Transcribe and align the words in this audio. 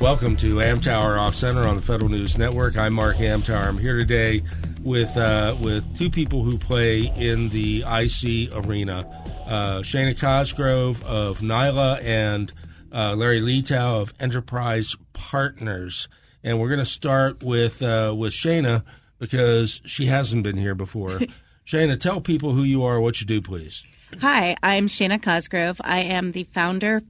Welcome 0.00 0.36
to 0.36 0.54
Amtower 0.54 1.18
Off 1.18 1.34
Center 1.34 1.66
on 1.66 1.74
the 1.74 1.82
Federal 1.82 2.08
News 2.08 2.38
Network. 2.38 2.78
I'm 2.78 2.92
Mark 2.92 3.16
Amtower. 3.16 3.66
I'm 3.66 3.76
here 3.76 3.96
today 3.96 4.44
with 4.84 5.16
uh, 5.16 5.56
with 5.60 5.98
two 5.98 6.08
people 6.08 6.44
who 6.44 6.56
play 6.56 7.12
in 7.16 7.48
the 7.48 7.80
IC 7.80 8.54
arena. 8.54 9.04
Uh, 9.44 9.80
Shana 9.80 10.18
Cosgrove 10.18 11.04
of 11.04 11.40
Nyla 11.40 12.00
and 12.04 12.52
uh, 12.92 13.16
Larry 13.16 13.40
Letow 13.40 14.00
of 14.00 14.14
Interprise 14.20 14.94
Partners. 15.14 16.06
And 16.44 16.60
we're 16.60 16.68
going 16.68 16.78
to 16.78 16.86
start 16.86 17.42
with 17.42 17.82
uh, 17.82 18.14
with 18.16 18.32
Shana 18.32 18.84
because 19.18 19.80
she 19.84 20.06
hasn't 20.06 20.44
been 20.44 20.58
here 20.58 20.76
before. 20.76 21.20
Shana, 21.66 21.98
tell 21.98 22.20
people 22.20 22.52
who 22.52 22.62
you 22.62 22.84
are, 22.84 23.00
what 23.00 23.20
you 23.20 23.26
do, 23.26 23.42
please. 23.42 23.84
Hi, 24.20 24.56
I'm 24.62 24.86
Shana 24.86 25.20
Cosgrove. 25.20 25.80
I 25.82 26.02
am 26.02 26.30
the 26.30 26.44
founder 26.44 27.02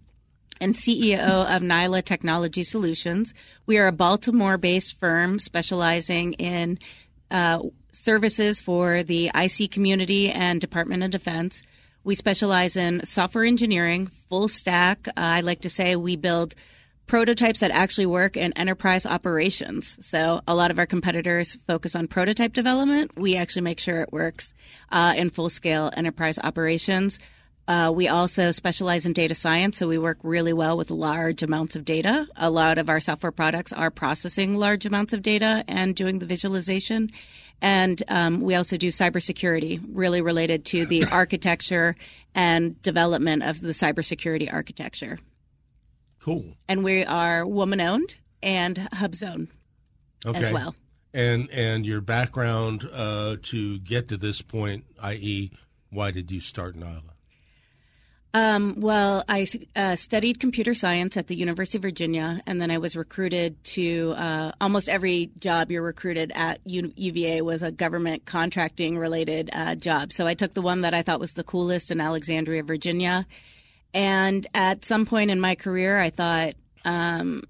and 0.60 0.74
CEO 0.74 1.18
of 1.18 1.62
Nyla 1.62 2.04
Technology 2.04 2.64
Solutions. 2.64 3.34
We 3.66 3.78
are 3.78 3.86
a 3.86 3.92
Baltimore 3.92 4.58
based 4.58 4.98
firm 4.98 5.38
specializing 5.38 6.34
in 6.34 6.78
uh, 7.30 7.62
services 7.92 8.60
for 8.60 9.02
the 9.02 9.30
IC 9.34 9.70
community 9.70 10.30
and 10.30 10.60
Department 10.60 11.02
of 11.02 11.10
Defense. 11.10 11.62
We 12.04 12.14
specialize 12.14 12.76
in 12.76 13.04
software 13.04 13.44
engineering, 13.44 14.10
full 14.28 14.48
stack. 14.48 15.08
Uh, 15.08 15.12
I 15.16 15.40
like 15.40 15.60
to 15.62 15.70
say 15.70 15.96
we 15.96 16.16
build 16.16 16.54
prototypes 17.06 17.60
that 17.60 17.70
actually 17.70 18.06
work 18.06 18.36
in 18.36 18.52
enterprise 18.52 19.04
operations. 19.04 19.98
So 20.06 20.42
a 20.46 20.54
lot 20.54 20.70
of 20.70 20.78
our 20.78 20.86
competitors 20.86 21.58
focus 21.66 21.96
on 21.96 22.06
prototype 22.06 22.52
development. 22.52 23.16
We 23.16 23.36
actually 23.36 23.62
make 23.62 23.80
sure 23.80 24.02
it 24.02 24.12
works 24.12 24.54
uh, 24.92 25.14
in 25.16 25.30
full 25.30 25.50
scale 25.50 25.90
enterprise 25.96 26.38
operations. 26.38 27.18
Uh, 27.68 27.92
we 27.94 28.08
also 28.08 28.50
specialize 28.50 29.04
in 29.04 29.12
data 29.12 29.34
science, 29.34 29.76
so 29.76 29.86
we 29.86 29.98
work 29.98 30.16
really 30.22 30.54
well 30.54 30.74
with 30.78 30.90
large 30.90 31.42
amounts 31.42 31.76
of 31.76 31.84
data. 31.84 32.26
A 32.36 32.48
lot 32.48 32.78
of 32.78 32.88
our 32.88 32.98
software 32.98 33.30
products 33.30 33.74
are 33.74 33.90
processing 33.90 34.56
large 34.56 34.86
amounts 34.86 35.12
of 35.12 35.20
data 35.20 35.64
and 35.68 35.94
doing 35.94 36.18
the 36.18 36.24
visualization. 36.24 37.10
And 37.60 38.02
um, 38.08 38.40
we 38.40 38.54
also 38.54 38.78
do 38.78 38.88
cybersecurity, 38.88 39.84
really 39.92 40.22
related 40.22 40.64
to 40.66 40.86
the 40.86 41.04
architecture 41.12 41.94
and 42.34 42.80
development 42.80 43.42
of 43.42 43.60
the 43.60 43.72
cybersecurity 43.72 44.50
architecture. 44.50 45.18
Cool. 46.20 46.46
And 46.68 46.82
we 46.82 47.04
are 47.04 47.46
woman 47.46 47.82
owned 47.82 48.16
and 48.42 48.76
HubZone 48.94 49.48
Okay. 50.24 50.42
as 50.42 50.52
well. 50.52 50.74
And 51.12 51.50
and 51.50 51.84
your 51.84 52.00
background 52.00 52.88
uh, 52.90 53.36
to 53.42 53.78
get 53.80 54.08
to 54.08 54.16
this 54.16 54.40
point, 54.40 54.84
i.e., 55.02 55.50
why 55.90 56.10
did 56.10 56.30
you 56.30 56.40
start 56.40 56.74
Nyla? 56.74 57.02
Um, 58.34 58.80
well, 58.80 59.24
I 59.26 59.46
uh, 59.74 59.96
studied 59.96 60.38
computer 60.38 60.74
science 60.74 61.16
at 61.16 61.28
the 61.28 61.34
University 61.34 61.78
of 61.78 61.82
Virginia, 61.82 62.42
and 62.46 62.60
then 62.60 62.70
I 62.70 62.76
was 62.76 62.94
recruited 62.94 63.62
to 63.64 64.14
uh, 64.16 64.52
almost 64.60 64.90
every 64.90 65.30
job 65.40 65.70
you're 65.70 65.82
recruited 65.82 66.30
at 66.34 66.60
U- 66.64 66.92
UVA 66.94 67.40
was 67.40 67.62
a 67.62 67.72
government 67.72 68.26
contracting 68.26 68.98
related 68.98 69.48
uh, 69.52 69.76
job. 69.76 70.12
So 70.12 70.26
I 70.26 70.34
took 70.34 70.52
the 70.52 70.60
one 70.60 70.82
that 70.82 70.92
I 70.92 71.02
thought 71.02 71.20
was 71.20 71.32
the 71.32 71.44
coolest 71.44 71.90
in 71.90 72.00
Alexandria, 72.00 72.62
Virginia. 72.62 73.26
And 73.94 74.46
at 74.52 74.84
some 74.84 75.06
point 75.06 75.30
in 75.30 75.40
my 75.40 75.54
career, 75.54 75.98
I 75.98 76.10
thought, 76.10 76.54
um, 76.84 77.44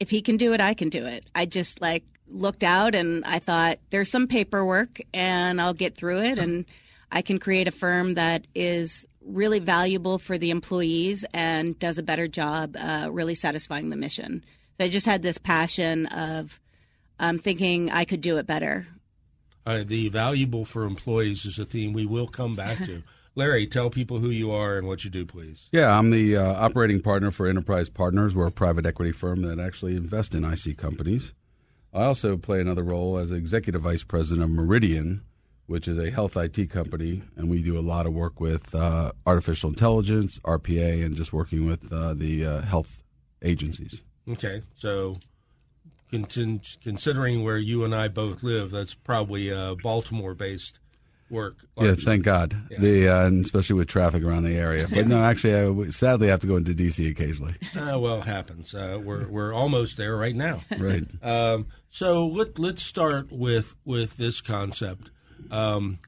if 0.00 0.10
he 0.10 0.22
can 0.22 0.36
do 0.36 0.52
it, 0.52 0.60
I 0.60 0.74
can 0.74 0.88
do 0.88 1.06
it. 1.06 1.24
I 1.36 1.46
just 1.46 1.80
like 1.80 2.04
looked 2.28 2.64
out 2.64 2.96
and 2.96 3.24
I 3.24 3.38
thought, 3.38 3.78
there's 3.90 4.10
some 4.10 4.26
paperwork, 4.26 5.00
and 5.14 5.60
I'll 5.60 5.72
get 5.72 5.96
through 5.96 6.22
it, 6.22 6.38
and 6.40 6.64
I 7.12 7.22
can 7.22 7.38
create 7.38 7.68
a 7.68 7.72
firm 7.72 8.14
that 8.14 8.44
is 8.54 9.06
really 9.26 9.58
valuable 9.58 10.18
for 10.18 10.38
the 10.38 10.50
employees 10.50 11.24
and 11.34 11.78
does 11.78 11.98
a 11.98 12.02
better 12.02 12.28
job 12.28 12.76
uh, 12.78 13.08
really 13.10 13.34
satisfying 13.34 13.90
the 13.90 13.96
mission. 13.96 14.44
So 14.78 14.84
I 14.84 14.88
just 14.88 15.06
had 15.06 15.22
this 15.22 15.38
passion 15.38 16.06
of 16.06 16.60
um, 17.18 17.38
thinking 17.38 17.90
I 17.90 18.04
could 18.04 18.20
do 18.20 18.38
it 18.38 18.46
better. 18.46 18.86
Uh, 19.64 19.82
the 19.84 20.08
valuable 20.08 20.64
for 20.64 20.84
employees 20.84 21.44
is 21.44 21.58
a 21.58 21.64
theme 21.64 21.92
we 21.92 22.06
will 22.06 22.28
come 22.28 22.54
back 22.54 22.84
to. 22.84 23.02
Larry, 23.34 23.66
tell 23.66 23.90
people 23.90 24.18
who 24.18 24.30
you 24.30 24.50
are 24.50 24.78
and 24.78 24.86
what 24.86 25.04
you 25.04 25.10
do, 25.10 25.26
please. 25.26 25.68
Yeah, 25.70 25.96
I'm 25.96 26.10
the 26.10 26.38
uh, 26.38 26.54
operating 26.54 27.02
partner 27.02 27.30
for 27.30 27.46
Interprise 27.46 27.90
Partners. 27.90 28.34
We're 28.34 28.46
a 28.46 28.52
private 28.52 28.86
equity 28.86 29.12
firm 29.12 29.42
that 29.42 29.58
actually 29.58 29.94
invests 29.94 30.34
in 30.34 30.42
IC 30.42 30.78
companies. 30.78 31.34
I 31.92 32.04
also 32.04 32.38
play 32.38 32.60
another 32.60 32.82
role 32.82 33.18
as 33.18 33.30
executive 33.30 33.82
vice 33.82 34.04
president 34.04 34.44
of 34.44 34.50
Myriddian, 34.50 35.20
which 35.66 35.88
is 35.88 35.98
a 35.98 36.10
health 36.10 36.36
IT 36.36 36.70
company, 36.70 37.22
and 37.36 37.48
we 37.48 37.62
do 37.62 37.78
a 37.78 37.80
lot 37.80 38.06
of 38.06 38.12
work 38.12 38.40
with 38.40 38.74
uh, 38.74 39.12
artificial 39.26 39.70
intelligence, 39.70 40.38
RPA, 40.40 41.04
and 41.04 41.16
just 41.16 41.32
working 41.32 41.66
with 41.66 41.92
uh, 41.92 42.14
the 42.14 42.44
uh, 42.44 42.60
health 42.62 43.02
agencies. 43.42 44.02
Okay, 44.28 44.62
so 44.74 45.16
contin- 46.12 46.80
considering 46.82 47.42
where 47.42 47.58
you 47.58 47.84
and 47.84 47.94
I 47.94 48.08
both 48.08 48.42
live, 48.42 48.70
that's 48.70 48.94
probably 48.94 49.52
uh, 49.52 49.74
Baltimore-based 49.82 50.78
work. 51.30 51.56
Yeah, 51.76 51.94
thank 51.94 52.24
God. 52.24 52.56
Yeah. 52.70 52.78
The 52.78 53.08
uh, 53.08 53.26
and 53.26 53.44
especially 53.44 53.74
with 53.74 53.88
traffic 53.88 54.22
around 54.22 54.44
the 54.44 54.54
area. 54.54 54.86
But 54.88 55.06
no, 55.08 55.22
actually, 55.22 55.54
I 55.86 55.90
sadly 55.90 56.28
have 56.28 56.40
to 56.40 56.46
go 56.46 56.56
into 56.56 56.72
DC 56.72 57.10
occasionally. 57.10 57.54
Uh, 57.76 57.98
well, 57.98 58.20
it 58.20 58.26
happens. 58.26 58.74
Uh, 58.74 59.00
we're 59.02 59.26
we're 59.28 59.52
almost 59.52 59.96
there 59.96 60.16
right 60.16 60.34
now. 60.34 60.62
Right. 60.78 61.04
Um, 61.22 61.66
so 61.88 62.26
let 62.26 62.58
let's 62.58 62.82
start 62.82 63.32
with 63.32 63.76
with 63.84 64.16
this 64.16 64.40
concept. 64.40 65.10
Um, 65.50 65.98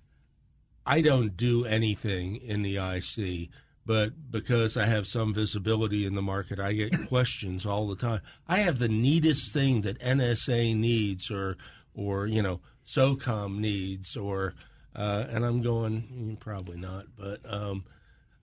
I 0.87 1.03
don't 1.03 1.37
do 1.37 1.65
anything 1.66 2.37
in 2.37 2.62
the 2.62 2.78
IC, 2.78 3.50
but 3.84 4.31
because 4.31 4.76
I 4.76 4.87
have 4.87 5.06
some 5.06 5.34
visibility 5.34 6.06
in 6.06 6.15
the 6.15 6.22
market, 6.22 6.59
I 6.59 6.72
get 6.72 6.93
questions 7.09 7.66
all 7.66 7.88
the 7.88 7.97
time. 7.97 8.21
I 8.47 8.59
have 8.59 8.78
the 8.78 8.88
neatest 8.88 9.53
thing 9.53 9.82
that 9.82 9.98
NSA 10.00 10.77
needs, 10.77 11.31
or 11.31 11.56
or 11.94 12.27
you 12.27 12.43
know 12.43 12.60
SOCOM 12.87 13.59
needs, 13.59 14.16
or 14.16 14.54
uh, 14.97 15.27
and 15.28 15.44
I'm 15.44 15.62
going 15.62 16.37
"Mm, 16.37 16.41
probably 16.41 16.78
not, 16.78 17.06
but. 17.16 17.41
Um, 17.44 17.84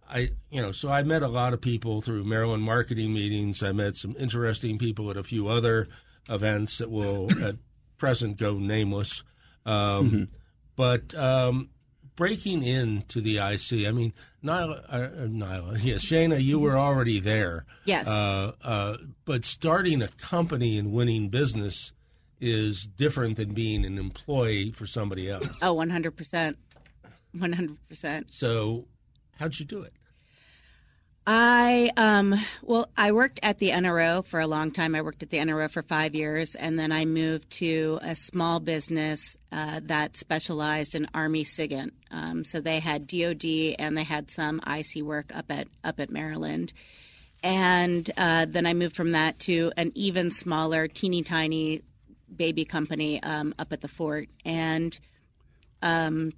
I, 0.07 0.29
you 0.51 0.61
know, 0.61 0.71
so 0.71 0.89
I 0.89 1.01
met 1.01 1.23
a 1.23 1.27
lot 1.27 1.53
of 1.53 1.61
people 1.61 1.99
through 1.99 2.25
Maryland 2.25 2.61
marketing 2.61 3.11
meetings. 3.11 3.63
I 3.63 3.71
met 3.71 3.95
some 3.95 4.15
interesting 4.19 4.77
people 4.77 5.09
at 5.09 5.17
a 5.17 5.23
few 5.23 5.47
other 5.47 5.87
events 6.29 6.77
that 6.77 6.91
will 6.91 7.27
at 7.43 7.55
present 7.97 8.37
go 8.37 8.53
nameless. 8.53 9.23
Um, 9.65 10.27
But 10.75 11.15
um, 11.15 11.69
breaking 12.15 12.63
into 12.63 13.21
the 13.21 13.37
IC, 13.37 13.87
I 13.87 13.91
mean, 13.91 14.13
Nyla, 14.43 14.83
uh, 14.89 14.95
uh, 14.95 15.09
Nyla, 15.27 15.79
yeah, 15.83 15.95
Shana, 15.95 16.41
you 16.41 16.59
were 16.59 16.77
already 16.77 17.19
there. 17.19 17.65
Yes. 17.85 18.07
Uh, 18.07 18.53
uh, 18.63 18.97
but 19.25 19.45
starting 19.45 20.01
a 20.01 20.07
company 20.07 20.77
and 20.77 20.91
winning 20.91 21.29
business 21.29 21.91
is 22.41 22.85
different 22.85 23.37
than 23.37 23.53
being 23.53 23.85
an 23.85 23.97
employee 23.97 24.71
for 24.71 24.85
somebody 24.85 25.29
else. 25.29 25.47
Oh, 25.61 25.75
100%. 25.75 26.55
100%. 27.35 28.23
So, 28.29 28.85
how'd 29.39 29.57
you 29.59 29.65
do 29.65 29.81
it? 29.81 29.93
I 31.27 31.89
um 31.97 32.35
well 32.61 32.87
I 32.95 33.11
worked 33.11 33.39
at 33.41 33.57
the 33.57 33.69
NRO 33.69 34.23
for 34.23 34.39
a 34.39 34.47
long 34.47 34.71
time. 34.71 34.93
I 34.93 35.01
worked 35.01 35.23
at 35.23 35.31
the 35.31 35.37
NRO 35.37 35.69
for 35.69 35.81
five 35.81 36.13
years, 36.13 36.53
and 36.53 36.77
then 36.77 36.91
I 36.91 37.05
moved 37.05 37.49
to 37.51 37.99
a 38.03 38.15
small 38.15 38.59
business 38.59 39.35
uh, 39.51 39.79
that 39.85 40.17
specialized 40.17 40.93
in 40.93 41.07
Army 41.15 41.43
SIGINT. 41.43 41.91
Um, 42.11 42.43
so 42.43 42.61
they 42.61 42.79
had 42.79 43.07
DoD 43.07 43.75
and 43.79 43.97
they 43.97 44.03
had 44.03 44.29
some 44.29 44.61
IC 44.67 45.03
work 45.03 45.35
up 45.35 45.45
at 45.49 45.67
up 45.83 45.99
at 45.99 46.11
Maryland. 46.11 46.73
And 47.41 48.09
uh, 48.17 48.45
then 48.49 48.65
I 48.65 48.73
moved 48.73 48.95
from 48.95 49.11
that 49.11 49.39
to 49.41 49.71
an 49.77 49.91
even 49.93 50.31
smaller, 50.31 50.87
teeny 50.87 51.21
tiny 51.21 51.81
baby 52.35 52.65
company 52.65 53.21
um, 53.21 53.53
up 53.59 53.71
at 53.71 53.81
the 53.81 53.87
fort. 53.87 54.29
And 54.43 54.97
um, 55.81 56.33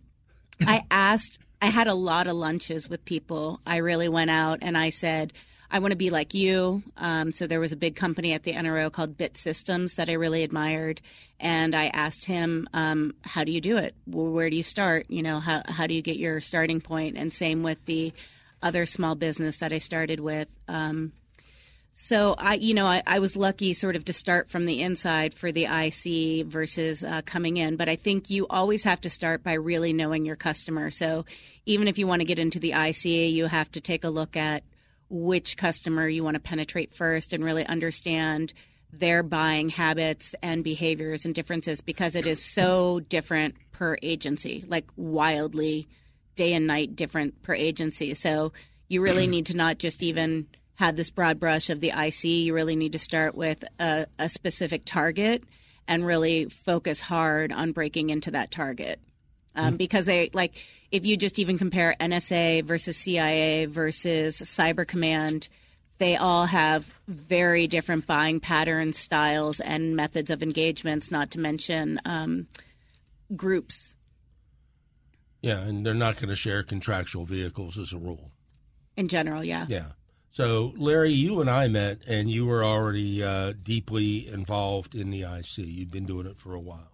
I 0.59 0.83
asked, 0.91 1.39
I 1.61 1.67
had 1.67 1.87
a 1.87 1.93
lot 1.93 2.27
of 2.27 2.35
lunches 2.35 2.89
with 2.89 3.03
people. 3.05 3.59
I 3.65 3.77
really 3.77 4.09
went 4.09 4.29
out 4.29 4.59
and 4.61 4.77
I 4.77 4.89
said, 4.91 5.33
I 5.69 5.79
want 5.79 5.91
to 5.91 5.97
be 5.97 6.09
like 6.09 6.33
you. 6.33 6.83
Um, 6.95 7.31
so 7.31 7.45
there 7.45 7.59
was 7.59 7.71
a 7.71 7.77
big 7.77 7.95
company 7.95 8.33
at 8.33 8.43
the 8.43 8.53
NRO 8.53 8.91
called 8.91 9.17
Bit 9.17 9.37
Systems 9.37 9.95
that 9.95 10.09
I 10.09 10.13
really 10.13 10.43
admired, 10.43 11.01
and 11.39 11.75
I 11.75 11.87
asked 11.87 12.25
him, 12.25 12.69
um, 12.73 13.13
"How 13.21 13.43
do 13.43 13.51
you 13.51 13.59
do 13.59 13.77
it? 13.77 13.93
Where 14.05 14.49
do 14.49 14.55
you 14.55 14.63
start? 14.63 15.07
You 15.09 15.23
know, 15.23 15.39
how 15.39 15.63
how 15.67 15.85
do 15.87 15.93
you 15.93 16.01
get 16.01 16.17
your 16.17 16.39
starting 16.39 16.79
point?" 16.79 17.17
And 17.17 17.33
same 17.33 17.63
with 17.63 17.83
the 17.85 18.13
other 18.61 18.85
small 18.85 19.15
business 19.15 19.57
that 19.57 19.73
I 19.73 19.79
started 19.79 20.19
with. 20.21 20.47
Um, 20.69 21.11
So 21.99 22.35
I, 22.37 22.53
you 22.53 22.75
know, 22.75 22.85
I, 22.85 23.01
I, 23.07 23.17
was 23.17 23.35
lucky 23.35 23.73
sort 23.73 23.95
of 23.95 24.05
to 24.05 24.13
start 24.13 24.51
from 24.51 24.67
the 24.67 24.83
inside 24.83 25.33
for 25.33 25.51
the 25.51 25.65
IC 25.65 26.45
versus 26.45 27.03
uh, 27.03 27.23
coming 27.25 27.57
in. 27.57 27.75
But 27.75 27.89
I 27.89 27.95
think 27.95 28.29
you 28.29 28.45
always 28.51 28.83
have 28.83 29.01
to 29.01 29.09
start 29.09 29.43
by 29.43 29.53
really 29.53 29.93
knowing 29.93 30.23
your 30.23 30.35
customer. 30.35 30.91
So 30.91 31.25
even 31.65 31.87
if 31.87 31.97
you 31.97 32.05
want 32.05 32.19
to 32.19 32.25
get 32.25 32.37
into 32.37 32.59
the 32.59 32.73
IC, 32.73 33.05
you 33.05 33.47
have 33.47 33.71
to 33.71 33.81
take 33.81 34.03
a 34.03 34.09
look 34.09 34.37
at 34.37 34.63
which 35.09 35.57
customer 35.57 36.07
you 36.07 36.23
want 36.23 36.35
to 36.35 36.39
penetrate 36.39 36.93
first 36.93 37.33
and 37.33 37.43
really 37.43 37.65
understand 37.65 38.53
their 38.93 39.23
buying 39.23 39.69
habits 39.69 40.35
and 40.43 40.63
behaviors 40.63 41.25
and 41.25 41.33
differences 41.33 41.81
because 41.81 42.13
it 42.13 42.27
is 42.27 42.45
so 42.45 42.99
different 42.99 43.55
per 43.71 43.97
agency, 44.03 44.63
like 44.67 44.85
wildly 44.97 45.87
day 46.35 46.53
and 46.53 46.67
night 46.67 46.95
different 46.95 47.41
per 47.41 47.55
agency. 47.55 48.13
So 48.13 48.53
you 48.87 49.01
really 49.01 49.25
need 49.35 49.47
to 49.47 49.57
not 49.57 49.79
just 49.79 50.03
even 50.03 50.45
had 50.77 50.95
this 50.95 51.09
broad 51.09 51.39
brush 51.39 51.69
of 51.69 51.81
the 51.81 51.89
IC, 51.89 52.23
you 52.23 52.53
really 52.53 52.75
need 52.75 52.93
to 52.93 52.99
start 52.99 53.33
with 53.35 53.63
a, 53.79 54.05
a 54.19 54.29
specific 54.29 54.83
target 54.85 55.43
and 55.87 56.05
really 56.05 56.45
focus 56.45 57.01
hard 57.01 57.51
on 57.51 57.71
breaking 57.71 58.11
into 58.11 58.31
that 58.31 58.51
target. 58.51 58.99
Um, 59.55 59.73
mm 59.73 59.77
Because 59.77 60.05
they 60.05 60.29
like 60.33 60.53
if 60.91 61.03
you 61.03 61.17
just 61.17 61.39
even 61.39 61.57
compare 61.57 61.95
NSA 61.99 62.63
versus 62.63 62.95
CIA 62.95 63.65
versus 63.65 64.37
Cyber 64.37 64.87
Command, 64.87 65.49
they 65.97 66.15
all 66.15 66.45
have 66.45 66.85
very 67.07 67.65
different 67.65 68.05
buying 68.05 68.39
patterns, 68.39 68.99
styles, 68.99 69.59
and 69.59 69.95
methods 69.95 70.29
of 70.29 70.43
engagements. 70.43 71.09
Not 71.09 71.31
to 71.31 71.39
mention 71.39 71.99
um, 72.05 72.47
groups. 73.35 73.95
Yeah, 75.41 75.59
and 75.59 75.83
they're 75.83 75.95
not 75.95 76.17
going 76.17 76.29
to 76.29 76.35
share 76.35 76.61
contractual 76.61 77.25
vehicles 77.25 77.79
as 77.79 77.93
a 77.93 77.97
rule. 77.97 78.31
In 78.95 79.07
general, 79.07 79.43
yeah. 79.43 79.65
Yeah. 79.69 79.91
So, 80.37 80.71
Larry, 80.77 81.13
you 81.13 81.41
and 81.41 81.49
I 81.49 81.67
met, 81.67 82.01
and 82.05 82.29
you 82.29 82.45
were 82.45 82.63
already 82.63 83.23
uh, 83.23 83.53
deeply 83.63 84.27
involved 84.27 84.93
in 84.93 85.09
the 85.09 85.23
IC. 85.23 85.57
You'd 85.57 85.89
been 85.89 86.05
doing 86.05 86.27
it 86.27 86.37
for 86.37 86.53
a 86.53 86.59
while. 86.59 86.91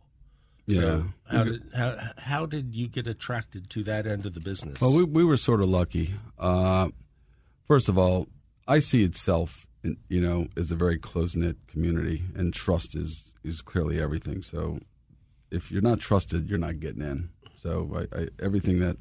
Yeah. 0.65 0.79
So 0.79 1.05
how 1.25 1.43
did 1.43 1.63
how, 1.75 1.97
how 2.17 2.45
did 2.45 2.73
you 2.73 2.87
get 2.87 3.05
attracted 3.05 3.69
to 3.71 3.83
that 3.83 4.07
end 4.07 4.25
of 4.25 4.33
the 4.33 4.39
business? 4.39 4.79
Well, 4.79 4.93
we 4.93 5.03
we 5.03 5.25
were 5.25 5.35
sort 5.35 5.59
of 5.59 5.67
lucky. 5.67 6.13
Uh, 6.39 6.87
first 7.67 7.89
of 7.89 7.97
all, 7.97 8.29
IC 8.69 8.93
itself, 8.93 9.67
you 9.83 10.21
know, 10.21 10.47
is 10.55 10.71
a 10.71 10.75
very 10.77 10.97
close 10.97 11.35
knit 11.35 11.57
community, 11.67 12.23
and 12.37 12.53
trust 12.53 12.95
is 12.95 13.33
is 13.43 13.61
clearly 13.61 13.99
everything. 13.99 14.41
So, 14.41 14.79
if 15.51 15.69
you're 15.69 15.81
not 15.81 15.99
trusted, 15.99 16.49
you're 16.49 16.57
not 16.57 16.79
getting 16.79 17.01
in. 17.01 17.27
So, 17.57 18.07
I, 18.13 18.21
I, 18.21 18.27
everything 18.41 18.79
that 18.79 18.95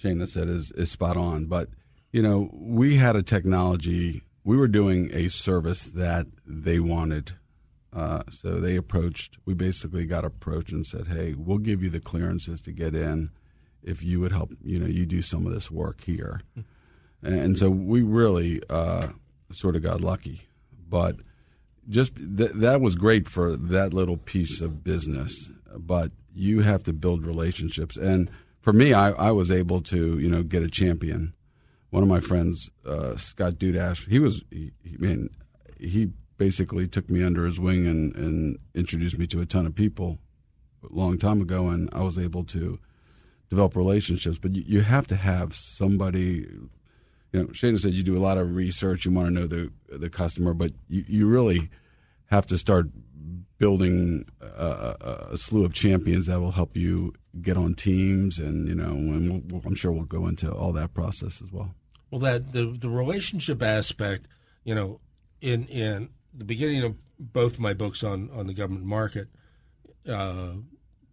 Shana 0.00 0.28
said 0.28 0.46
is 0.46 0.70
is 0.70 0.88
spot 0.88 1.16
on. 1.16 1.46
But 1.46 1.70
you 2.12 2.22
know, 2.22 2.50
we 2.52 2.96
had 2.96 3.16
a 3.16 3.22
technology, 3.22 4.22
we 4.44 4.56
were 4.56 4.68
doing 4.68 5.10
a 5.12 5.28
service 5.28 5.84
that 5.84 6.26
they 6.46 6.80
wanted. 6.80 7.32
Uh, 7.92 8.22
so 8.30 8.60
they 8.60 8.76
approached, 8.76 9.38
we 9.44 9.54
basically 9.54 10.06
got 10.06 10.24
approached 10.24 10.72
and 10.72 10.86
said, 10.86 11.08
hey, 11.08 11.34
we'll 11.34 11.58
give 11.58 11.82
you 11.82 11.90
the 11.90 12.00
clearances 12.00 12.60
to 12.62 12.72
get 12.72 12.94
in 12.94 13.30
if 13.82 14.02
you 14.02 14.20
would 14.20 14.32
help, 14.32 14.52
you 14.62 14.78
know, 14.78 14.86
you 14.86 15.06
do 15.06 15.22
some 15.22 15.46
of 15.46 15.52
this 15.52 15.70
work 15.70 16.04
here. 16.04 16.40
And, 17.22 17.58
so 17.58 17.68
we 17.68 18.02
really 18.02 18.62
uh, 18.70 19.08
sort 19.52 19.76
of 19.76 19.82
got 19.82 20.00
lucky. 20.00 20.48
But 20.88 21.16
just 21.88 22.16
th- 22.16 22.52
that 22.54 22.80
was 22.80 22.94
great 22.94 23.28
for 23.28 23.56
that 23.56 23.92
little 23.92 24.16
piece 24.16 24.60
of 24.60 24.84
business. 24.84 25.50
But 25.76 26.12
you 26.34 26.60
have 26.60 26.82
to 26.84 26.92
build 26.92 27.26
relationships. 27.26 27.96
And 27.96 28.30
for 28.60 28.72
me, 28.72 28.92
I, 28.92 29.10
I 29.10 29.30
was 29.32 29.50
able 29.50 29.80
to, 29.82 30.18
you 30.18 30.28
know, 30.28 30.42
get 30.42 30.62
a 30.62 30.68
champion 30.68 31.34
one 31.90 32.02
of 32.02 32.08
my 32.08 32.20
friends, 32.20 32.70
uh, 32.86 33.16
Scott 33.16 33.54
Dudash, 33.54 34.08
he 34.08 34.18
was, 34.18 34.42
he, 34.50 34.72
he, 34.82 34.96
man, 34.98 35.30
he 35.78 36.10
basically 36.38 36.88
took 36.88 37.10
me 37.10 37.22
under 37.22 37.44
his 37.44 37.60
wing 37.60 37.86
and, 37.86 38.14
and 38.16 38.58
introduced 38.74 39.18
me 39.18 39.26
to 39.26 39.40
a 39.40 39.46
ton 39.46 39.66
of 39.66 39.74
people 39.74 40.18
a 40.82 40.94
long 40.94 41.18
time 41.18 41.42
ago, 41.42 41.68
and 41.68 41.90
I 41.92 42.02
was 42.02 42.18
able 42.18 42.44
to 42.44 42.78
develop 43.50 43.76
relationships. 43.76 44.38
But 44.38 44.54
you, 44.54 44.64
you 44.66 44.80
have 44.80 45.06
to 45.08 45.16
have 45.16 45.54
somebody. 45.54 46.46
You 47.32 47.40
know, 47.42 47.44
Shana 47.46 47.78
said 47.78 47.92
you 47.92 48.02
do 48.02 48.16
a 48.16 48.20
lot 48.20 48.38
of 48.38 48.54
research. 48.54 49.04
You 49.04 49.12
want 49.12 49.28
to 49.28 49.34
know 49.34 49.46
the 49.46 49.70
the 49.88 50.08
customer, 50.08 50.54
but 50.54 50.72
you, 50.88 51.04
you 51.06 51.26
really 51.26 51.68
have 52.26 52.46
to 52.46 52.56
start 52.56 52.86
building 53.58 54.24
a, 54.40 55.28
a, 55.32 55.36
slew 55.36 55.64
of 55.66 55.74
champions 55.74 56.26
that 56.26 56.40
will 56.40 56.52
help 56.52 56.76
you 56.76 57.12
get 57.42 57.56
on 57.56 57.74
teams, 57.74 58.38
and 58.38 58.66
you 58.66 58.74
know, 58.74 58.92
and 58.92 59.52
we'll, 59.52 59.62
I'm 59.66 59.74
sure 59.74 59.92
we'll 59.92 60.04
go 60.04 60.26
into 60.26 60.50
all 60.50 60.72
that 60.72 60.94
process 60.94 61.42
as 61.42 61.52
well. 61.52 61.74
Well, 62.10 62.20
that 62.20 62.52
the 62.52 62.76
the 62.78 62.88
relationship 62.88 63.62
aspect, 63.62 64.26
you 64.64 64.74
know, 64.74 65.00
in 65.40 65.66
in 65.66 66.10
the 66.34 66.44
beginning 66.44 66.82
of 66.82 66.96
both 67.18 67.58
my 67.58 67.72
books 67.72 68.02
on 68.02 68.30
on 68.30 68.46
the 68.46 68.54
government 68.54 68.86
market, 68.86 69.28
uh, 70.08 70.54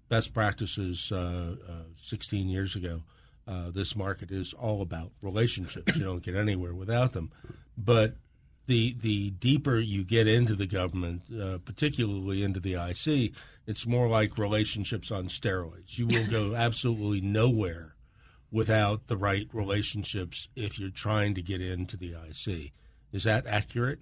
best 0.10 0.34
practices 0.34 1.12
uh, 1.12 1.56
uh, 1.68 1.72
16 1.96 2.48
years 2.48 2.76
ago. 2.76 3.04
Uh, 3.48 3.72
this 3.72 3.96
market 3.96 4.32
is 4.32 4.54
all 4.54 4.82
about 4.82 5.12
relationships. 5.22 5.96
you 5.96 6.04
don't 6.04 6.24
get 6.24 6.36
anywhere 6.36 6.74
without 6.74 7.14
them. 7.14 7.32
But 7.78 8.16
the 8.66 8.96
the 9.00 9.32
deeper 9.32 9.80
you 9.80 10.04
get 10.04 10.28
into 10.28 10.56
the 10.56 10.68
government, 10.68 11.22
uh, 11.34 11.60
particularly 11.60 12.44
into 12.44 12.60
the 12.60 12.74
IC, 12.74 13.34
it's 13.66 13.86
more 13.86 14.08
like 14.08 14.38
relationships 14.38 15.12
on 15.12 15.28
steroids. 15.28 15.98
You 15.98 16.08
will 16.08 16.28
go 16.28 16.56
absolutely 16.56 17.22
nowhere 17.22 17.96
without 18.52 19.08
the 19.08 19.18
right 19.18 19.48
relationships 19.52 20.48
if 20.56 20.80
you're 20.80 20.90
trying 20.90 21.34
to 21.36 21.42
get 21.42 21.62
into 21.62 21.98
the 21.98 22.14
IC. 22.14 22.72
Is 23.12 23.24
that 23.24 23.46
accurate? 23.48 24.00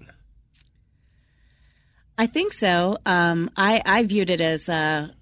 I 2.17 2.27
think 2.27 2.53
so. 2.53 2.97
Um, 3.05 3.49
I, 3.57 3.81
I 3.85 4.03
viewed 4.03 4.29
it 4.29 4.41
as 4.41 4.69
a, 4.69 5.13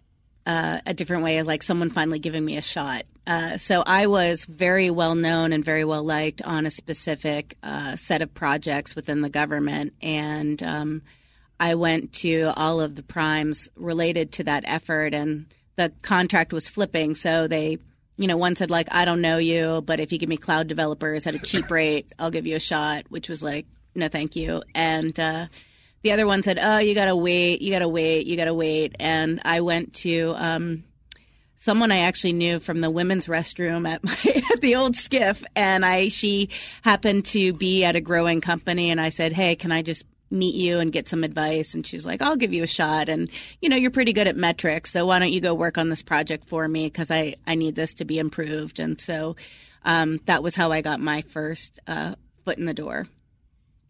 a, 0.45 0.81
a, 0.85 0.93
different 0.93 1.23
way 1.23 1.39
of 1.39 1.47
like 1.47 1.63
someone 1.63 1.89
finally 1.89 2.19
giving 2.19 2.45
me 2.45 2.57
a 2.57 2.61
shot. 2.61 3.03
Uh, 3.25 3.57
so 3.57 3.83
I 3.85 4.07
was 4.07 4.45
very 4.45 4.89
well 4.89 5.15
known 5.15 5.53
and 5.53 5.65
very 5.65 5.85
well 5.85 6.03
liked 6.03 6.41
on 6.43 6.65
a 6.65 6.71
specific 6.71 7.57
uh, 7.63 7.95
set 7.95 8.21
of 8.21 8.33
projects 8.33 8.95
within 8.95 9.21
the 9.21 9.29
government. 9.29 9.93
And 10.01 10.61
um, 10.61 11.01
I 11.59 11.75
went 11.75 12.13
to 12.13 12.51
all 12.55 12.79
of 12.79 12.95
the 12.95 13.03
primes 13.03 13.69
related 13.75 14.33
to 14.33 14.43
that 14.43 14.63
effort, 14.67 15.13
and 15.13 15.45
the 15.77 15.93
contract 16.01 16.53
was 16.53 16.69
flipping. 16.69 17.15
So 17.15 17.47
they 17.47 17.79
you 18.17 18.27
know, 18.27 18.37
one 18.37 18.55
said 18.55 18.69
like, 18.69 18.87
I 18.91 19.05
don't 19.05 19.21
know 19.21 19.37
you, 19.37 19.81
but 19.85 19.99
if 19.99 20.11
you 20.11 20.17
give 20.17 20.29
me 20.29 20.37
cloud 20.37 20.67
developers 20.67 21.25
at 21.27 21.35
a 21.35 21.39
cheap 21.39 21.69
rate, 21.71 22.11
I'll 22.19 22.31
give 22.31 22.45
you 22.45 22.55
a 22.55 22.59
shot, 22.59 23.05
which 23.09 23.29
was 23.29 23.41
like, 23.41 23.65
no, 23.95 24.07
thank 24.07 24.35
you. 24.35 24.63
And 24.73 25.19
uh, 25.19 25.47
the 26.01 26.11
other 26.11 26.27
one 26.27 26.43
said, 26.43 26.59
oh, 26.61 26.79
you 26.79 26.95
gotta 26.95 27.15
wait, 27.15 27.61
you 27.61 27.71
gotta 27.71 27.87
wait, 27.87 28.27
you 28.27 28.35
gotta 28.35 28.53
wait. 28.53 28.95
And 28.99 29.41
I 29.45 29.61
went 29.61 29.93
to 29.95 30.33
um, 30.37 30.83
someone 31.55 31.91
I 31.91 31.99
actually 31.99 32.33
knew 32.33 32.59
from 32.59 32.81
the 32.81 32.91
women's 32.91 33.27
restroom 33.27 33.87
at 33.87 34.03
my 34.03 34.43
at 34.51 34.61
the 34.61 34.75
old 34.75 34.95
SCIF, 34.95 35.43
and 35.55 35.85
I 35.85 36.09
she 36.09 36.49
happened 36.83 37.25
to 37.27 37.53
be 37.53 37.83
at 37.83 37.95
a 37.95 38.01
growing 38.01 38.41
company, 38.41 38.91
and 38.91 38.99
I 38.99 39.09
said, 39.09 39.33
hey, 39.33 39.55
can 39.55 39.71
I 39.71 39.81
just 39.81 40.05
meet 40.33 40.55
you 40.55 40.79
and 40.79 40.91
get 40.91 41.07
some 41.07 41.23
advice. 41.23 41.73
And 41.73 41.85
she's 41.85 42.05
like, 42.05 42.21
I'll 42.21 42.35
give 42.35 42.53
you 42.53 42.63
a 42.63 42.67
shot. 42.67 43.07
And, 43.07 43.29
you 43.61 43.69
know, 43.69 43.75
you're 43.75 43.91
pretty 43.91 44.13
good 44.13 44.27
at 44.27 44.35
metrics. 44.35 44.91
So 44.91 45.05
why 45.05 45.19
don't 45.19 45.31
you 45.31 45.41
go 45.41 45.53
work 45.53 45.77
on 45.77 45.89
this 45.89 46.01
project 46.01 46.47
for 46.47 46.67
me? 46.67 46.85
Because 46.85 47.11
I, 47.11 47.35
I 47.47 47.55
need 47.55 47.75
this 47.75 47.93
to 47.95 48.05
be 48.05 48.19
improved. 48.19 48.79
And 48.79 48.99
so 48.99 49.35
um, 49.85 50.19
that 50.25 50.43
was 50.43 50.55
how 50.55 50.71
I 50.71 50.81
got 50.81 50.99
my 50.99 51.21
first 51.21 51.79
uh, 51.87 52.15
foot 52.43 52.57
in 52.57 52.65
the 52.65 52.73
door 52.73 53.07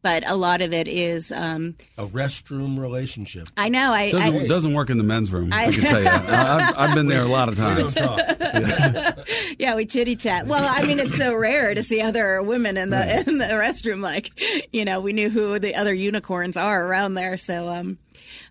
but 0.03 0.29
a 0.29 0.35
lot 0.35 0.61
of 0.61 0.73
it 0.73 0.89
is 0.89 1.31
um, 1.31 1.75
a 1.97 2.05
restroom 2.05 2.77
relationship. 2.77 3.47
I 3.55 3.69
know. 3.69 3.93
I 3.93 4.09
doesn't, 4.09 4.35
I, 4.35 4.47
doesn't 4.47 4.73
work 4.73 4.89
in 4.89 4.97
the 4.97 5.03
men's 5.03 5.31
room. 5.31 5.51
I, 5.53 5.67
I 5.67 5.71
can 5.71 5.81
tell 5.81 6.03
you. 6.03 6.09
I've, 6.09 6.77
I've, 6.77 6.93
been 6.93 7.07
there 7.07 7.23
a 7.23 7.27
lot 7.27 7.47
of 7.47 7.55
times. 7.55 7.95
yeah. 7.95 9.13
yeah, 9.57 9.75
we 9.75 9.85
chitty 9.85 10.17
chat. 10.17 10.45
Well, 10.45 10.63
I 10.69 10.85
mean, 10.85 10.99
it's 10.99 11.15
so 11.15 11.33
rare 11.33 11.73
to 11.73 11.83
see 11.83 12.01
other 12.01 12.43
women 12.43 12.75
in 12.75 12.89
the 12.89 12.97
right. 12.97 13.27
in 13.27 13.37
the 13.37 13.45
restroom. 13.45 14.01
Like, 14.01 14.31
you 14.73 14.83
know, 14.83 14.99
we 14.99 15.13
knew 15.13 15.29
who 15.29 15.57
the 15.57 15.73
other 15.75 15.93
unicorns 15.93 16.57
are 16.57 16.85
around 16.85 17.13
there. 17.13 17.37
So, 17.37 17.69
um, 17.69 17.97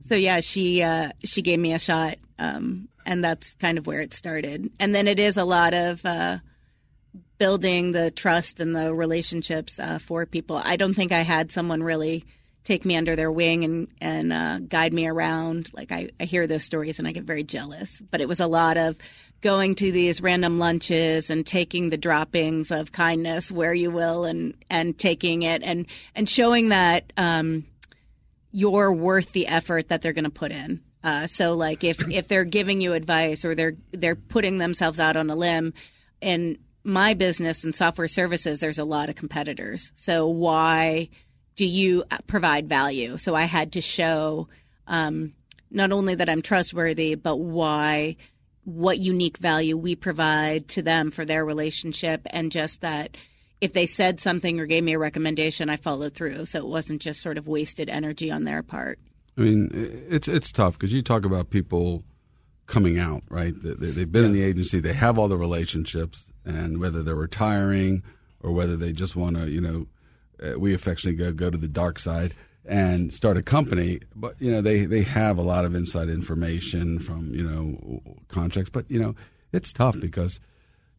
so 0.09 0.15
yeah, 0.15 0.41
she 0.41 0.83
uh, 0.83 1.11
she 1.23 1.43
gave 1.43 1.59
me 1.59 1.75
a 1.75 1.79
shot, 1.79 2.17
um, 2.39 2.89
and 3.05 3.23
that's 3.23 3.53
kind 3.55 3.77
of 3.77 3.87
where 3.87 4.01
it 4.01 4.15
started. 4.15 4.71
And 4.81 4.95
then 4.95 5.07
it 5.07 5.21
is 5.21 5.37
a 5.37 5.45
lot 5.45 5.75
of. 5.75 6.05
Uh, 6.05 6.39
building 7.43 7.91
the 7.91 8.09
trust 8.13 8.61
and 8.61 8.77
the 8.77 8.95
relationships 8.95 9.81
uh, 9.81 9.99
for 9.99 10.25
people. 10.27 10.61
I 10.63 10.77
don't 10.77 10.95
think 10.95 11.11
I 11.11 11.23
had 11.23 11.51
someone 11.51 11.83
really 11.83 12.25
take 12.63 12.85
me 12.85 12.97
under 12.97 13.17
their 13.17 13.33
wing 13.33 13.65
and 13.65 13.89
and 14.01 14.33
uh, 14.33 14.61
guide 14.61 14.93
me 14.93 15.09
around. 15.09 15.69
Like 15.75 15.91
I, 15.91 16.11
I 16.21 16.25
hear 16.25 16.47
those 16.47 16.63
stories 16.63 17.01
and 17.01 17.09
I 17.09 17.11
get 17.11 17.25
very 17.25 17.43
jealous. 17.43 18.01
But 18.13 18.21
it 18.21 18.29
was 18.29 18.39
a 18.39 18.47
lot 18.47 18.77
of 18.77 18.97
going 19.41 19.75
to 19.75 19.91
these 19.91 20.23
random 20.23 20.61
lunches 20.61 21.31
and 21.31 21.45
taking 21.45 21.91
the 21.91 21.97
droppings 21.97 22.71
of 22.71 22.93
kindness 22.93 23.51
where 23.51 23.75
you 23.75 23.91
will 23.91 24.23
and 24.23 24.55
and 24.71 24.97
taking 24.97 25.43
it 25.43 25.65
and 25.65 25.87
and 26.15 26.29
showing 26.29 26.69
that 26.69 27.13
um, 27.17 27.67
you're 28.53 28.93
worth 28.93 29.33
the 29.33 29.49
effort 29.49 29.89
that 29.89 30.01
they're 30.01 30.13
going 30.13 30.23
to 30.23 30.31
put 30.31 30.53
in. 30.53 30.81
Uh, 31.03 31.27
so 31.27 31.55
like 31.55 31.83
if 31.83 32.09
if 32.09 32.29
they're 32.29 32.45
giving 32.45 32.81
you 32.81 32.93
advice 32.93 33.45
or 33.45 33.57
they're 33.57 33.75
they're 33.91 34.15
putting 34.15 34.59
themselves 34.59 35.01
out 35.01 35.17
on 35.17 35.29
a 35.29 35.35
limb 35.35 35.75
and 36.21 36.57
my 36.85 37.15
business 37.15 37.65
and 37.65 37.75
software 37.75 38.09
services, 38.09 38.61
there's 38.61 38.79
a 38.79 38.85
lot 38.85 39.09
of 39.09 39.15
competitors. 39.15 39.93
So 39.95 40.27
why 40.27 41.09
do 41.57 41.65
you 41.65 42.05
provide 42.27 42.69
value? 42.69 43.19
So 43.19 43.35
I 43.35 43.45
had 43.45 43.73
to 43.73 43.81
show 43.81 44.49
um, 44.87 45.35
not 45.71 45.93
only 45.93 46.15
that 46.15 46.29
I'm 46.29 46.43
trustworthy, 46.43 47.15
but 47.15 47.37
why, 47.37 48.17
what 48.65 48.99
unique 48.99 49.39
value 49.39 49.77
we 49.77 49.95
provide 49.95 50.69
to 50.69 50.83
them 50.83 51.11
for 51.11 51.25
their 51.25 51.45
relationship, 51.45 52.23
and 52.31 52.53
just 52.53 52.81
that 52.81 53.17
if 53.61 53.73
they 53.73 53.87
said 53.87 54.21
something 54.21 54.59
or 54.59 54.67
gave 54.67 54.83
me 54.83 54.95
a 54.95 54.99
recommendation, 54.99 55.71
I 55.71 55.77
followed 55.77 56.15
through. 56.15 56.47
So 56.47 56.59
it 56.59 56.67
wasn't 56.67 57.01
just 57.01 57.23
sort 57.23 57.39
of 57.39 57.47
wasted 57.47 57.89
energy 57.89 58.31
on 58.31 58.45
their 58.45 58.63
part. 58.63 58.99
I 59.39 59.43
mean, 59.43 59.71
it's 60.11 60.29
it's 60.29 60.53
tough 60.53 60.75
because 60.75 60.93
you 60.93 61.01
talk 61.01 61.25
about 61.25 61.51
people 61.51 62.05
coming 62.67 62.99
out, 62.99 63.23
right? 63.29 63.55
They, 63.63 64.01
have 64.01 64.13
been 64.13 64.23
yeah. 64.23 64.29
in 64.29 64.33
the 64.33 64.43
agency, 64.43 64.81
they 64.81 64.93
have 64.93 65.19
all 65.19 65.29
the 65.29 65.37
relationships, 65.37 66.27
and 66.45 66.81
whether 66.81 67.03
they're 67.03 67.15
retiring 67.15 68.03
or 68.41 68.53
whether 68.53 68.77
they 68.77 68.93
just 68.93 69.17
want 69.17 69.37
to, 69.37 69.51
you 69.51 69.61
know, 69.61 69.87
uh, 70.43 70.59
we 70.59 70.75
affectionately 70.75 71.17
go 71.17 71.33
go 71.33 71.51
to 71.51 71.59
the 71.59 71.69
dark 71.69 71.99
side 71.99 72.35
and 72.65 73.13
start 73.13 73.37
a 73.37 73.43
company. 73.43 74.01
But 74.15 74.41
you 74.41 74.51
know, 74.51 74.61
they 74.61 74.85
they 74.85 75.03
have 75.03 75.39
a 75.39 75.43
lot 75.43 75.65
of 75.65 75.75
inside 75.75 76.09
information 76.09 76.99
from 76.99 77.35
you 77.35 77.43
know 77.43 78.01
contracts. 78.29 78.71
But 78.71 78.91
you 78.91 79.01
know, 79.01 79.15
it's 79.53 79.73
tough 79.73 79.99
because 80.01 80.41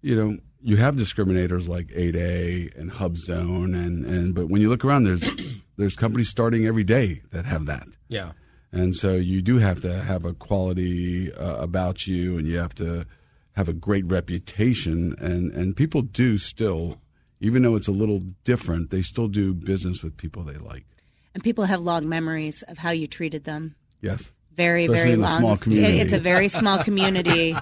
you 0.02 0.16
know 0.16 0.38
you 0.62 0.78
have 0.78 0.96
discriminators 0.96 1.68
like 1.68 1.88
8A 1.88 2.78
and 2.78 2.92
HubZone, 2.92 3.76
and 3.76 4.06
and 4.06 4.36
but 4.36 4.50
when 4.50 4.62
you 4.62 4.70
look 4.70 4.86
around, 4.86 5.04
there's 5.04 5.30
there's 5.78 5.96
companies 5.96 6.30
starting 6.30 6.66
every 6.66 6.84
day 6.84 7.22
that 7.32 7.46
have 7.46 7.66
that. 7.66 7.88
Yeah. 8.08 8.32
And 8.72 8.96
so 8.96 9.14
you 9.14 9.44
do 9.44 9.60
have 9.60 9.82
to 9.82 10.02
have 10.02 10.26
a 10.26 10.34
quality 10.34 11.32
uh, 11.32 11.58
about 11.58 12.08
you, 12.08 12.40
and 12.40 12.48
you 12.48 12.58
have 12.58 12.74
to 12.76 13.06
have 13.54 13.70
a 13.70 13.74
great 13.74 14.06
reputation. 14.06 15.16
And, 15.20 15.52
and 15.52 15.76
people 15.76 16.02
do 16.02 16.38
still, 16.38 17.00
even 17.40 17.64
though 17.64 17.76
it's 17.76 17.88
a 17.88 17.92
little 17.92 18.20
different, 18.44 18.90
they 18.90 19.02
still 19.02 19.28
do 19.28 19.54
business 19.54 20.04
with 20.04 20.18
people 20.18 20.44
they 20.44 20.58
like. 20.58 20.86
And 21.34 21.44
people 21.44 21.66
have 21.66 21.82
long 21.82 22.08
memories 22.08 22.64
of 22.64 22.78
how 22.78 22.92
you 22.92 23.08
treated 23.08 23.44
them. 23.44 23.76
Yes. 24.02 24.32
Very, 24.56 24.86
Especially 24.86 25.00
very 25.00 25.14
in 25.14 25.22
long. 25.22 25.40
small 25.40 25.58
community. 25.58 26.00
It's 26.00 26.14
a 26.14 26.20
very 26.20 26.48
small 26.48 26.84
community. 26.84 27.56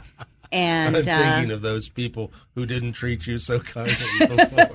And 0.52 0.98
I'm 0.98 1.04
thinking 1.04 1.52
uh, 1.52 1.56
of 1.56 1.62
those 1.62 1.88
people 1.88 2.34
who 2.56 2.66
didn't 2.66 2.94
treat 2.94 3.26
you 3.26 3.38
so 3.38 3.60
kindly 3.60 3.96
before. 4.20 4.70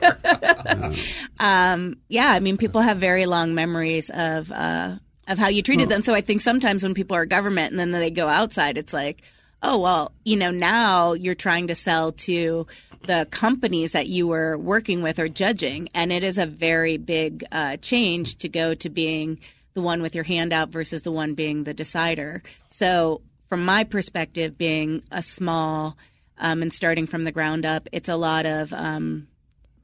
um, 1.41 1.97
yeah, 2.09 2.31
I 2.31 2.41
mean, 2.41 2.57
people 2.57 2.81
have 2.81 2.97
very 2.97 3.27
long 3.27 3.55
memories 3.55 4.09
of 4.09 4.51
uh, 4.51 4.97
of 5.29 5.39
how 5.39 5.49
you 5.49 5.63
treated 5.63 5.89
them. 5.89 6.03
So 6.03 6.15
I 6.15 6.21
think 6.21 6.41
sometimes 6.41 6.83
when 6.83 6.95
people 6.95 7.17
are 7.17 7.27
government 7.27 7.73
and 7.73 7.79
then 7.79 7.91
they 7.91 8.11
go 8.11 8.29
outside, 8.29 8.79
it's 8.79 8.93
like, 8.93 9.23
oh 9.63 9.79
well, 9.79 10.13
you 10.25 10.37
know, 10.37 10.51
now 10.51 11.13
you're 11.13 11.35
trying 11.35 11.69
to 11.69 11.75
sell 11.75 12.13
to 12.13 12.67
the 13.07 13.27
companies 13.31 13.93
that 13.93 14.07
you 14.07 14.27
were 14.27 14.59
working 14.59 15.03
with 15.03 15.19
or 15.19 15.29
judging, 15.29 15.89
and 15.95 16.13
it 16.13 16.25
is 16.25 16.39
a 16.39 16.47
very 16.47 16.97
big 16.97 17.45
uh, 17.53 17.77
change 17.79 18.39
to 18.39 18.49
go 18.49 18.75
to 18.75 18.89
being 18.89 19.39
the 19.75 19.83
one 19.83 20.03
with 20.03 20.15
your 20.15 20.25
hand 20.25 20.53
out 20.53 20.71
versus 20.71 21.03
the 21.03 21.13
one 21.13 21.35
being 21.35 21.65
the 21.65 21.75
decider. 21.75 22.43
So 22.69 23.21
from 23.49 23.65
my 23.65 23.85
perspective, 23.85 24.59
being 24.59 25.03
a 25.11 25.23
small 25.23 25.97
um, 26.39 26.63
and 26.63 26.73
starting 26.73 27.07
from 27.07 27.25
the 27.25 27.33
ground 27.33 27.65
up, 27.65 27.89
it's 27.93 28.09
a 28.09 28.17
lot 28.17 28.47
of. 28.47 28.73
Um, 28.73 29.29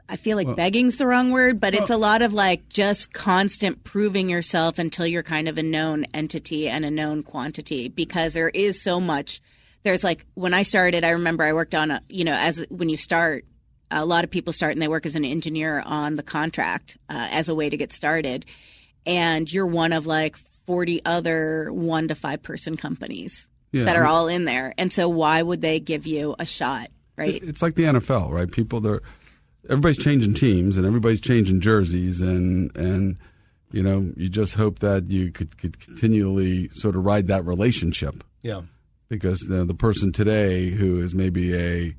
I 0.08 0.16
feel 0.16 0.36
like 0.36 0.46
well, 0.46 0.56
begging's 0.56 0.96
the 0.96 1.06
wrong 1.06 1.30
word, 1.30 1.58
but 1.58 1.72
well, 1.72 1.82
it's 1.82 1.90
a 1.90 1.96
lot 1.96 2.20
of 2.20 2.34
like 2.34 2.68
just 2.68 3.14
constant 3.14 3.82
proving 3.84 4.28
yourself 4.28 4.78
until 4.78 5.06
you're 5.06 5.22
kind 5.22 5.48
of 5.48 5.56
a 5.56 5.62
known 5.62 6.04
entity 6.12 6.68
and 6.68 6.84
a 6.84 6.90
known 6.90 7.22
quantity 7.22 7.88
because 7.88 8.34
there 8.34 8.50
is 8.50 8.82
so 8.82 9.00
much. 9.00 9.40
There's 9.82 10.04
like 10.04 10.26
when 10.34 10.54
I 10.54 10.62
started, 10.62 11.04
I 11.04 11.10
remember 11.10 11.44
I 11.44 11.52
worked 11.52 11.74
on 11.74 11.90
a, 11.90 12.02
you 12.08 12.24
know, 12.24 12.34
as 12.34 12.64
when 12.70 12.88
you 12.88 12.96
start, 12.96 13.44
a 13.90 14.04
lot 14.04 14.24
of 14.24 14.30
people 14.30 14.52
start 14.52 14.72
and 14.72 14.80
they 14.80 14.88
work 14.88 15.06
as 15.06 15.16
an 15.16 15.24
engineer 15.24 15.82
on 15.84 16.16
the 16.16 16.22
contract 16.22 16.96
uh, 17.08 17.28
as 17.30 17.48
a 17.48 17.54
way 17.54 17.68
to 17.68 17.76
get 17.76 17.92
started. 17.92 18.46
And 19.04 19.52
you're 19.52 19.66
one 19.66 19.92
of 19.92 20.06
like 20.06 20.36
40 20.66 21.04
other 21.04 21.72
one 21.72 22.08
to 22.08 22.14
five 22.14 22.42
person 22.42 22.76
companies 22.76 23.46
yeah, 23.72 23.84
that 23.84 23.96
are 23.96 24.06
all 24.06 24.28
in 24.28 24.44
there. 24.44 24.74
And 24.78 24.92
so 24.92 25.08
why 25.08 25.42
would 25.42 25.60
they 25.60 25.80
give 25.80 26.06
you 26.06 26.36
a 26.38 26.46
shot, 26.46 26.90
right? 27.16 27.42
It's 27.42 27.62
like 27.62 27.74
the 27.74 27.84
NFL, 27.84 28.30
right? 28.30 28.50
People 28.50 28.80
they're 28.80 29.02
everybody's 29.68 29.98
changing 29.98 30.34
teams 30.34 30.76
and 30.76 30.86
everybody's 30.86 31.20
changing 31.20 31.60
jerseys 31.60 32.20
and 32.20 32.74
and 32.76 33.18
you 33.72 33.82
know, 33.82 34.12
you 34.16 34.28
just 34.28 34.54
hope 34.54 34.80
that 34.80 35.10
you 35.10 35.32
could, 35.32 35.56
could 35.56 35.80
continually 35.80 36.68
sort 36.68 36.94
of 36.94 37.06
ride 37.06 37.28
that 37.28 37.46
relationship. 37.46 38.22
Yeah. 38.42 38.62
Because 39.12 39.42
you 39.42 39.50
know, 39.50 39.64
the 39.64 39.74
person 39.74 40.10
today 40.10 40.70
who 40.70 40.98
is 40.98 41.14
maybe 41.14 41.54
a 41.54 41.94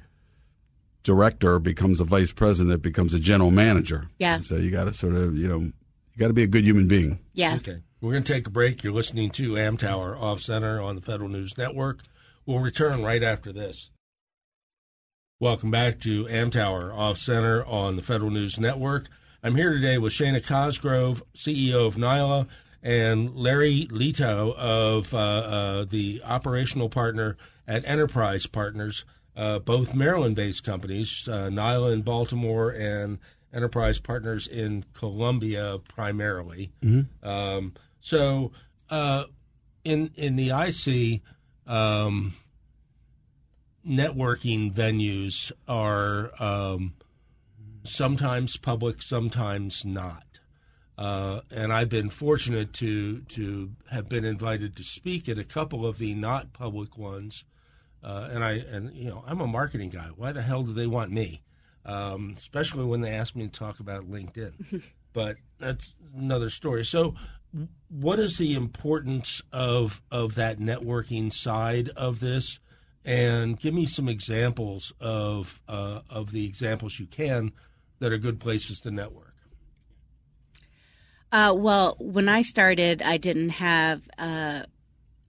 director 1.04 1.60
becomes 1.60 2.00
a 2.00 2.04
vice 2.04 2.32
president, 2.32 2.82
becomes 2.82 3.14
a 3.14 3.20
general 3.20 3.52
manager. 3.52 4.08
Yeah. 4.18 4.40
so 4.42 4.56
you 4.56 4.72
got 4.72 4.86
to 4.86 4.94
sort 4.94 5.14
of, 5.14 5.38
you 5.38 5.48
know, 5.48 5.60
you 5.60 5.74
got 6.18 6.30
to 6.30 6.34
be 6.34 6.42
a 6.42 6.48
good 6.48 6.66
human 6.66 6.88
being. 6.88 7.20
Yeah. 7.34 7.58
Okay. 7.58 7.84
We're 8.02 8.14
going 8.14 8.24
to 8.24 8.34
take 8.34 8.48
a 8.48 8.50
break. 8.50 8.84
You're 8.84 8.94
listening 8.94 9.30
to 9.32 9.54
Amtower 9.54 10.20
Off 10.20 10.42
Center 10.42 10.82
on 10.82 10.96
the 10.96 11.02
Federal 11.02 11.30
News 11.30 11.56
Network. 11.56 12.00
We'll 12.48 12.60
return 12.60 13.04
right 13.04 13.22
after 13.22 13.54
this. 13.54 13.92
Welcome 15.40 15.70
back 15.70 16.00
to 16.00 16.26
Amtower 16.26 16.92
Off 16.98 17.20
Center 17.20 17.64
on 17.66 17.96
the 17.96 18.02
Federal 18.02 18.32
News 18.32 18.60
Network. 18.60 19.08
I'm 19.44 19.56
here 19.56 19.72
today 19.72 20.00
with 20.00 20.14
Shana 20.14 20.44
Cosgrove, 20.44 21.22
CEO 21.36 21.86
of 21.86 21.96
NYLA, 21.96 22.48
and 22.84 23.34
Larry 23.34 23.88
Letow 23.90 24.54
of 24.56 25.14
uh, 25.14 25.18
uh, 25.18 25.86
the 25.86 26.22
operational 26.26 26.90
partner 26.90 27.38
at 27.66 27.86
Interprise 27.86 28.46
Partners, 28.46 29.06
uh, 29.38 29.60
both 29.60 29.96
Maryland 29.96 30.36
based 30.36 30.64
companies, 30.66 31.28
uh, 31.32 31.48
NYLA 31.48 31.94
in 31.94 32.02
Baltimore 32.02 32.72
and 32.72 33.20
Interprise 33.54 34.00
Partners 34.00 34.48
in 34.48 34.84
Columbia 34.94 35.80
primarily. 35.88 36.72
Mm-hmm. 36.84 37.28
Um, 37.28 37.74
so 38.02 38.52
uh, 38.90 39.24
in 39.86 40.12
in 40.16 40.36
the 40.36 40.50
IC, 40.50 41.22
um, 41.66 42.34
networking 43.88 44.74
venues 44.74 45.54
are 45.70 46.32
um, 46.40 46.96
sometimes 47.86 48.58
public, 48.58 49.02
sometimes 49.02 49.86
not. 49.86 50.23
Uh, 50.98 51.42
and 51.50 51.74
I've 51.74 51.90
been 51.90 52.10
fortunate 52.10 52.74
to 52.74 53.22
to 53.22 53.72
have 53.90 54.08
been 54.08 54.26
invited 54.26 54.76
to 54.76 54.84
speak 54.84 55.28
at 55.28 55.40
a 55.40 55.44
couple 55.44 55.86
of 55.86 55.98
the 55.98 56.14
not 56.14 56.54
public 56.54 56.98
ones. 56.98 57.46
Uh, 58.04 58.30
and 58.32 58.44
I 58.44 58.52
and 58.54 58.94
you 58.94 59.10
know 59.10 59.24
I'm 59.26 59.42
a 59.42 59.48
marketing 59.48 59.90
guy. 59.90 60.10
Why 60.16 60.32
the 60.32 60.42
hell 60.42 60.64
do 60.64 60.74
they 60.74 60.88
want 60.88 61.12
me? 61.12 61.42
Um, 61.86 62.34
especially 62.38 62.86
when 62.86 63.02
they 63.02 63.12
ask 63.12 63.36
me 63.36 63.48
to 63.48 63.52
talk 63.52 63.80
about 63.80 64.10
LinkedIn. 64.10 64.84
but 65.14 65.38
that's 65.60 65.96
another 66.16 66.50
story. 66.50 66.86
So 66.86 67.16
what 67.90 68.20
is 68.20 68.38
the 68.38 68.56
importance 68.56 69.42
of 69.52 70.02
of 70.12 70.36
that 70.36 70.60
networking 70.60 71.32
side 71.32 71.90
of 71.90 72.20
this? 72.20 72.60
And 73.06 73.60
give 73.60 73.74
me 73.74 73.86
some 73.86 74.08
examples 74.08 74.94
of 75.00 75.62
uh, 75.68 76.02
of 76.10 76.32
the 76.32 76.46
examples 76.46 77.00
you 77.00 77.08
can 77.08 77.52
that 78.00 78.12
are 78.12 78.18
good 78.18 78.40
places 78.40 78.80
to 78.82 78.92
network. 78.92 79.23
Uh, 81.34 81.54
well, 81.54 81.98
when 82.00 82.30
I 82.30 82.44
started, 82.44 83.02
I 83.02 83.18
didn't 83.18 83.50
have. 83.50 84.02
Uh, 84.18 84.64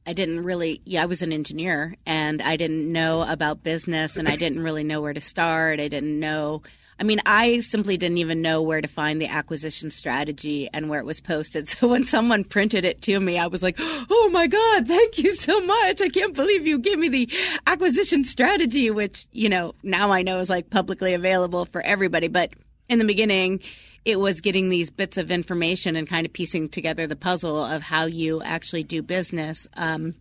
I 0.06 0.12
didn't 0.12 0.44
really. 0.44 0.82
Yeah, 0.84 1.02
I 1.02 1.06
was 1.06 1.22
an 1.22 1.32
engineer, 1.32 1.96
and 2.06 2.40
I 2.40 2.56
didn't 2.56 2.92
know 2.92 3.22
about 3.22 3.64
business, 3.64 4.16
and 4.16 4.28
I 4.28 4.36
didn't 4.36 4.62
really 4.62 4.84
know 4.84 5.00
where 5.00 5.14
to 5.14 5.20
start. 5.20 5.80
I 5.80 5.88
didn't 5.88 6.20
know 6.20 6.62
I 6.98 7.02
mean, 7.02 7.20
I 7.26 7.60
simply 7.60 7.96
didn't 7.96 8.18
even 8.18 8.40
know 8.40 8.62
where 8.62 8.80
to 8.80 8.86
find 8.86 9.20
the 9.20 9.26
acquisition 9.26 9.90
strategy 9.90 10.68
and 10.72 10.88
where 10.88 11.00
it 11.00 11.06
was 11.06 11.20
posted. 11.20 11.68
So 11.74 11.88
when 11.88 12.04
someone 12.04 12.44
printed 12.44 12.84
it 12.84 13.02
to 13.02 13.18
me, 13.18 13.36
I 13.36 13.48
was 13.48 13.62
like, 13.62 13.76
oh 13.78 14.30
my 14.32 14.46
God, 14.46 14.86
thank 14.86 15.18
you 15.18 15.34
so 15.34 15.60
much. 15.64 16.00
I 16.00 16.08
can't 16.08 16.34
believe 16.34 16.66
you 16.66 16.78
gave 16.78 16.98
me 16.98 17.08
the 17.08 17.28
acquisition 17.66 18.22
strategy, 18.22 18.90
which, 18.90 19.26
you 19.32 19.48
know, 19.48 19.74
now 19.82 20.12
I 20.12 20.22
know 20.22 20.38
is 20.38 20.48
like 20.48 20.70
publicly 20.70 21.12
available 21.14 21.66
for 21.66 21.80
everybody. 21.82 22.28
But 22.28 22.52
in 22.88 23.00
the 23.00 23.04
beginning, 23.04 23.60
it 24.04 24.20
was 24.20 24.40
getting 24.40 24.68
these 24.68 24.90
bits 24.90 25.16
of 25.16 25.30
information 25.30 25.96
and 25.96 26.08
kind 26.08 26.26
of 26.26 26.32
piecing 26.32 26.68
together 26.68 27.06
the 27.06 27.16
puzzle 27.16 27.64
of 27.64 27.82
how 27.82 28.04
you 28.04 28.42
actually 28.42 28.84
do 28.84 29.02
business. 29.02 29.66
Um, 29.74 30.14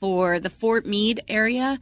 for 0.00 0.40
the 0.40 0.50
Fort 0.50 0.84
Meade 0.84 1.20
area, 1.28 1.78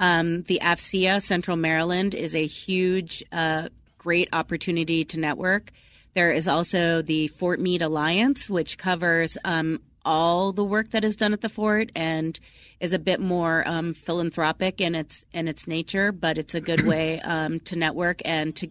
um, 0.00 0.42
the 0.42 0.58
AFCEA, 0.60 1.22
Central 1.22 1.56
Maryland, 1.56 2.16
is 2.16 2.34
a 2.34 2.44
huge, 2.44 3.22
uh, 3.30 3.68
great 3.96 4.28
opportunity 4.32 5.04
to 5.04 5.20
network. 5.20 5.70
There 6.14 6.32
is 6.32 6.48
also 6.48 7.00
the 7.00 7.28
Fort 7.28 7.60
Meade 7.60 7.82
Alliance, 7.82 8.50
which 8.50 8.76
covers 8.76 9.38
um, 9.44 9.80
all 10.04 10.52
the 10.52 10.64
work 10.64 10.90
that 10.90 11.04
is 11.04 11.14
done 11.14 11.32
at 11.32 11.42
the 11.42 11.48
fort 11.48 11.92
and 11.94 12.40
is 12.80 12.92
a 12.92 12.98
bit 12.98 13.20
more 13.20 13.62
um, 13.68 13.94
philanthropic 13.94 14.80
in 14.80 14.94
its 14.94 15.24
in 15.32 15.46
its 15.46 15.68
nature, 15.68 16.10
but 16.10 16.38
it's 16.38 16.54
a 16.54 16.60
good 16.60 16.84
way 16.84 17.20
um, 17.20 17.60
to 17.60 17.76
network 17.76 18.20
and 18.24 18.56
to. 18.56 18.70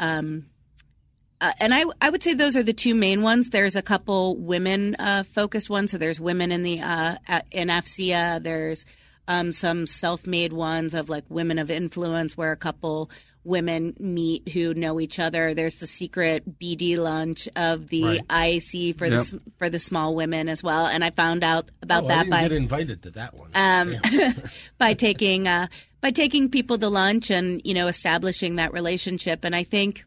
Um, 0.00 0.46
uh, 1.40 1.52
and 1.60 1.74
I, 1.74 1.84
I 2.00 2.10
would 2.10 2.22
say 2.22 2.34
those 2.34 2.56
are 2.56 2.62
the 2.62 2.72
two 2.72 2.94
main 2.94 3.22
ones. 3.22 3.50
There's 3.50 3.76
a 3.76 3.82
couple 3.82 4.36
women 4.36 4.94
uh, 4.98 5.24
focused 5.24 5.68
ones. 5.70 5.90
So 5.90 5.98
there's 5.98 6.20
women 6.20 6.52
in 6.52 6.62
the 6.62 6.80
uh, 6.80 7.16
in 7.50 7.68
AFCEA. 7.68 8.42
There's 8.42 8.84
um, 9.28 9.52
some 9.52 9.86
self-made 9.86 10.52
ones 10.52 10.94
of 10.94 11.08
like 11.08 11.24
women 11.28 11.58
of 11.58 11.70
influence, 11.70 12.36
where 12.36 12.52
a 12.52 12.56
couple 12.56 13.10
women 13.42 13.94
meet 14.00 14.48
who 14.48 14.72
know 14.72 14.98
each 14.98 15.18
other. 15.18 15.52
There's 15.52 15.74
the 15.76 15.86
secret 15.86 16.58
BD 16.58 16.96
lunch 16.96 17.46
of 17.56 17.88
the 17.88 18.02
Right. 18.02 18.28
IEC 18.28 18.96
for 18.96 19.10
the 19.10 19.16
Yep. 19.16 19.20
s- 19.26 19.34
for 19.58 19.68
the 19.68 19.78
small 19.78 20.14
women 20.14 20.48
as 20.48 20.62
well. 20.62 20.86
And 20.86 21.04
I 21.04 21.10
found 21.10 21.44
out 21.44 21.70
about 21.82 22.04
Oh, 22.04 22.08
that 22.08 22.30
by 22.30 22.42
get 22.42 22.52
invited 22.52 23.02
to 23.02 23.10
that 23.10 23.34
one. 23.34 23.50
um, 23.54 23.94
by 24.78 24.94
taking 24.94 25.46
uh, 25.46 25.66
by 26.00 26.10
taking 26.10 26.48
people 26.48 26.78
to 26.78 26.88
lunch 26.88 27.30
and 27.30 27.60
you 27.64 27.74
know 27.74 27.86
establishing 27.86 28.56
that 28.56 28.72
relationship. 28.72 29.44
And 29.44 29.54
I 29.54 29.62
think 29.64 30.04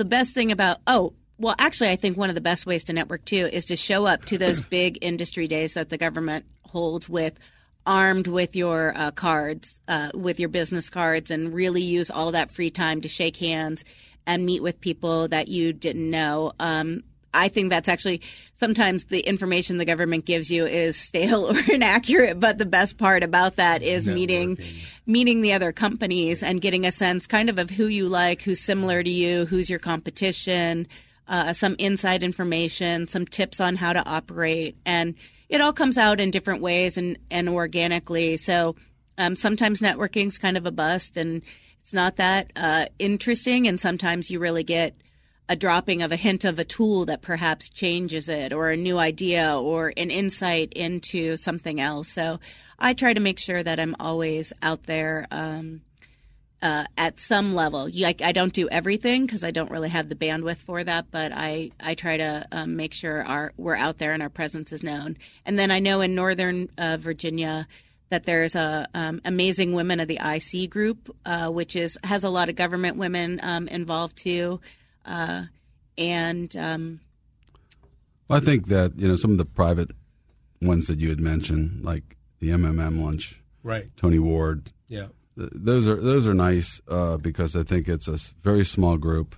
the 0.00 0.04
best 0.06 0.32
thing 0.32 0.50
about 0.50 0.78
oh 0.86 1.12
well 1.36 1.54
actually 1.58 1.90
I 1.90 1.96
think 1.96 2.16
one 2.16 2.30
of 2.30 2.34
the 2.34 2.40
best 2.40 2.64
ways 2.64 2.84
to 2.84 2.94
network 2.94 3.22
too 3.26 3.46
is 3.52 3.66
to 3.66 3.76
show 3.76 4.06
up 4.06 4.24
to 4.26 4.38
those 4.38 4.58
big 4.78 4.96
industry 5.02 5.46
days 5.46 5.74
that 5.74 5.90
the 5.90 5.98
government 5.98 6.46
holds 6.62 7.06
with 7.06 7.38
armed 7.84 8.26
with 8.26 8.56
your 8.56 8.96
uh, 8.96 9.10
cards 9.10 9.78
uh, 9.88 10.08
with 10.14 10.40
your 10.40 10.48
business 10.48 10.88
cards 10.88 11.30
and 11.30 11.52
really 11.52 11.82
use 11.82 12.10
all 12.10 12.32
that 12.32 12.50
free 12.50 12.70
time 12.70 13.02
to 13.02 13.08
shake 13.08 13.36
hands 13.36 13.84
and 14.26 14.46
meet 14.46 14.62
with 14.62 14.80
people 14.80 15.28
that 15.28 15.48
you 15.48 15.74
didn't 15.74 16.10
know. 16.10 16.52
Um, 16.58 17.02
I 17.32 17.48
think 17.48 17.70
that's 17.70 17.88
actually 17.88 18.22
sometimes 18.54 19.04
the 19.04 19.20
information 19.20 19.78
the 19.78 19.84
government 19.84 20.24
gives 20.24 20.50
you 20.50 20.66
is 20.66 20.96
stale 20.96 21.50
or 21.50 21.72
inaccurate, 21.72 22.40
but 22.40 22.58
the 22.58 22.66
best 22.66 22.98
part 22.98 23.22
about 23.22 23.56
that 23.56 23.82
is 23.82 24.06
meeting 24.06 24.58
meeting 25.06 25.40
the 25.40 25.52
other 25.52 25.72
companies 25.72 26.42
and 26.42 26.60
getting 26.60 26.86
a 26.86 26.92
sense 26.92 27.26
kind 27.26 27.48
of 27.48 27.58
of 27.58 27.70
who 27.70 27.86
you 27.86 28.08
like, 28.08 28.42
who's 28.42 28.60
similar 28.60 29.02
to 29.02 29.10
you, 29.10 29.46
who's 29.46 29.68
your 29.68 29.78
competition, 29.78 30.86
uh, 31.28 31.52
some 31.52 31.76
inside 31.78 32.22
information, 32.22 33.06
some 33.06 33.26
tips 33.26 33.60
on 33.60 33.76
how 33.76 33.92
to 33.92 34.04
operate, 34.06 34.76
and 34.84 35.14
it 35.48 35.60
all 35.60 35.72
comes 35.72 35.98
out 35.98 36.20
in 36.20 36.30
different 36.30 36.62
ways 36.62 36.96
and 36.96 37.18
and 37.30 37.48
organically. 37.48 38.36
So 38.36 38.76
um, 39.18 39.36
sometimes 39.36 39.80
networking's 39.80 40.38
kind 40.38 40.56
of 40.56 40.66
a 40.66 40.70
bust 40.70 41.16
and 41.16 41.42
it's 41.82 41.92
not 41.92 42.16
that 42.16 42.52
uh, 42.56 42.86
interesting, 42.98 43.66
and 43.66 43.80
sometimes 43.80 44.30
you 44.30 44.38
really 44.38 44.62
get 44.64 44.94
a 45.50 45.56
dropping 45.56 46.00
of 46.00 46.12
a 46.12 46.16
hint 46.16 46.44
of 46.44 46.60
a 46.60 46.64
tool 46.64 47.06
that 47.06 47.22
perhaps 47.22 47.68
changes 47.68 48.28
it 48.28 48.52
or 48.52 48.70
a 48.70 48.76
new 48.76 48.98
idea 48.98 49.58
or 49.58 49.92
an 49.96 50.08
insight 50.08 50.72
into 50.74 51.36
something 51.36 51.80
else. 51.80 52.08
So 52.08 52.38
I 52.78 52.94
try 52.94 53.12
to 53.12 53.20
make 53.20 53.40
sure 53.40 53.60
that 53.60 53.80
I'm 53.80 53.96
always 53.98 54.52
out 54.62 54.84
there 54.84 55.26
um, 55.32 55.80
uh, 56.62 56.84
at 56.96 57.18
some 57.18 57.56
level. 57.56 57.88
I, 57.92 58.14
I 58.22 58.30
don't 58.30 58.52
do 58.52 58.68
everything 58.68 59.26
because 59.26 59.42
I 59.42 59.50
don't 59.50 59.72
really 59.72 59.88
have 59.88 60.08
the 60.08 60.14
bandwidth 60.14 60.58
for 60.58 60.84
that, 60.84 61.10
but 61.10 61.32
I, 61.34 61.72
I 61.80 61.96
try 61.96 62.16
to 62.18 62.46
um, 62.52 62.76
make 62.76 62.94
sure 62.94 63.24
our, 63.24 63.52
we're 63.56 63.74
out 63.74 63.98
there 63.98 64.12
and 64.12 64.22
our 64.22 64.28
presence 64.28 64.70
is 64.70 64.84
known. 64.84 65.18
And 65.44 65.58
then 65.58 65.72
I 65.72 65.80
know 65.80 66.00
in 66.00 66.14
Northern 66.14 66.68
uh, 66.78 66.96
Virginia, 67.00 67.66
that 68.10 68.24
there's 68.24 68.56
a 68.56 68.88
um, 68.92 69.20
amazing 69.24 69.72
women 69.72 70.00
of 70.00 70.08
the 70.08 70.18
IC 70.20 70.68
group, 70.68 71.14
uh, 71.24 71.48
which 71.48 71.76
is 71.76 71.96
has 72.02 72.24
a 72.24 72.28
lot 72.28 72.48
of 72.48 72.56
government 72.56 72.96
women 72.96 73.38
um, 73.40 73.68
involved 73.68 74.16
too, 74.16 74.60
uh, 75.04 75.44
and 75.98 76.54
um, 76.56 77.00
I 78.28 78.40
think 78.40 78.68
that 78.68 78.98
you 78.98 79.08
know 79.08 79.16
some 79.16 79.32
of 79.32 79.38
the 79.38 79.44
private 79.44 79.90
ones 80.62 80.86
that 80.86 80.98
you 81.00 81.08
had 81.08 81.20
mentioned, 81.20 81.84
like 81.84 82.16
the 82.38 82.50
MMM 82.50 83.02
lunch, 83.02 83.40
right. 83.62 83.88
Tony 83.96 84.18
Ward. 84.18 84.72
Yeah. 84.88 85.06
th- 85.36 85.50
Those 85.54 85.88
are 85.88 85.96
those 85.96 86.26
are 86.26 86.34
nice 86.34 86.80
uh, 86.88 87.16
because 87.16 87.56
I 87.56 87.62
think 87.62 87.88
it's 87.88 88.08
a 88.08 88.18
very 88.42 88.64
small 88.64 88.96
group, 88.96 89.36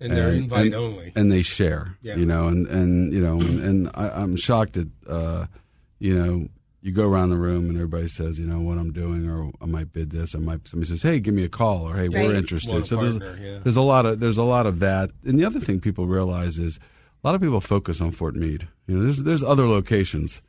And 0.00 0.12
they're 0.12 0.28
And- 0.28 0.38
invite 0.44 0.66
and- 0.66 0.74
only. 0.74 1.12
and 1.16 1.30
they 1.32 1.42
share. 1.42 1.96
Yeah. 2.02 2.16
You 2.16 2.26
know, 2.26 2.48
and 2.48 2.66
and 2.66 3.12
you 3.12 3.20
know, 3.20 3.40
and, 3.40 3.60
and 3.60 3.90
I, 3.94 4.10
I'm 4.10 4.36
shocked 4.36 4.76
at 4.76 4.88
uh, 5.08 5.46
you 5.98 6.14
know. 6.14 6.48
You 6.86 6.92
go 6.92 7.08
around 7.08 7.30
the 7.30 7.36
room 7.36 7.68
and 7.68 7.76
everybody 7.76 8.06
says, 8.06 8.38
you 8.38 8.46
know, 8.46 8.60
what 8.60 8.78
I'm 8.78 8.92
doing, 8.92 9.28
or 9.28 9.50
I 9.60 9.66
might 9.66 9.92
bid 9.92 10.10
this. 10.10 10.36
I 10.36 10.38
might 10.38 10.68
somebody 10.68 10.88
says, 10.88 11.02
hey, 11.02 11.18
give 11.18 11.34
me 11.34 11.42
a 11.42 11.48
call, 11.48 11.88
or 11.88 11.96
hey, 11.96 12.08
Right. 12.08 12.28
we're 12.28 12.34
interested. 12.34 12.70
Want 12.70 12.84
a 12.84 12.86
so 12.86 12.96
there's, 13.02 13.40
yeah. 13.40 13.58
there's 13.64 13.76
a 13.76 13.82
lot 13.82 14.06
of 14.06 14.20
there's 14.20 14.38
a 14.38 14.44
lot 14.44 14.66
of 14.66 14.78
that. 14.78 15.10
And 15.24 15.36
the 15.36 15.44
other 15.44 15.58
thing 15.58 15.80
people 15.80 16.06
realize 16.06 16.58
is 16.58 16.78
a 17.24 17.26
lot 17.26 17.34
of 17.34 17.40
people 17.40 17.60
focus 17.60 18.00
on 18.00 18.12
Fort 18.12 18.36
Meade. 18.36 18.68
You 18.86 18.96
know, 18.98 19.02
there's 19.02 19.24
there's 19.24 19.42
other 19.42 19.66
locations 19.66 20.42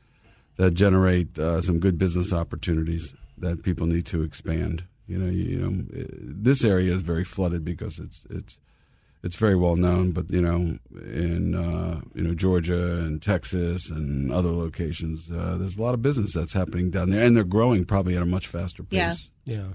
that 0.58 0.75
generate 0.75 1.39
uh, 1.39 1.60
some 1.60 1.79
good 1.79 1.98
business 1.98 2.32
opportunities 2.32 3.15
that 3.39 3.63
people 3.63 3.88
need 3.88 4.06
to 4.06 4.21
expand. 4.21 4.84
You 5.08 5.17
know, 5.17 5.32
you, 5.32 5.43
you 5.43 5.58
know, 5.58 5.86
this 6.21 6.63
area 6.63 6.93
is 6.93 7.02
very 7.02 7.23
flooded 7.23 7.65
because 7.65 7.97
it's 7.97 8.28
it's 8.30 8.60
it's 9.23 9.36
very 9.36 9.56
well 9.56 9.75
known. 9.75 10.12
But 10.12 10.32
you 10.32 10.41
know, 10.41 10.77
in 10.91 11.56
uh, 11.56 12.01
you 12.13 12.23
know 12.23 12.34
Georgia 12.34 12.97
and 12.97 13.21
Texas 13.21 13.89
and 13.89 14.32
other 14.32 14.51
locations, 14.51 15.30
uh, 15.32 15.58
there's 15.60 15.77
a 15.77 15.82
lot 15.82 15.93
of 15.93 16.01
business 16.01 16.34
that's 16.34 16.53
happening 16.53 16.89
down 16.89 17.10
there, 17.10 17.23
and 17.23 17.36
they're 17.36 17.43
growing 17.43 17.86
probably 17.86 18.15
at 18.15 18.21
a 18.21 18.25
much 18.25 18.47
faster 18.47 18.84
pace. 18.84 19.30
Yeah. 19.45 19.56
Yeah. 19.56 19.67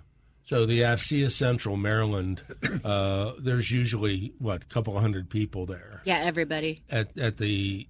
So 0.44 0.66
the 0.66 0.80
AFCEA 0.80 1.30
Central 1.30 1.76
Maryland, 1.76 2.42
uh, 2.84 3.32
there's 3.38 3.70
usually 3.70 4.32
what 4.38 4.62
a 4.62 4.66
couple 4.66 4.96
of 4.96 5.00
hundred 5.02 5.30
people 5.30 5.66
there. 5.66 6.02
yeah, 6.04 6.18
everybody, 6.18 6.82
At 6.90 7.16
at 7.18 7.38
the 7.38 7.86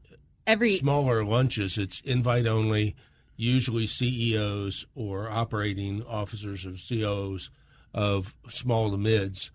every 0.46 0.76
smaller 0.76 1.24
lunches, 1.24 1.78
it's 1.78 2.00
invite 2.00 2.46
only. 2.46 2.94
Usually 3.36 3.86
CEOs 3.86 4.86
or 4.94 5.28
operating 5.28 6.04
officers 6.04 6.64
of 6.64 6.80
COs 6.86 7.50
of 7.94 8.34
small 8.50 8.90
to 8.90 8.96
mids. 8.96 9.50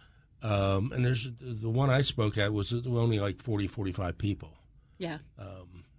Um, 0.47 0.91
and 0.93 1.03
there's 1.05 1.27
the 1.39 1.69
one 1.69 1.89
I 1.89 2.01
spoke 2.01 2.37
at 2.37 2.53
was 2.53 2.71
only 2.73 3.19
like 3.19 3.41
40, 3.41 3.67
45 3.67 4.17
people. 4.17 4.53
yeah. 4.97 5.17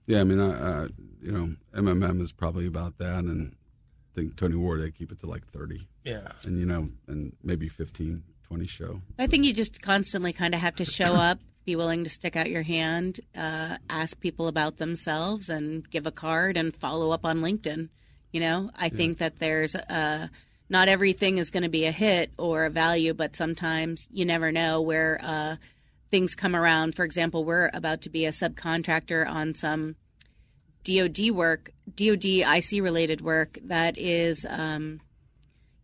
Yeah, 0.06 0.20
I 0.22 0.24
mean, 0.24 0.40
I, 0.40 0.84
I, 0.84 0.86
you 1.22 1.30
know, 1.32 1.54
MMM 1.74 2.22
is 2.22 2.32
probably 2.32 2.64
about 2.66 2.96
that, 2.96 3.18
and 3.24 3.52
I 3.52 4.14
think 4.14 4.36
Tony 4.36 4.56
Ward 4.56 4.80
they 4.80 4.90
keep 4.90 5.12
it 5.12 5.20
to 5.20 5.26
like 5.26 5.46
thirty, 5.48 5.86
Yeah. 6.02 6.32
and 6.44 6.58
you 6.58 6.64
know, 6.64 6.88
and 7.06 7.36
maybe 7.42 7.68
15, 7.68 8.22
20 8.44 8.66
show. 8.66 9.02
I 9.18 9.26
think 9.26 9.44
you 9.44 9.52
just 9.52 9.82
constantly 9.82 10.32
kind 10.32 10.54
of 10.54 10.62
have 10.62 10.76
to 10.76 10.86
show 10.86 11.12
up, 11.28 11.40
be 11.66 11.76
willing 11.76 12.04
to 12.04 12.10
stick 12.10 12.36
out 12.36 12.48
your 12.48 12.62
hand, 12.62 13.20
uh, 13.36 13.76
ask 13.90 14.18
people 14.18 14.48
about 14.48 14.78
themselves, 14.78 15.50
and 15.50 15.86
give 15.90 16.06
a 16.06 16.10
card 16.10 16.56
and 16.56 16.74
follow 16.74 17.10
up 17.10 17.26
on 17.26 17.40
LinkedIn. 17.42 17.90
You 18.32 18.40
know, 18.40 18.70
I 18.74 18.88
think 18.88 19.18
that 19.18 19.40
there's 19.40 19.74
uh, 19.74 20.28
not 20.68 20.88
everything 20.88 21.38
is 21.38 21.50
going 21.50 21.62
to 21.62 21.68
be 21.68 21.86
a 21.86 21.92
hit 21.92 22.30
or 22.38 22.64
a 22.64 22.70
value, 22.70 23.14
but 23.14 23.36
sometimes 23.36 24.06
you 24.10 24.24
never 24.24 24.52
know 24.52 24.80
where 24.80 25.20
uh, 25.22 25.56
things 26.10 26.34
come 26.34 26.54
around. 26.54 26.94
For 26.94 27.04
example, 27.04 27.44
we're 27.44 27.70
about 27.72 28.02
to 28.02 28.10
be 28.10 28.26
a 28.26 28.32
subcontractor 28.32 29.26
on 29.28 29.54
some 29.54 29.96
DoD 30.84 31.30
work, 31.30 31.72
DoD 31.94 32.24
IC 32.24 32.82
related 32.82 33.20
work 33.20 33.58
that 33.64 33.98
is. 33.98 34.46
Um, 34.48 35.00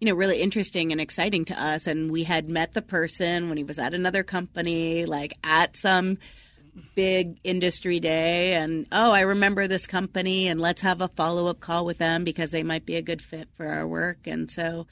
you 0.01 0.11
know, 0.11 0.17
really 0.17 0.43
interesting 0.43 0.93
and 0.93 1.01
exciting 1.01 1.47
to 1.47 1.59
us. 1.59 1.87
And 1.87 2.11
we 2.11 2.25
had 2.25 2.47
met 2.47 2.75
the 2.75 2.83
person 2.83 3.49
when 3.49 3.57
he 3.57 3.65
was 3.65 3.79
at 3.79 3.95
another 3.95 4.23
company, 4.23 5.07
like 5.07 5.33
at 5.43 5.79
some 5.79 6.19
big 6.95 7.39
industry 7.45 8.01
day. 8.01 8.55
And 8.55 8.87
oh, 8.93 9.13
I 9.13 9.21
remember 9.21 9.67
this 9.67 9.87
company, 9.87 10.49
and 10.49 10.61
let's 10.61 10.83
have 10.83 11.01
a 11.01 11.09
follow 11.09 11.47
up 11.47 11.61
call 11.61 11.85
with 11.85 11.99
them 11.99 12.25
because 12.25 12.51
they 12.51 12.63
might 12.63 12.87
be 12.87 12.97
a 12.97 13.03
good 13.03 13.23
fit 13.23 13.49
for 13.57 13.67
our 13.67 13.87
work. 13.87 14.27
And 14.27 14.51
so, 14.51 14.87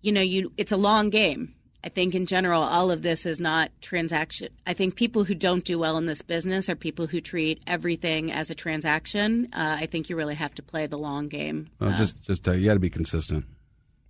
you 0.00 0.12
know, 0.12 0.20
you 0.20 0.52
it's 0.56 0.72
a 0.72 0.76
long 0.76 1.10
game. 1.10 1.54
I 1.82 1.88
think 1.88 2.14
in 2.14 2.26
general, 2.26 2.62
all 2.62 2.90
of 2.90 3.02
this 3.02 3.24
is 3.24 3.40
not 3.40 3.70
transaction. 3.80 4.48
I 4.66 4.74
think 4.74 4.96
people 4.96 5.24
who 5.24 5.34
don't 5.34 5.64
do 5.64 5.78
well 5.78 5.96
in 5.96 6.04
this 6.04 6.20
business 6.20 6.68
are 6.68 6.76
people 6.76 7.06
who 7.06 7.22
treat 7.22 7.62
everything 7.66 8.30
as 8.30 8.50
a 8.50 8.54
transaction. 8.54 9.48
Uh, 9.52 9.78
I 9.80 9.86
think 9.86 10.10
you 10.10 10.16
really 10.16 10.34
have 10.34 10.54
to 10.56 10.62
play 10.62 10.86
the 10.86 10.98
long 10.98 11.28
game. 11.28 11.70
Well, 11.78 11.96
just, 11.96 12.20
just 12.22 12.46
uh, 12.46 12.52
you 12.52 12.66
got 12.66 12.74
to 12.74 12.80
be 12.80 12.90
consistent. 12.90 13.46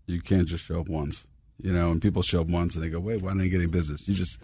You 0.07 0.21
can't 0.21 0.49
just 0.49 0.65
show 0.65 0.81
up 0.81 0.89
once, 0.89 1.29
you 1.63 1.73
know. 1.73 1.93
And 1.93 2.03
people 2.03 2.23
show 2.23 2.41
up 2.41 2.49
once 2.49 2.75
and 2.75 2.83
they 2.83 2.89
go, 2.89 2.99
"Wait, 2.99 3.23
why 3.23 3.31
didn't 3.31 3.45
I 3.45 3.49
get 3.49 3.59
any 3.59 3.67
business?" 3.67 4.09
You 4.09 4.15
just, 4.15 4.39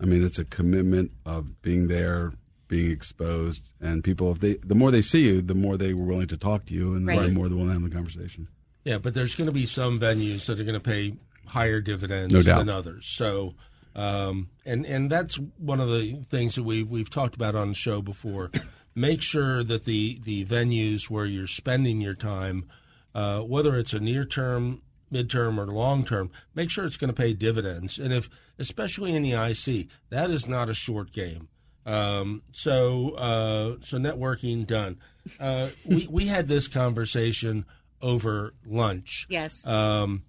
I 0.00 0.04
mean, 0.06 0.24
it's 0.24 0.38
a 0.38 0.44
commitment 0.44 1.10
of 1.26 1.60
being 1.62 1.88
there, 1.88 2.32
being 2.68 2.90
exposed, 2.90 3.68
and 3.80 4.04
people. 4.04 4.30
If 4.32 4.40
they, 4.40 4.54
the 4.54 4.74
more 4.74 4.90
they 4.90 5.00
see 5.00 5.24
you, 5.26 5.42
the 5.42 5.54
more 5.54 5.76
they 5.76 5.92
were 5.94 6.04
willing 6.04 6.28
to 6.28 6.36
talk 6.36 6.66
to 6.66 6.74
you, 6.74 6.94
and 6.94 7.06
Right. 7.06 7.22
the 7.22 7.28
more 7.32 7.48
they're 7.48 7.56
willing 7.56 7.72
to 7.74 7.80
have 7.80 7.90
the 7.90 7.94
conversation. 7.94 8.48
Yeah, 8.84 8.98
but 8.98 9.14
there's 9.14 9.34
going 9.34 9.46
to 9.46 9.52
be 9.52 9.66
some 9.66 9.98
venues 10.00 10.46
that 10.46 10.60
are 10.60 10.64
going 10.64 10.74
to 10.74 10.80
pay 10.80 11.14
higher 11.46 11.80
dividends 11.80 12.32
No 12.32 12.42
than 12.42 12.68
others. 12.68 13.06
So, 13.06 13.54
um, 13.96 14.48
and 14.64 14.86
and 14.86 15.10
that's 15.10 15.34
one 15.58 15.80
of 15.80 15.88
the 15.88 16.22
things 16.30 16.54
that 16.54 16.62
we 16.62 16.82
we've 16.82 17.10
talked 17.10 17.34
about 17.34 17.54
on 17.54 17.68
the 17.68 17.74
show 17.74 18.00
before. 18.00 18.50
Make 18.94 19.20
sure 19.22 19.62
that 19.64 19.84
the 19.84 20.18
the 20.22 20.44
venues 20.44 21.10
where 21.10 21.24
you're 21.26 21.46
spending 21.46 22.00
your 22.00 22.14
time, 22.14 22.66
uh, 23.14 23.40
whether 23.40 23.76
it's 23.76 23.92
a 23.92 24.00
near 24.00 24.24
term, 24.24 24.82
midterm, 25.12 25.58
or 25.58 25.66
long 25.66 26.04
term, 26.04 26.30
make 26.54 26.70
sure 26.70 26.84
it's 26.84 26.96
going 26.96 27.08
to 27.12 27.14
pay 27.22 27.32
dividends. 27.32 27.98
And 27.98 28.12
if, 28.12 28.28
especially 28.58 29.14
in 29.14 29.22
the 29.22 29.32
IC, 29.32 29.88
that 30.10 30.30
is 30.30 30.46
not 30.46 30.68
a 30.68 30.74
short 30.74 31.12
game. 31.12 31.48
Um, 31.86 32.42
so 32.50 33.10
uh, 33.12 33.76
so 33.80 33.96
networking 33.98 34.66
done. 34.66 34.98
Uh, 35.40 35.68
we 35.86 36.06
we 36.10 36.26
had 36.26 36.46
this 36.48 36.68
conversation 36.68 37.64
over 38.02 38.54
lunch 38.66 39.26
Yes. 39.30 39.66
um, 39.66 40.22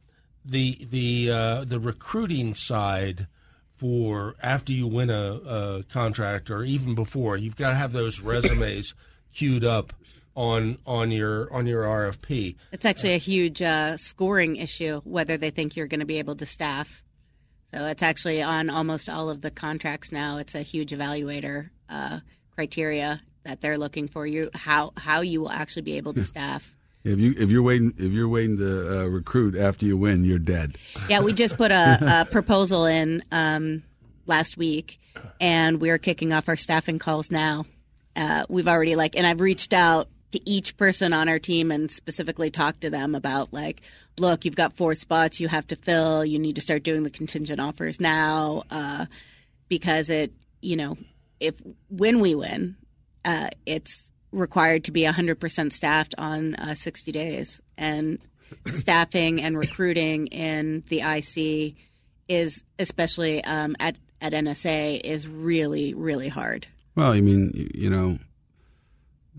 the 0.45 0.79
the 0.89 1.29
uh, 1.31 1.63
the 1.65 1.79
recruiting 1.79 2.53
side 2.55 3.27
for 3.75 4.35
after 4.41 4.71
you 4.71 4.87
win 4.87 5.09
a, 5.09 5.33
a 5.33 5.83
contract 5.83 6.49
or 6.49 6.63
even 6.63 6.95
before 6.95 7.37
you've 7.37 7.55
got 7.55 7.69
to 7.69 7.75
have 7.75 7.93
those 7.93 8.19
resumes 8.19 8.93
queued 9.33 9.63
up 9.63 9.93
on 10.39 10.77
on 10.87 11.11
your 11.11 11.51
on 11.53 11.67
your 11.67 11.83
RFP. 11.83 12.55
It's 12.71 12.85
actually 12.85 13.13
a 13.13 13.17
huge 13.17 13.61
uh, 13.61 13.97
scoring 13.97 14.55
issue 14.55 15.01
whether 15.03 15.35
they 15.35 15.49
think 15.49 15.75
you're 15.75 15.87
going 15.87 15.99
to 15.99 16.05
be 16.05 16.17
able 16.17 16.37
to 16.37 16.45
staff. 16.45 17.03
So 17.73 17.85
it's 17.85 18.01
actually 18.01 18.41
on 18.41 18.69
almost 18.69 19.09
all 19.09 19.29
of 19.29 19.41
the 19.41 19.51
contracts 19.51 20.13
now. 20.13 20.37
It's 20.37 20.55
a 20.55 20.61
huge 20.61 20.91
evaluator 20.91 21.69
uh, 21.89 22.21
criteria 22.55 23.21
that 23.43 23.59
they're 23.59 23.77
looking 23.77 24.07
for 24.07 24.25
you 24.25 24.49
how 24.53 24.93
how 24.95 25.21
you 25.21 25.41
will 25.41 25.51
actually 25.51 25.81
be 25.81 25.97
able 25.97 26.13
to 26.13 26.23
staff. 26.23 26.73
If 27.03 27.19
you 27.19 27.33
if 27.37 27.49
you're 27.49 27.61
waiting 27.61 27.93
if 27.97 28.13
you're 28.13 28.29
waiting 28.29 28.57
to 28.57 29.01
uh, 29.01 29.05
recruit 29.07 29.57
after 29.57 29.85
you 29.85 29.97
win, 29.97 30.23
you're 30.23 30.39
dead. 30.39 30.77
Yeah, 31.09 31.19
we 31.19 31.33
just 31.33 31.57
put 31.57 31.71
a, 31.71 32.21
a 32.21 32.25
proposal 32.31 32.85
in 32.85 33.23
um, 33.31 33.83
last 34.25 34.55
week, 34.55 34.99
and 35.41 35.81
we're 35.81 35.97
kicking 35.97 36.31
off 36.31 36.47
our 36.47 36.55
staffing 36.55 36.97
calls 36.97 37.29
now. 37.29 37.65
Uh, 38.15 38.45
we've 38.49 38.67
already 38.67 38.95
like, 38.95 39.15
and 39.15 39.27
I've 39.27 39.39
reached 39.39 39.73
out 39.73 40.07
to 40.31 40.49
each 40.49 40.77
person 40.77 41.13
on 41.13 41.27
our 41.27 41.39
team 41.39 41.71
and 41.71 41.91
specifically 41.91 42.51
talk 42.51 42.79
to 42.81 42.89
them 42.89 43.15
about 43.15 43.51
like, 43.51 43.81
look, 44.19 44.45
you've 44.45 44.55
got 44.55 44.77
four 44.77 44.95
spots 44.95 45.39
you 45.39 45.47
have 45.47 45.67
to 45.67 45.75
fill. 45.75 46.23
You 46.23 46.39
need 46.39 46.55
to 46.55 46.61
start 46.61 46.83
doing 46.83 47.03
the 47.03 47.09
contingent 47.09 47.59
offers 47.59 47.99
now 47.99 48.63
uh, 48.69 49.05
because 49.67 50.09
it, 50.09 50.31
you 50.61 50.75
know, 50.75 50.97
if 51.39 51.55
when 51.89 52.19
we 52.19 52.35
win, 52.35 52.75
uh, 53.25 53.49
it's 53.65 54.11
required 54.31 54.83
to 54.85 54.91
be 54.91 55.03
100% 55.03 55.71
staffed 55.71 56.15
on 56.17 56.55
uh, 56.55 56.75
60 56.75 57.11
days. 57.11 57.61
And 57.77 58.19
staffing 58.67 59.41
and 59.41 59.57
recruiting 59.57 60.27
in 60.27 60.83
the 60.89 61.01
IC 61.01 61.75
is, 62.27 62.63
especially 62.77 63.43
um, 63.43 63.75
at, 63.79 63.95
at 64.21 64.33
NSA, 64.33 65.01
is 65.03 65.27
really, 65.27 65.93
really 65.93 66.29
hard. 66.29 66.67
Well, 66.95 67.11
I 67.11 67.21
mean, 67.21 67.71
you 67.73 67.89
know, 67.89 68.19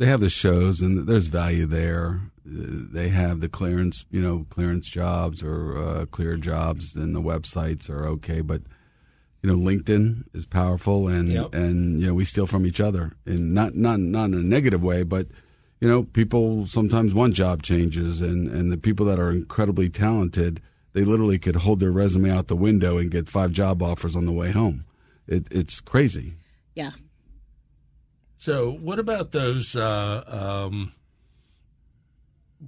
they 0.01 0.07
have 0.07 0.21
the 0.21 0.31
shows 0.31 0.81
and 0.81 1.07
there's 1.07 1.27
value 1.27 1.67
there. 1.67 2.23
They 2.45 3.11
have 3.11 3.41
the 3.41 3.51
clearance, 3.51 4.07
you 4.11 4.21
know, 4.23 4.47
clearance 4.49 4.89
jobs 4.89 5.43
or 5.43 5.77
uh, 5.77 6.07
clear 6.07 6.37
jobs, 6.39 6.97
and 6.97 7.15
the 7.15 7.21
websites 7.21 7.91
are 7.91 8.07
okay, 8.07 8.41
but 8.41 8.63
you 9.43 9.49
know 9.51 9.57
LinkedIn 9.57 10.25
is 10.35 10.47
powerful 10.47 11.07
and 11.07 11.29
Yep. 11.31 11.55
and 11.55 12.01
you 12.01 12.07
know 12.07 12.15
we 12.15 12.25
steal 12.25 12.47
from 12.47 12.67
each 12.67 12.81
other 12.81 13.13
and 13.27 13.55
not 13.55 13.75
not 13.75 13.99
not 14.01 14.27
in 14.27 14.35
a 14.35 14.43
negative 14.43 14.83
way 14.83 15.03
but 15.03 15.29
you 15.81 15.89
know 15.89 16.03
people 16.03 16.67
sometimes 16.67 17.15
want 17.15 17.33
job 17.35 17.63
changes 17.63 18.21
and 18.21 18.49
and 18.49 18.71
the 18.71 18.77
people 18.77 19.07
that 19.07 19.19
are 19.19 19.31
incredibly 19.31 19.89
talented 19.89 20.61
they 20.93 21.05
literally 21.07 21.39
could 21.39 21.57
hold 21.57 21.81
their 21.81 21.91
resume 21.91 22.31
out 22.31 22.49
the 22.49 22.57
window 22.57 22.99
and 22.99 23.11
get 23.11 23.31
five 23.31 23.51
job 23.51 23.83
offers 23.83 24.15
on 24.15 24.27
the 24.27 24.33
way 24.33 24.51
home 24.51 24.85
it, 25.27 25.47
it's 25.51 25.81
crazy 25.81 26.35
Yeah. 26.75 26.91
So, 28.41 28.73
what 28.81 28.99
about 28.99 29.33
those 29.33 29.77
uh, 29.77 30.25
um, 30.65 30.95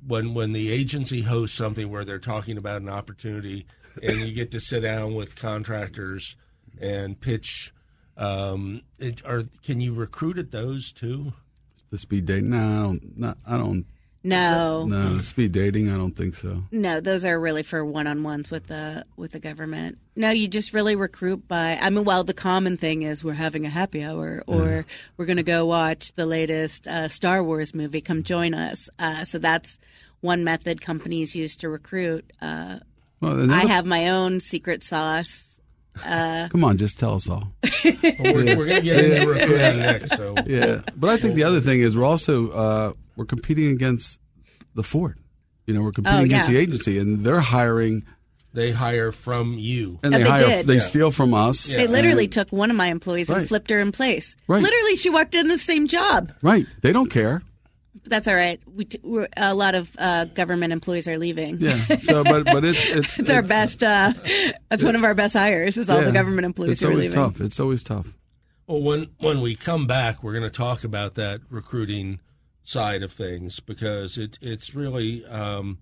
when 0.07 0.35
when 0.35 0.53
the 0.53 0.71
agency 0.71 1.23
hosts 1.23 1.57
something 1.57 1.91
where 1.91 2.05
they're 2.05 2.19
talking 2.19 2.59
about 2.59 2.83
an 2.83 2.91
opportunity, 2.91 3.65
and 4.03 4.21
you 4.21 4.35
get 4.35 4.51
to 4.51 4.61
sit 4.61 4.81
down 4.81 5.15
with 5.15 5.35
contractors 5.35 6.37
and 6.79 7.19
pitch? 7.19 7.73
Um, 8.19 8.83
it, 8.99 9.23
can 9.63 9.81
you 9.81 9.95
recruit 9.95 10.37
at 10.37 10.51
those 10.51 10.93
too? 10.93 11.33
the 11.89 11.97
speed 11.97 12.27
date? 12.27 12.43
no 12.43 12.99
not, 13.17 13.39
I 13.47 13.57
don't 13.57 13.87
No. 14.25 14.87
no 14.87 15.21
speed 15.21 15.53
dating 15.53 15.91
I 15.91 15.97
don't 15.97 16.17
think 16.17 16.35
so 16.35 16.63
No, 16.71 17.01
those 17.01 17.25
are 17.25 17.39
really 17.39 17.63
for 17.63 17.85
one-on-ones 17.85 18.51
with 18.51 18.69
the 18.69 19.05
with 19.17 19.33
the 19.33 19.41
government. 19.41 19.99
No, 20.15 20.31
you 20.31 20.47
just 20.47 20.73
really 20.73 20.95
recruit 20.95 21.49
by. 21.49 21.79
I 21.81 21.91
mean, 21.91 22.05
well, 22.05 22.23
the 22.23 22.35
common 22.35 22.77
thing 22.77 23.03
is 23.03 23.25
we're 23.25 23.33
having 23.33 23.65
a 23.65 23.71
happy 23.71 24.03
hour, 24.03 24.45
or 24.47 24.85
we're 25.17 25.25
going 25.25 25.39
to 25.39 25.43
go 25.43 25.65
watch 25.65 26.13
the 26.15 26.27
latest 26.27 26.87
uh, 26.87 27.09
Star 27.09 27.43
Wars 27.43 27.75
movie. 27.75 28.01
Come 28.03 28.23
join 28.23 28.53
us. 28.55 28.91
Uh, 28.99 29.25
so 29.25 29.39
that's 29.39 29.79
one 30.21 30.45
method 30.45 30.81
companies 30.81 31.35
use 31.35 31.57
to 31.57 31.69
recruit. 31.69 32.31
Uh, 32.41 32.79
well 33.21 33.51
I 33.51 33.65
have 33.67 33.87
my 33.87 34.09
own 34.11 34.41
secret 34.41 34.85
sauce. 34.85 35.61
come 35.97 36.65
on 36.65 36.79
just 36.79 36.99
tell 36.99 37.15
us 37.15 37.29
all 37.29 37.53
Well, 37.85 37.95
we're, 38.35 38.57
we're 38.57 38.67
going 38.67 38.77
to 38.77 38.81
get 38.81 39.05
into 39.05 39.29
recruiting 39.29 39.79
next. 39.79 40.17
So, 40.17 40.35
yeah, 40.47 40.83
but 40.97 41.11
I 41.11 41.17
think 41.17 41.35
the 41.35 41.45
other 41.45 41.61
thing 41.61 41.81
is 41.81 41.97
we're 41.97 42.05
also 42.05 42.51
uh, 42.51 42.93
we're 43.17 43.25
competing 43.27 43.69
against 43.69 44.19
the 44.75 44.83
Fort. 44.83 45.19
You 45.67 45.75
know, 45.75 45.83
we're 45.83 45.93
competing 45.93 46.21
Oh, 46.21 46.25
against 46.25 46.49
the 46.49 46.57
agency, 46.57 46.99
and 46.99 47.25
they're 47.25 47.41
hiring 47.41 48.05
they 48.55 48.71
hire 48.71 49.13
from 49.13 49.55
you. 49.55 49.99
and 50.03 50.15
Oh, 50.15 50.19
they, 50.19 50.25
they 50.25 50.29
hire 50.31 50.47
did. 50.47 50.67
they 50.67 50.75
Yeah. 50.75 50.81
steal 50.81 51.11
from 51.11 51.33
us. 51.33 51.65
They 51.69 51.87
literally 51.87 52.25
And- 52.25 52.33
took 52.33 52.51
one 52.53 52.71
of 52.71 52.77
my 52.77 52.89
employees 52.89 53.31
Right. 53.31 53.39
and 53.39 53.49
flipped 53.49 53.71
her 53.71 53.81
in 53.81 53.93
place. 53.93 54.37
Right. 54.47 54.63
Literally, 54.63 54.97
she 54.97 55.09
walked 55.09 55.35
in 55.35 55.49
the 55.49 55.59
same 55.59 55.89
job. 55.89 56.33
right. 56.43 56.67
They 56.83 56.93
don't 56.93 57.09
care. 57.11 57.43
That's 58.05 58.27
all 58.29 58.35
right. 58.35 58.61
We 58.67 58.85
t- 58.87 58.99
we're, 59.03 59.29
a 59.39 59.55
lot 59.55 59.75
of 59.75 59.89
uh, 59.97 60.25
government 60.27 60.73
employees 60.73 61.07
are 61.09 61.17
leaving. 61.19 61.61
Yeah. 61.61 61.99
So, 62.01 62.25
but 62.25 62.45
but 62.45 62.65
it's 62.65 62.85
it's 62.89 63.19
It's 63.19 63.31
our 63.31 63.43
best. 63.43 63.83
Uh, 63.83 64.13
that's 64.69 64.83
one 64.83 64.97
of 64.97 65.05
our 65.05 65.15
best 65.15 65.35
hires. 65.35 65.77
Is 65.79 65.89
all 65.89 66.01
yeah. 66.01 66.07
the 66.07 66.13
government 66.13 66.45
employees 66.45 66.73
It's 66.73 66.81
who 66.83 66.89
are 66.89 66.91
always 66.91 67.09
leaving. 67.15 67.23
tough. 67.33 67.41
It's 67.41 67.61
always 67.61 67.83
tough. 67.83 68.09
Well, 68.67 68.83
when 68.83 69.09
when 69.19 69.41
we 69.41 69.55
come 69.55 69.87
back, 69.87 70.23
we're 70.23 70.33
going 70.33 70.43
to 70.43 70.51
talk 70.51 70.85
about 70.85 71.15
that 71.15 71.41
recruiting 71.49 72.21
side 72.63 73.03
of 73.03 73.13
things 73.13 73.61
because 73.61 74.17
it 74.19 74.39
it's 74.43 74.75
really 74.75 75.25
um, 75.27 75.79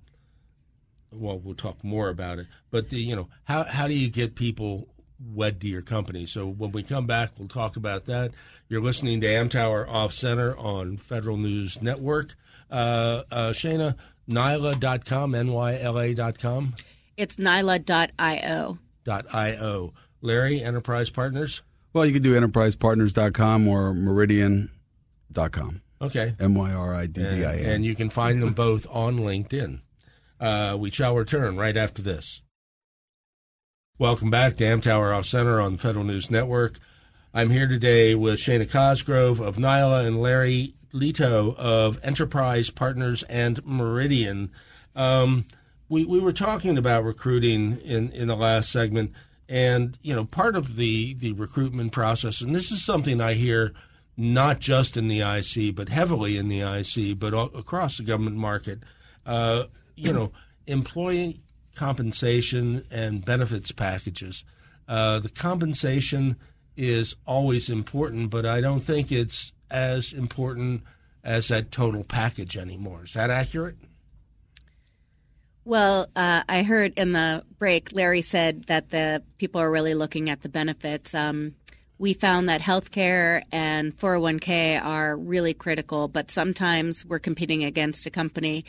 well, 1.12 1.38
we'll 1.38 1.54
talk 1.54 1.82
more 1.82 2.08
about 2.08 2.38
it. 2.38 2.46
But 2.70 2.88
the 2.88 2.98
you 2.98 3.16
know 3.16 3.28
how 3.44 3.64
how 3.64 3.86
do 3.88 3.94
you 3.94 4.08
get 4.08 4.34
people 4.34 4.88
wed 5.18 5.60
to 5.60 5.66
your 5.68 5.82
company? 5.82 6.26
So 6.26 6.46
when 6.46 6.72
we 6.72 6.82
come 6.82 7.06
back, 7.06 7.32
we'll 7.38 7.48
talk 7.48 7.76
about 7.76 8.06
that. 8.06 8.32
You're 8.68 8.80
listening 8.82 9.20
to 9.22 9.26
Amtower 9.26 9.86
Off 9.88 10.12
Center 10.12 10.56
on 10.56 10.96
Federal 10.96 11.36
News 11.36 11.82
Network. 11.82 12.36
Uh, 12.70 13.22
uh, 13.32 13.50
Shana, 13.50 13.96
Nyla.com, 14.28 15.34
N-Y-L-A.com, 15.34 16.74
It's 17.16 17.34
Nyla.io. 17.36 18.78
dot 19.04 19.26
I-O. 19.34 19.92
Larry, 20.22 20.60
Interprise 20.60 21.10
Partners. 21.12 21.62
Well, 21.92 22.06
you 22.06 22.12
can 22.12 22.22
do 22.22 22.38
interprisepartners.com 22.40 23.66
or 23.66 23.92
myriddian.com. 23.92 25.80
Okay. 26.02 26.34
M 26.40 26.54
Y 26.54 26.72
R 26.72 26.94
I 26.94 27.06
D 27.06 27.22
D 27.22 27.44
I 27.44 27.52
and, 27.54 27.66
and 27.66 27.84
you 27.84 27.94
can 27.94 28.08
find 28.08 28.42
them 28.42 28.54
both 28.54 28.86
on 28.90 29.18
LinkedIn. 29.18 29.80
Uh, 30.40 30.76
we 30.80 30.90
shall 30.90 31.14
return 31.14 31.56
right 31.56 31.76
after 31.76 32.00
this. 32.00 32.40
Welcome 33.98 34.30
back 34.30 34.56
to 34.56 34.64
Amtower 34.64 35.14
Off 35.14 35.26
Center 35.26 35.60
on 35.60 35.72
the 35.72 35.78
Federal 35.78 36.04
News 36.04 36.30
Network. 36.30 36.78
I'm 37.34 37.50
here 37.50 37.66
today 37.66 38.14
with 38.14 38.36
Shana 38.36 38.68
Cosgrove 38.68 39.40
of 39.40 39.56
Nyla 39.56 40.06
and 40.06 40.18
Larry 40.18 40.74
Letow 40.94 41.54
of 41.56 42.02
Interprise 42.02 42.70
Partners 42.70 43.22
and 43.24 43.62
Myriddian. 43.62 44.48
Um, 44.96 45.44
we, 45.90 46.06
we 46.06 46.18
were 46.18 46.32
talking 46.32 46.78
about 46.78 47.04
recruiting 47.04 47.78
in, 47.82 48.10
in 48.12 48.28
the 48.28 48.36
last 48.36 48.72
segment, 48.72 49.12
and 49.50 49.98
you 50.00 50.14
know 50.14 50.24
part 50.24 50.56
of 50.56 50.76
the, 50.76 51.12
the 51.12 51.34
recruitment 51.34 51.92
process, 51.92 52.40
and 52.40 52.54
this 52.54 52.70
is 52.70 52.82
something 52.82 53.20
I 53.20 53.34
hear 53.34 53.74
not 54.20 54.60
just 54.60 54.98
in 54.98 55.08
the 55.08 55.22
IC, 55.22 55.74
but 55.74 55.88
heavily 55.88 56.36
in 56.36 56.48
the 56.48 56.60
IC, 56.60 57.18
but 57.18 57.32
all, 57.32 57.50
across 57.56 57.96
the 57.96 58.02
government 58.02 58.36
market. 58.36 58.80
Uh, 59.24 59.64
you 59.96 60.12
know, 60.12 60.30
employee 60.66 61.40
compensation 61.74 62.84
and 62.90 63.24
benefits 63.24 63.72
packages. 63.72 64.44
Uh, 64.86 65.20
the 65.20 65.30
compensation 65.30 66.36
is 66.76 67.16
always 67.26 67.70
important, 67.70 68.28
but 68.28 68.44
I 68.44 68.60
don't 68.60 68.80
think 68.80 69.10
it's 69.10 69.52
as 69.70 70.12
important 70.12 70.82
as 71.24 71.48
that 71.48 71.72
total 71.72 72.04
package 72.04 72.58
anymore. 72.58 73.04
Is 73.04 73.14
that 73.14 73.30
accurate? 73.30 73.76
Well, 75.64 76.08
uh, 76.16 76.42
I 76.48 76.62
heard 76.62 76.92
in 76.96 77.12
the 77.12 77.44
break, 77.58 77.92
Larry 77.92 78.22
said 78.22 78.64
that 78.64 78.90
the 78.90 79.22
people 79.38 79.60
are 79.60 79.70
really 79.70 79.94
looking 79.94 80.28
at 80.28 80.42
the 80.42 80.48
benefits. 80.48 81.14
Um, 81.14 81.54
we 82.00 82.14
found 82.14 82.48
that 82.48 82.62
healthcare 82.62 83.42
and 83.52 83.94
401k 83.98 84.82
are 84.82 85.14
really 85.14 85.52
critical, 85.52 86.08
but 86.08 86.30
sometimes 86.30 87.04
we're 87.04 87.18
competing 87.18 87.62
against 87.62 88.06
a 88.06 88.10
company. 88.10 88.64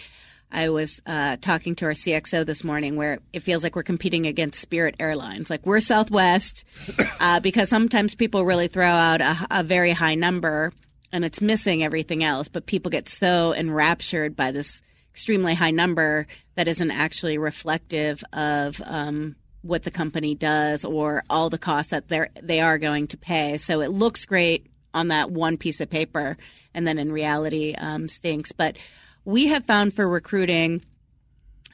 I 0.51 0.67
was 0.67 1.01
uh, 1.05 1.37
talking 1.39 1.75
to 1.75 1.85
our 1.85 1.93
CXO 1.93 2.45
this 2.45 2.65
morning 2.65 2.97
where 2.97 3.19
it 3.31 3.39
feels 3.39 3.63
like 3.63 3.73
we're 3.73 3.83
competing 3.83 4.27
against 4.27 4.59
Spirit 4.59 4.95
Airlines. 4.99 5.49
Like 5.49 5.65
we're 5.65 5.79
Southwest 5.79 6.65
uh, 7.21 7.39
because 7.39 7.69
sometimes 7.69 8.15
people 8.15 8.43
really 8.43 8.67
throw 8.67 8.85
out 8.85 9.21
a, 9.21 9.47
a 9.49 9.63
very 9.63 9.93
high 9.93 10.15
number 10.15 10.73
and 11.13 11.23
it's 11.23 11.39
missing 11.39 11.85
everything 11.85 12.25
else, 12.25 12.49
but 12.49 12.65
people 12.65 12.91
get 12.91 13.07
so 13.07 13.53
enraptured 13.53 14.35
by 14.35 14.51
this 14.51 14.81
extremely 15.09 15.53
high 15.53 15.71
number 15.71 16.27
that 16.55 16.67
isn't 16.67 16.91
actually 16.91 17.37
reflective 17.37 18.25
of 18.33 18.81
um, 18.85 19.37
what 19.61 19.83
the 19.83 19.91
company 19.91 20.35
does 20.35 20.83
or 20.83 21.23
all 21.29 21.49
the 21.49 21.57
costs 21.57 21.91
that 21.91 22.07
they're 22.07 22.29
they 22.41 22.59
are 22.59 22.77
going 22.77 23.07
to 23.07 23.17
pay. 23.17 23.57
So 23.57 23.81
it 23.81 23.91
looks 23.91 24.25
great 24.25 24.67
on 24.93 25.09
that 25.09 25.31
one 25.31 25.57
piece 25.57 25.79
of 25.79 25.89
paper, 25.89 26.37
and 26.73 26.87
then 26.87 26.97
in 26.97 27.11
reality 27.11 27.75
um, 27.77 28.07
stinks. 28.07 28.51
But 28.51 28.77
we 29.23 29.47
have 29.47 29.65
found 29.65 29.93
for 29.93 30.07
recruiting 30.07 30.83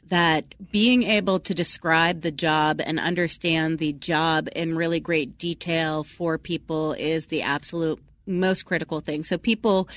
that 0.09 0.55
being 0.71 1.03
able 1.03 1.39
to 1.39 1.53
describe 1.53 2.21
the 2.21 2.31
job 2.31 2.79
and 2.83 2.99
understand 2.99 3.77
the 3.77 3.93
job 3.93 4.47
in 4.55 4.77
really 4.77 4.99
great 4.99 5.37
detail 5.37 6.03
for 6.03 6.37
people 6.37 6.93
is 6.93 7.25
the 7.25 7.41
absolute 7.41 8.01
most 8.25 8.63
critical 8.63 9.01
thing. 9.01 9.23
So 9.23 9.37
people 9.37 9.89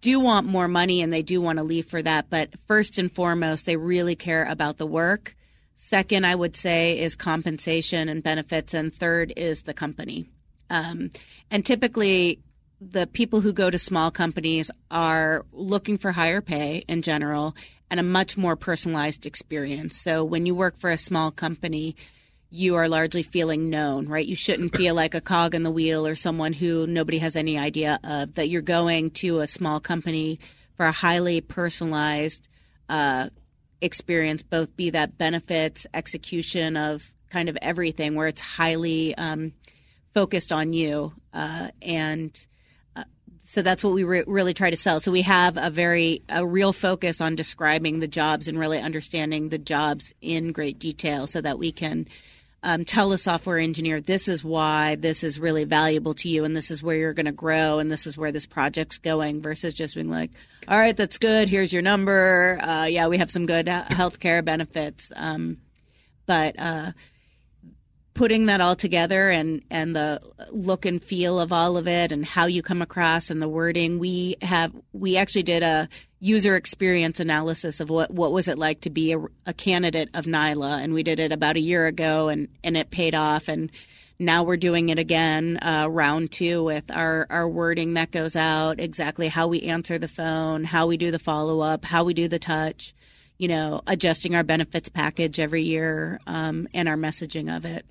do 0.00 0.20
want 0.20 0.46
more 0.46 0.68
money 0.68 1.02
and 1.02 1.12
they 1.12 1.22
do 1.22 1.40
want 1.40 1.58
to 1.58 1.64
leave 1.64 1.86
for 1.86 2.02
that, 2.02 2.30
but 2.30 2.50
first 2.68 2.98
and 2.98 3.12
foremost, 3.12 3.66
they 3.66 3.76
really 3.76 4.14
care 4.14 4.44
about 4.44 4.78
the 4.78 4.86
work. 4.86 5.34
Second, 5.76 6.26
I 6.26 6.34
would 6.34 6.56
say, 6.56 6.98
is 6.98 7.14
compensation 7.14 8.08
and 8.08 8.22
benefits. 8.22 8.74
And 8.74 8.92
third 8.92 9.32
is 9.36 9.62
the 9.62 9.74
company. 9.74 10.26
Um, 10.70 11.10
and 11.50 11.64
typically, 11.64 12.40
the 12.80 13.06
people 13.06 13.40
who 13.40 13.52
go 13.52 13.70
to 13.70 13.78
small 13.78 14.10
companies 14.10 14.70
are 14.90 15.44
looking 15.52 15.98
for 15.98 16.12
higher 16.12 16.40
pay 16.40 16.82
in 16.88 17.02
general 17.02 17.54
and 17.90 18.00
a 18.00 18.02
much 18.02 18.36
more 18.36 18.56
personalized 18.56 19.26
experience. 19.26 20.00
So 20.00 20.24
when 20.24 20.46
you 20.46 20.54
work 20.54 20.78
for 20.78 20.90
a 20.90 20.98
small 20.98 21.30
company, 21.30 21.94
you 22.50 22.74
are 22.76 22.88
largely 22.88 23.22
feeling 23.22 23.70
known, 23.70 24.08
right? 24.08 24.26
You 24.26 24.34
shouldn't 24.34 24.76
feel 24.76 24.94
like 24.94 25.14
a 25.14 25.20
cog 25.20 25.54
in 25.54 25.62
the 25.62 25.70
wheel 25.70 26.06
or 26.06 26.16
someone 26.16 26.52
who 26.52 26.86
nobody 26.86 27.18
has 27.18 27.36
any 27.36 27.58
idea 27.58 28.00
of. 28.02 28.34
That 28.34 28.48
you're 28.48 28.62
going 28.62 29.10
to 29.12 29.40
a 29.40 29.46
small 29.46 29.78
company 29.78 30.40
for 30.76 30.86
a 30.86 30.92
highly 30.92 31.40
personalized 31.40 32.48
uh, 32.88 33.28
experience, 33.80 34.42
both 34.42 34.74
be 34.76 34.90
that 34.90 35.18
benefits, 35.18 35.86
execution 35.92 36.76
of 36.76 37.12
kind 37.30 37.48
of 37.48 37.58
everything, 37.60 38.14
where 38.14 38.26
it's 38.26 38.40
highly 38.40 39.14
um, 39.16 39.52
focused 40.14 40.52
on 40.52 40.72
you. 40.72 41.12
Uh, 41.34 41.68
and 41.82 42.46
uh, 42.94 43.04
so 43.46 43.62
that's 43.62 43.84
what 43.84 43.92
we 43.92 44.04
re- 44.04 44.24
really 44.26 44.54
try 44.54 44.70
to 44.70 44.76
sell. 44.76 45.00
So 45.00 45.12
we 45.12 45.22
have 45.22 45.56
a 45.56 45.70
very, 45.70 46.22
a 46.28 46.46
real 46.46 46.72
focus 46.72 47.20
on 47.20 47.36
describing 47.36 48.00
the 48.00 48.08
jobs 48.08 48.48
and 48.48 48.58
really 48.58 48.80
understanding 48.80 49.48
the 49.50 49.58
jobs 49.58 50.12
in 50.20 50.52
great 50.52 50.78
detail 50.78 51.26
so 51.26 51.40
that 51.40 51.58
we 51.58 51.72
can 51.72 52.06
um, 52.66 52.84
tell 52.84 53.12
a 53.12 53.18
software 53.18 53.58
engineer 53.58 54.00
this 54.00 54.26
is 54.26 54.42
why 54.42 54.96
this 54.96 55.22
is 55.22 55.38
really 55.38 55.62
valuable 55.62 56.14
to 56.14 56.28
you 56.28 56.44
and 56.44 56.56
this 56.56 56.72
is 56.72 56.82
where 56.82 56.96
you're 56.96 57.14
going 57.14 57.26
to 57.26 57.32
grow 57.32 57.78
and 57.78 57.92
this 57.92 58.08
is 58.08 58.18
where 58.18 58.32
this 58.32 58.44
project's 58.44 58.98
going 58.98 59.40
versus 59.40 59.72
just 59.72 59.94
being 59.94 60.10
like 60.10 60.32
all 60.66 60.76
right 60.76 60.96
that's 60.96 61.16
good 61.16 61.48
here's 61.48 61.72
your 61.72 61.80
number 61.80 62.58
uh, 62.60 62.84
yeah 62.84 63.06
we 63.06 63.18
have 63.18 63.30
some 63.30 63.46
good 63.46 63.68
health 63.68 64.18
care 64.18 64.42
benefits 64.42 65.12
um, 65.14 65.58
but 66.26 66.58
uh, 66.58 66.90
putting 68.14 68.46
that 68.46 68.60
all 68.60 68.74
together 68.74 69.30
and 69.30 69.62
and 69.70 69.94
the 69.94 70.20
look 70.50 70.86
and 70.86 71.04
feel 71.04 71.38
of 71.38 71.52
all 71.52 71.76
of 71.76 71.86
it 71.86 72.10
and 72.10 72.26
how 72.26 72.46
you 72.46 72.64
come 72.64 72.82
across 72.82 73.30
and 73.30 73.40
the 73.40 73.48
wording 73.48 74.00
we 74.00 74.34
have 74.42 74.72
we 74.92 75.16
actually 75.16 75.44
did 75.44 75.62
a 75.62 75.88
user 76.26 76.56
experience 76.56 77.20
analysis 77.20 77.78
of 77.78 77.88
what 77.88 78.10
what 78.10 78.32
was 78.32 78.48
it 78.48 78.58
like 78.58 78.80
to 78.80 78.90
be 78.90 79.12
a, 79.12 79.18
a 79.46 79.52
candidate 79.52 80.08
of 80.12 80.24
Nyla 80.24 80.82
and 80.82 80.92
we 80.92 81.02
did 81.02 81.20
it 81.20 81.30
about 81.30 81.56
a 81.56 81.60
year 81.60 81.86
ago 81.86 82.28
and 82.28 82.48
and 82.64 82.76
it 82.76 82.90
paid 82.90 83.14
off 83.14 83.48
and 83.48 83.70
now 84.18 84.42
we're 84.42 84.56
doing 84.56 84.88
it 84.88 84.98
again 84.98 85.58
uh, 85.62 85.86
round 85.88 86.32
two 86.32 86.64
with 86.64 86.90
our 86.90 87.26
our 87.30 87.48
wording 87.48 87.94
that 87.94 88.10
goes 88.10 88.34
out 88.34 88.80
exactly 88.80 89.28
how 89.28 89.46
we 89.46 89.62
answer 89.62 89.98
the 89.98 90.08
phone 90.08 90.64
how 90.64 90.86
we 90.86 90.96
do 90.96 91.10
the 91.10 91.18
follow 91.18 91.60
up 91.60 91.84
how 91.84 92.02
we 92.02 92.12
do 92.12 92.26
the 92.26 92.38
touch 92.38 92.92
you 93.38 93.46
know 93.46 93.80
adjusting 93.86 94.34
our 94.34 94.42
benefits 94.42 94.88
package 94.88 95.38
every 95.38 95.62
year 95.62 96.18
um, 96.26 96.66
and 96.74 96.88
our 96.88 96.96
messaging 96.96 97.54
of 97.54 97.64
it 97.64 97.86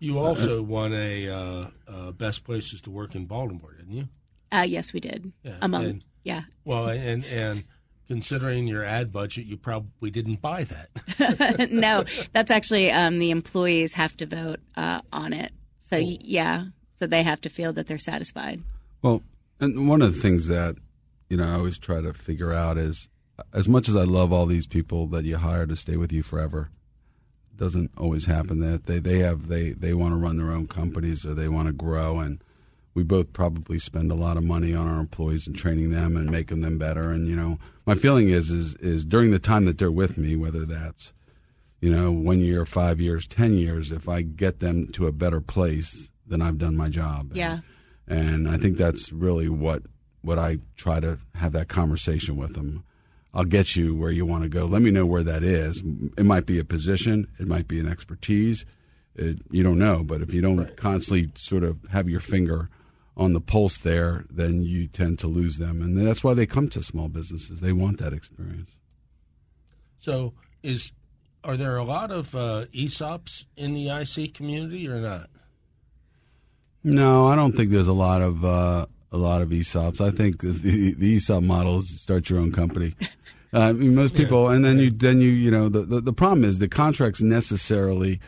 you 0.00 0.18
also 0.18 0.62
won 0.62 0.92
a 0.94 1.28
uh, 1.28 1.66
uh, 1.86 2.10
best 2.12 2.44
places 2.44 2.80
to 2.82 2.90
work 2.90 3.14
in 3.14 3.26
Baltimore, 3.26 3.74
didn't 3.74 3.92
you? 3.92 4.08
Uh, 4.50 4.64
yes, 4.66 4.94
we 4.94 4.98
did. 5.00 5.30
Yeah, 5.42 5.56
Among 5.60 5.84
and- 5.84 6.04
yeah, 6.22 6.42
Well, 6.64 6.88
and 6.88 7.24
and 7.24 7.64
considering 8.06 8.66
your 8.66 8.82
ad 8.82 9.12
budget, 9.12 9.46
you 9.46 9.56
probably 9.56 10.10
didn't 10.10 10.40
buy 10.40 10.64
that. 10.64 11.70
no, 11.72 12.04
that's 12.32 12.50
actually 12.50 12.90
um, 12.90 13.18
the 13.18 13.30
employees 13.30 13.94
have 13.94 14.16
to 14.16 14.26
vote 14.26 14.58
uh, 14.76 15.00
on 15.12 15.32
it. 15.32 15.52
So 15.78 15.98
y 15.98 16.18
yeah, 16.20 16.64
so 16.98 17.06
they 17.06 17.22
have 17.22 17.40
to 17.42 17.48
feel 17.48 17.72
that 17.74 17.86
they're 17.86 17.98
satisfied. 17.98 18.62
Well, 19.02 19.22
and 19.60 19.88
one 19.88 20.02
of 20.02 20.14
the 20.14 20.20
things 20.20 20.48
that 20.48 20.76
you 21.28 21.36
know 21.36 21.48
I 21.48 21.54
always 21.54 21.78
try 21.78 22.00
to 22.00 22.12
figure 22.12 22.52
out 22.52 22.76
is, 22.78 23.08
as 23.52 23.68
much 23.68 23.88
as 23.88 23.96
I 23.96 24.04
love 24.04 24.32
all 24.32 24.46
these 24.46 24.66
people 24.66 25.06
that 25.08 25.24
you 25.24 25.36
hire 25.36 25.66
to 25.66 25.76
stay 25.76 25.96
with 25.96 26.12
you 26.12 26.22
forever, 26.22 26.70
doesn't 27.56 27.92
always 27.96 28.26
happen. 28.26 28.60
That 28.60 28.86
they 28.86 28.98
they 28.98 29.18
have 29.18 29.48
they 29.48 29.70
they 29.70 29.94
want 29.94 30.14
to 30.14 30.18
run 30.18 30.36
their 30.36 30.50
own 30.50 30.66
companies 30.66 31.24
or 31.24 31.34
they 31.34 31.48
want 31.48 31.68
to 31.68 31.72
grow, 31.72 32.18
and 32.18 32.42
we 33.00 33.04
both 33.04 33.32
probably 33.32 33.78
spend 33.78 34.12
a 34.12 34.14
lot 34.14 34.36
of 34.36 34.44
money 34.44 34.74
on 34.74 34.86
our 34.86 35.00
employees 35.00 35.46
and 35.46 35.56
training 35.56 35.90
them 35.90 36.18
and 36.18 36.30
making 36.30 36.60
them 36.60 36.76
better. 36.76 37.10
And 37.10 37.26
you 37.26 37.34
know, 37.34 37.58
my 37.86 37.94
feeling 37.94 38.28
is 38.28 38.50
is 38.50 38.74
is 38.74 39.06
during 39.06 39.30
the 39.30 39.38
time 39.38 39.64
that 39.64 39.78
they're 39.78 39.90
with 39.90 40.18
me, 40.18 40.36
whether 40.36 40.66
that's 40.66 41.14
you 41.80 41.90
know 41.90 42.12
one 42.12 42.40
year, 42.40 42.66
five 42.66 43.00
years, 43.00 43.26
ten 43.26 43.54
years, 43.54 43.90
if 43.90 44.06
I 44.06 44.20
get 44.20 44.60
them 44.60 44.88
to 44.88 45.06
a 45.06 45.12
better 45.12 45.40
place, 45.40 46.12
then 46.26 46.42
I've 46.42 46.58
done 46.58 46.76
my 46.76 46.90
job. 46.90 47.34
Yeah. 47.34 47.60
And 48.06 48.46
I 48.46 48.58
think 48.58 48.76
that's 48.76 49.12
really 49.12 49.48
what 49.48 49.84
what 50.20 50.38
I 50.38 50.58
try 50.76 51.00
to 51.00 51.18
have 51.36 51.52
that 51.52 51.68
conversation 51.68 52.36
with 52.36 52.54
them. 52.54 52.84
I'll 53.32 53.44
get 53.44 53.76
you 53.76 53.94
where 53.94 54.10
you 54.10 54.26
want 54.26 54.42
to 54.42 54.50
go. 54.50 54.66
Let 54.66 54.82
me 54.82 54.90
know 54.90 55.06
where 55.06 55.22
that 55.22 55.42
is. 55.42 55.82
It 56.18 56.26
might 56.26 56.44
be 56.44 56.58
a 56.58 56.64
position, 56.64 57.28
it 57.38 57.46
might 57.46 57.66
be 57.66 57.80
an 57.80 57.88
expertise. 57.88 58.66
It, 59.16 59.38
you 59.50 59.62
don't 59.62 59.78
know, 59.78 60.04
but 60.04 60.20
if 60.20 60.34
you 60.34 60.42
don't 60.42 60.76
constantly 60.76 61.32
sort 61.34 61.64
of 61.64 61.78
have 61.90 62.08
your 62.08 62.20
finger 62.20 62.68
on 63.20 63.34
the 63.34 63.40
pulse 63.40 63.76
there, 63.78 64.24
then 64.30 64.62
you 64.62 64.88
tend 64.88 65.18
to 65.18 65.28
lose 65.28 65.58
them, 65.58 65.82
and 65.82 65.96
that's 66.06 66.24
why 66.24 66.32
they 66.32 66.46
come 66.46 66.68
to 66.70 66.82
small 66.82 67.08
businesses. 67.08 67.60
They 67.60 67.72
want 67.72 67.98
that 67.98 68.14
experience. 68.14 68.70
So, 69.98 70.32
is 70.62 70.92
are 71.44 71.56
there 71.56 71.76
a 71.76 71.84
lot 71.84 72.10
of 72.10 72.34
uh, 72.34 72.64
ESOPs 72.72 73.44
in 73.56 73.74
the 73.74 73.90
IC 73.90 74.34
community 74.34 74.88
or 74.88 75.00
not? 75.00 75.28
No, 76.82 77.28
I 77.28 77.36
don't 77.36 77.52
think 77.52 77.70
there's 77.70 77.88
a 77.88 77.92
lot 77.92 78.22
of 78.22 78.42
uh, 78.42 78.86
a 79.12 79.18
lot 79.18 79.42
of 79.42 79.50
ESOPs. 79.50 80.00
I 80.00 80.10
think 80.10 80.40
the, 80.40 80.94
the 80.94 81.16
ESOP 81.16 81.42
model 81.42 81.78
is 81.78 82.00
start 82.00 82.30
your 82.30 82.40
own 82.40 82.52
company. 82.52 82.94
Uh, 83.52 83.58
I 83.62 83.72
mean, 83.72 83.96
most 83.96 84.14
people, 84.14 84.48
and 84.48 84.64
then 84.64 84.78
you 84.78 84.92
then 84.92 85.20
you 85.20 85.30
you 85.30 85.50
know 85.50 85.68
the, 85.68 85.80
the 85.80 86.00
the 86.00 86.12
problem 86.12 86.44
is 86.44 86.60
the 86.60 86.68
contracts 86.68 87.20
necessarily 87.20 88.20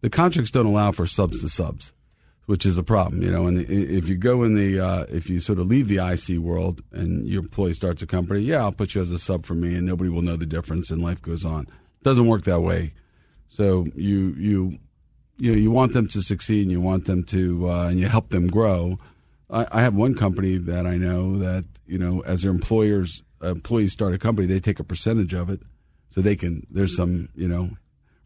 the 0.00 0.10
contracts 0.10 0.50
don't 0.50 0.66
allow 0.66 0.90
for 0.90 1.06
subs 1.06 1.40
to 1.40 1.48
subs, 1.48 1.93
which 2.46 2.66
is 2.66 2.76
a 2.78 2.82
problem. 2.82 3.22
You 3.22 3.30
know, 3.30 3.46
and 3.46 3.60
if 3.68 4.08
you 4.08 4.16
go 4.16 4.42
in 4.42 4.54
the 4.54 4.80
uh, 4.80 5.04
if 5.08 5.28
you 5.28 5.40
sort 5.40 5.58
of 5.58 5.66
leave 5.66 5.88
the 5.88 5.98
IC 5.98 6.38
world 6.38 6.82
and 6.92 7.28
your 7.28 7.42
employee 7.42 7.72
starts 7.72 8.02
a 8.02 8.06
company, 8.06 8.40
yeah, 8.40 8.58
I'll 8.58 8.72
put 8.72 8.94
you 8.94 9.02
as 9.02 9.10
a 9.10 9.18
sub 9.18 9.46
for 9.46 9.54
me, 9.54 9.74
and 9.74 9.86
nobody 9.86 10.10
will 10.10 10.22
know 10.22 10.36
the 10.36 10.46
difference, 10.46 10.90
and 10.90 11.02
life 11.02 11.22
goes 11.22 11.44
on. 11.44 11.62
It 11.62 12.04
doesn't 12.04 12.26
work 12.26 12.42
that 12.42 12.60
way. 12.60 12.94
So 13.48 13.86
you 13.94 14.34
you 14.36 14.78
you 15.36 15.52
know 15.52 15.58
you 15.58 15.70
want 15.70 15.92
them 15.92 16.08
to 16.08 16.22
succeed, 16.22 16.62
and 16.62 16.70
you 16.70 16.80
want 16.80 17.06
them 17.06 17.24
to, 17.24 17.70
uh, 17.70 17.88
and 17.88 17.98
you 17.98 18.08
help 18.08 18.28
them 18.28 18.48
grow. 18.48 18.98
I, 19.50 19.66
I 19.70 19.82
have 19.82 19.94
one 19.94 20.14
company 20.14 20.56
that 20.56 20.86
I 20.86 20.96
know 20.96 21.38
that 21.38 21.64
you 21.86 21.98
know 21.98 22.20
as 22.20 22.42
their 22.42 22.50
employers 22.50 23.22
employees 23.42 23.92
start 23.92 24.14
a 24.14 24.18
company, 24.18 24.46
they 24.46 24.60
take 24.60 24.80
a 24.80 24.84
percentage 24.84 25.34
of 25.34 25.50
it, 25.50 25.60
so 26.08 26.20
they 26.20 26.36
can. 26.36 26.66
There's 26.70 26.96
some 26.96 27.28
you 27.34 27.48
know 27.48 27.70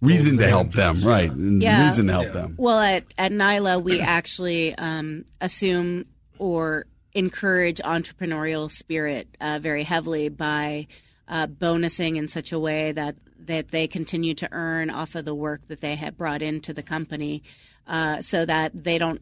reason 0.00 0.38
to 0.38 0.48
help 0.48 0.72
them, 0.72 1.00
right? 1.02 1.30
And 1.30 1.62
Yeah. 1.62 1.84
Reason 1.88 2.06
to 2.06 2.12
help 2.12 2.32
them. 2.32 2.54
Well, 2.58 2.78
at, 2.78 3.04
at 3.16 3.32
Nyla, 3.32 3.82
we 3.82 4.00
actually 4.00 4.74
um, 4.76 5.24
assume 5.40 6.06
or 6.38 6.86
encourage 7.14 7.78
entrepreneurial 7.78 8.70
spirit 8.70 9.28
uh, 9.40 9.58
very 9.60 9.82
heavily 9.82 10.28
by 10.28 10.86
uh, 11.26 11.46
bonusing 11.46 12.16
in 12.16 12.28
such 12.28 12.52
a 12.52 12.58
way 12.58 12.92
that, 12.92 13.16
that 13.40 13.70
they 13.70 13.88
continue 13.88 14.34
to 14.34 14.48
earn 14.52 14.90
off 14.90 15.14
of 15.14 15.24
the 15.24 15.34
work 15.34 15.66
that 15.68 15.80
they 15.80 15.96
have 15.96 16.16
brought 16.16 16.42
into 16.42 16.72
the 16.72 16.82
company 16.82 17.42
uh, 17.86 18.22
so 18.22 18.44
that 18.44 18.72
they 18.74 18.98
don't 18.98 19.20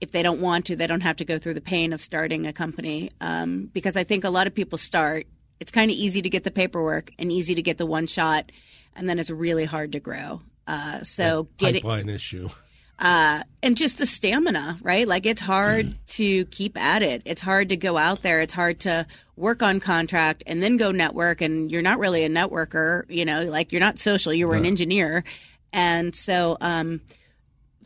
if 0.00 0.12
they 0.12 0.22
don't 0.22 0.40
want 0.40 0.66
to, 0.66 0.76
they 0.76 0.86
don't 0.86 1.00
have 1.00 1.16
to 1.16 1.24
go 1.24 1.38
through 1.38 1.54
the 1.54 1.60
pain 1.60 1.92
of 1.92 2.00
starting 2.00 2.46
a 2.46 2.52
company. 2.52 3.10
Um, 3.20 3.68
because 3.72 3.96
I 3.96 4.04
think 4.04 4.24
a 4.24 4.30
lot 4.30 4.46
of 4.46 4.54
people 4.54 4.78
start, 4.78 5.26
it's 5.60 5.72
kind 5.72 5.90
of 5.90 5.96
easy 5.96 6.22
to 6.22 6.30
get 6.30 6.44
the 6.44 6.50
paperwork 6.50 7.10
and 7.18 7.32
easy 7.32 7.54
to 7.54 7.62
get 7.62 7.78
the 7.78 7.86
one 7.86 8.06
shot, 8.06 8.52
and 8.98 9.08
then 9.08 9.18
it's 9.18 9.30
really 9.30 9.64
hard 9.64 9.92
to 9.92 10.00
grow. 10.00 10.42
Uh, 10.66 11.02
so 11.02 11.48
getting 11.56 11.80
Pipeline 11.80 12.10
issue. 12.10 12.50
uh, 12.98 13.42
and 13.62 13.76
just 13.76 13.96
the 13.96 14.04
stamina, 14.04 14.78
right? 14.82 15.08
Like 15.08 15.24
it's 15.24 15.40
hard 15.40 15.94
to 16.08 16.44
keep 16.46 16.76
at 16.76 17.02
it. 17.02 17.22
It's 17.24 17.40
hard 17.40 17.70
to 17.70 17.76
go 17.76 17.96
out 17.96 18.20
there. 18.22 18.40
It's 18.40 18.52
hard 18.52 18.80
to 18.80 19.06
work 19.36 19.62
on 19.62 19.80
contract 19.80 20.42
and 20.46 20.62
then 20.62 20.76
go 20.76 20.90
network. 20.90 21.40
And 21.40 21.70
you're 21.72 21.80
not 21.80 21.98
really 22.00 22.24
a 22.24 22.28
networker, 22.28 23.04
you 23.08 23.24
know, 23.24 23.44
like 23.44 23.72
you're 23.72 23.80
not 23.80 23.98
social. 23.98 24.34
You 24.34 24.46
were 24.48 24.56
an 24.56 24.66
engineer, 24.66 25.24
and 25.72 26.14
so 26.14 26.58
um, 26.60 27.00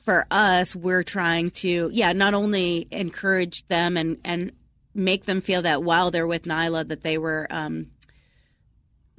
for 0.05 0.27
us, 0.31 0.75
we're 0.75 1.05
trying 1.05 1.51
to, 1.51 1.90
yeah, 1.92 2.12
not 2.12 2.35
only 2.35 2.88
encourage 2.90 3.66
them 3.68 3.96
and 3.96 4.18
and 4.25 4.51
make 4.94 5.25
them 5.27 5.40
feel 5.40 5.62
that 5.62 5.83
while 5.85 6.11
they're 6.11 6.27
with 6.27 6.44
Nyla, 6.44 6.88
that 6.88 7.03
they 7.03 7.16
were. 7.18 7.46
Um, 7.51 7.88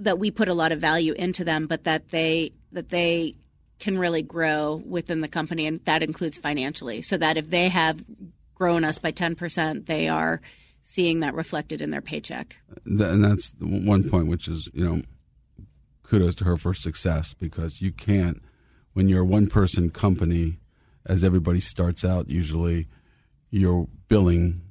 that 0.03 0.19
we 0.19 0.31
put 0.31 0.47
a 0.47 0.53
lot 0.53 0.71
of 0.71 0.79
value 0.79 1.13
into 1.13 1.43
them, 1.43 1.67
but 1.67 1.83
that 1.83 2.09
they 2.09 2.53
that 2.71 2.89
they 2.89 3.35
can 3.79 3.97
really 3.97 4.21
grow 4.21 4.81
within 4.85 5.21
the 5.21 5.27
company, 5.27 5.65
and 5.65 5.83
that 5.85 6.03
includes 6.03 6.37
financially. 6.37 7.01
So 7.01 7.17
that 7.17 7.37
if 7.37 7.49
they 7.49 7.69
have 7.69 8.03
grown 8.55 8.83
us 8.83 8.99
by 8.99 9.11
ten 9.11 9.35
percent, 9.35 9.87
they 9.87 10.07
are 10.07 10.41
seeing 10.83 11.21
that 11.21 11.33
reflected 11.33 11.81
in 11.81 11.91
their 11.91 12.01
paycheck. 12.01 12.57
And 12.85 13.23
that's 13.23 13.53
one 13.59 14.09
point 14.09 14.27
which 14.27 14.47
is 14.47 14.69
you 14.73 14.85
know 14.85 15.01
kudos 16.03 16.35
to 16.35 16.43
her 16.43 16.57
for 16.57 16.73
success 16.73 17.33
because 17.33 17.81
you 17.81 17.91
can't 17.91 18.41
when 18.91 19.09
you're 19.09 19.21
a 19.21 19.25
one 19.25 19.47
person 19.47 19.89
company 19.89 20.59
as 21.05 21.23
everybody 21.23 21.59
starts 21.59 22.05
out 22.05 22.29
usually 22.29 22.87
you're 23.49 23.87
billing 24.09 24.61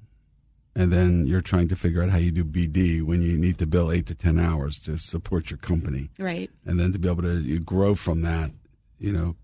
and 0.75 0.93
then 0.93 1.27
you're 1.27 1.41
trying 1.43 1.69
to 1.69 1.77
figure 1.77 2.03
out 2.03 2.11
how 2.11 2.19
you 2.19 2.31
do 2.31 2.45
BD 2.45 3.03
when 3.03 3.23
you 3.23 3.37
need 3.39 3.59
to 3.59 3.67
bill 3.67 3.91
8 3.93 4.07
to 4.07 4.15
10 4.15 4.39
hours 4.39 4.79
to 4.81 4.97
support 4.97 5.51
your 5.51 5.59
company 5.59 6.11
Right. 6.19 6.51
and 6.65 6.79
then 6.81 6.93
to 6.93 6.99
be 6.99 7.09
able 7.09 7.23
to 7.23 7.41
you 7.41 7.59
grow 7.61 7.95
from 7.95 8.23
that 8.23 8.51
you 8.99 9.13
know, 9.13 9.35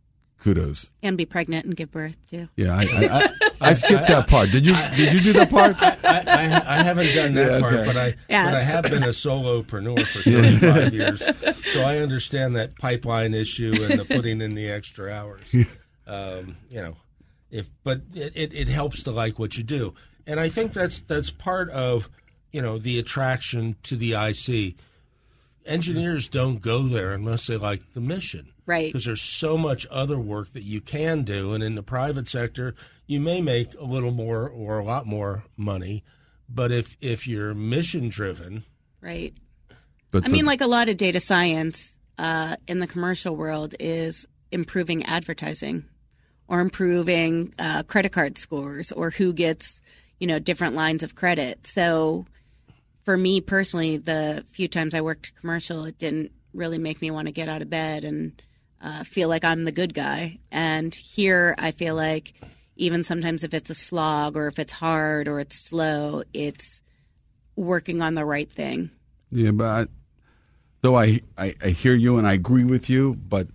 kudos. 0.40 0.88
And 1.02 1.16
be 1.18 1.26
pregnant 1.26 1.64
and 1.66 1.74
give 1.76 1.90
birth 1.90 2.16
too. 2.30 2.48
Yeah, 2.54 2.76
I, 2.76 2.82
I, 2.82 3.08
I, 3.24 3.28
I 3.70 3.74
skipped 3.74 4.06
that 4.06 4.28
part. 4.28 4.52
Did 4.52 4.64
you 4.64 4.74
did 4.96 5.12
you 5.12 5.20
do 5.20 5.32
that 5.32 5.50
part? 5.50 5.76
I, 5.82 5.96
I, 6.04 6.78
I 6.78 6.82
haven't 6.84 7.12
done 7.12 7.34
that 7.34 7.50
Yeah, 7.54 7.60
part, 7.60 7.74
okay. 7.74 7.84
but 7.86 7.96
I 7.96 8.14
Yeah. 8.30 8.44
but 8.44 8.54
I 8.54 8.62
have 8.62 8.84
been 8.84 9.02
a 9.02 9.08
solopreneur 9.08 10.06
for 10.06 10.22
35 10.22 10.94
years, 10.94 11.24
so 11.72 11.82
I 11.82 11.98
understand 11.98 12.54
that 12.54 12.76
pipeline 12.76 13.34
issue 13.34 13.74
and 13.82 13.98
the 13.98 14.04
putting 14.04 14.40
in 14.40 14.54
the 14.54 14.68
extra 14.68 15.12
hours. 15.12 15.52
Um, 16.06 16.56
you 16.70 16.80
know, 16.82 16.96
if 17.50 17.66
but 17.82 18.02
it, 18.14 18.32
it, 18.36 18.52
it 18.54 18.68
helps 18.68 19.02
to 19.02 19.10
like 19.10 19.38
what 19.40 19.58
you 19.58 19.64
do, 19.64 19.92
and 20.28 20.38
I 20.38 20.48
think 20.48 20.72
that's 20.72 21.00
that's 21.00 21.30
part 21.30 21.68
of 21.70 22.08
you 22.52 22.62
know 22.62 22.78
the 22.78 22.98
attraction 23.00 23.74
to 23.84 23.96
the 23.96 24.12
IC. 24.14 24.76
Engineers 25.66 26.28
don't 26.28 26.62
go 26.62 26.84
there 26.88 27.12
unless 27.12 27.46
they 27.46 27.56
like 27.58 27.92
the 27.92 28.00
mission 28.00 28.52
Right. 28.64 28.90
because 28.90 29.04
there's 29.04 29.20
so 29.20 29.58
much 29.58 29.86
other 29.90 30.18
work 30.18 30.52
that 30.54 30.62
you 30.62 30.80
can 30.80 31.24
do 31.24 31.52
and 31.52 31.62
in 31.62 31.74
the 31.74 31.82
private 31.82 32.26
sector 32.26 32.72
you 33.06 33.20
may 33.20 33.42
make 33.42 33.74
a 33.74 33.84
little 33.84 34.10
more 34.10 34.48
or 34.48 34.78
a 34.78 34.84
lot 34.84 35.06
more 35.06 35.44
money 35.58 36.04
but 36.48 36.72
if 36.72 36.96
if 37.02 37.26
you're 37.28 37.52
mission 37.54 38.08
driven 38.08 38.64
Right. 39.02 39.34
But 40.10 40.24
I 40.24 40.26
for- 40.28 40.32
mean, 40.32 40.46
like 40.46 40.62
a 40.62 40.66
lot 40.66 40.88
of 40.88 40.96
data 40.96 41.20
science 41.20 41.92
uh, 42.16 42.56
in 42.66 42.78
the 42.78 42.86
commercial 42.86 43.36
world 43.36 43.74
is 43.78 44.26
improving 44.50 45.04
advertising 45.04 45.84
or 46.48 46.60
improving 46.60 47.52
uh, 47.58 47.82
credit 47.82 48.10
card 48.12 48.38
scores 48.38 48.90
or 48.90 49.10
who 49.10 49.32
gets, 49.34 49.80
you 50.18 50.26
know, 50.26 50.38
different 50.38 50.74
lines 50.74 51.02
of 51.02 51.14
credit. 51.14 51.66
So 51.66 52.26
for 53.04 53.16
me 53.16 53.40
personally, 53.40 53.96
the 53.96 54.44
few 54.52 54.68
times 54.68 54.94
I 54.94 55.00
worked 55.00 55.34
commercial, 55.40 55.84
it 55.84 55.98
didn't 55.98 56.32
really 56.52 56.78
make 56.78 57.00
me 57.00 57.10
want 57.10 57.26
to 57.26 57.32
get 57.32 57.48
out 57.48 57.62
of 57.62 57.70
bed 57.70 58.04
and 58.04 58.40
uh, 58.82 59.04
feel 59.04 59.28
like 59.28 59.44
I'm 59.44 59.64
the 59.64 59.72
good 59.72 59.94
guy. 59.94 60.38
And 60.50 60.94
here 60.94 61.54
I 61.58 61.70
feel 61.70 61.94
like 61.94 62.34
even 62.76 63.04
sometimes 63.04 63.44
if 63.44 63.52
it's 63.52 63.70
a 63.70 63.74
slog 63.74 64.36
or 64.36 64.46
if 64.46 64.58
it's 64.58 64.72
hard 64.72 65.28
or 65.28 65.40
it's 65.40 65.56
slow, 65.56 66.22
it's 66.32 66.80
working 67.56 68.00
on 68.00 68.14
the 68.14 68.24
right 68.24 68.50
thing. 68.50 68.90
Yeah, 69.30 69.50
but 69.50 69.66
I, 69.66 69.86
though 70.80 70.96
I, 70.96 71.20
I 71.36 71.54
I 71.62 71.68
hear 71.68 71.94
you 71.94 72.18
and 72.18 72.26
I 72.26 72.34
agree 72.34 72.64
with 72.64 72.88
you, 72.88 73.14
but 73.14 73.48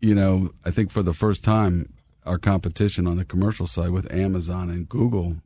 you 0.00 0.14
know 0.14 0.50
I 0.64 0.70
think 0.70 0.90
for 0.90 1.02
the 1.02 1.14
first 1.14 1.44
time 1.44 1.92
our 2.26 2.38
competition 2.38 3.06
on 3.06 3.16
the 3.16 3.24
commercial 3.24 3.66
side 3.66 3.90
with 3.90 4.12
Amazon 4.12 4.70
and 4.70 4.88
Google, 4.88 5.36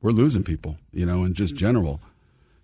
we're 0.00 0.10
losing 0.10 0.44
people. 0.44 0.76
You 0.92 1.06
know, 1.06 1.24
in 1.24 1.34
just 1.34 1.54
general, 1.54 2.00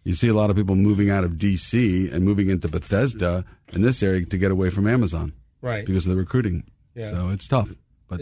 you 0.05 0.15
see 0.15 0.29
a 0.29 0.35
lot 0.35 0.51
of 0.51 0.57
people 0.57 0.77
moving 0.77 1.11
out 1.11 1.25
of 1.25 1.33
DC 1.33 2.13
and 2.13 2.25
moving 2.25 2.49
into 2.49 2.69
Bethesda 2.69 3.45
in 3.73 3.83
this 3.83 4.03
area 4.03 4.25
to 4.25 4.39
get 4.39 4.51
away 4.51 4.71
from 4.71 4.87
Amazon 4.87 5.33
right 5.61 5.85
because 5.85 6.07
of 6.07 6.11
the 6.11 6.19
recruiting. 6.19 6.65
Yeah. 6.95 7.11
So 7.11 7.31
it's 7.31 7.47
tough, 7.47 7.71
but 8.09 8.21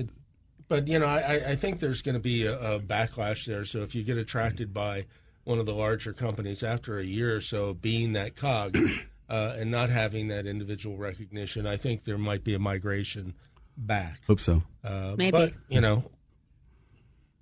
but 0.68 0.86
you 0.86 0.98
know 0.98 1.06
I, 1.06 1.50
I 1.50 1.56
think 1.56 1.80
there's 1.80 2.02
going 2.02 2.14
to 2.14 2.20
be 2.20 2.46
a, 2.46 2.74
a 2.74 2.80
backlash 2.80 3.46
there 3.46 3.64
so 3.64 3.80
if 3.80 3.94
you 3.94 4.04
get 4.04 4.18
attracted 4.18 4.72
by 4.72 5.06
one 5.44 5.58
of 5.58 5.66
the 5.66 5.74
larger 5.74 6.12
companies 6.12 6.62
after 6.62 6.98
a 6.98 7.04
year 7.04 7.34
or 7.34 7.40
so 7.40 7.74
being 7.74 8.12
that 8.12 8.36
cog 8.36 8.76
uh, 9.28 9.56
and 9.58 9.70
not 9.70 9.90
having 9.90 10.28
that 10.28 10.46
individual 10.46 10.96
recognition 10.96 11.66
i 11.66 11.76
think 11.76 12.04
there 12.04 12.18
might 12.18 12.44
be 12.44 12.54
a 12.54 12.58
migration 12.58 13.34
back 13.76 14.20
hope 14.26 14.40
so. 14.40 14.62
Uh, 14.84 15.14
Maybe. 15.16 15.30
But, 15.30 15.54
you 15.68 15.80
know, 15.80 16.04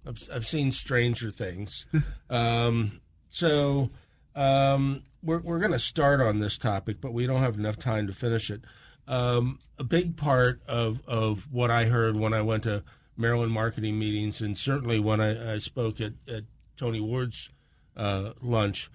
I've, 0.06 0.28
I've 0.32 0.46
seen 0.46 0.72
stranger 0.72 1.30
things. 1.30 1.86
um, 2.30 3.00
so 3.30 3.90
um, 4.34 5.02
we're, 5.22 5.40
we're 5.40 5.58
going 5.58 5.72
to 5.72 5.78
start 5.78 6.20
on 6.20 6.38
this 6.38 6.56
topic, 6.56 6.98
but 7.00 7.12
we 7.12 7.26
don't 7.26 7.42
have 7.42 7.58
enough 7.58 7.78
time 7.78 8.06
to 8.06 8.12
finish 8.12 8.50
it. 8.50 8.62
Um, 9.08 9.58
a 9.78 9.84
big 9.84 10.16
part 10.16 10.60
of, 10.66 11.00
of 11.06 11.52
what 11.52 11.70
I 11.70 11.86
heard 11.86 12.16
when 12.16 12.32
I 12.32 12.42
went 12.42 12.64
to 12.64 12.82
Maryland 13.16 13.52
marketing 13.52 13.98
meetings, 13.98 14.40
and 14.40 14.56
certainly 14.58 14.98
when 14.98 15.20
I, 15.20 15.54
I 15.54 15.58
spoke 15.58 16.00
at, 16.00 16.12
at 16.28 16.44
Tony 16.76 17.00
Ward's 17.00 17.48
uh, 17.96 18.32
lunch, 18.42 18.90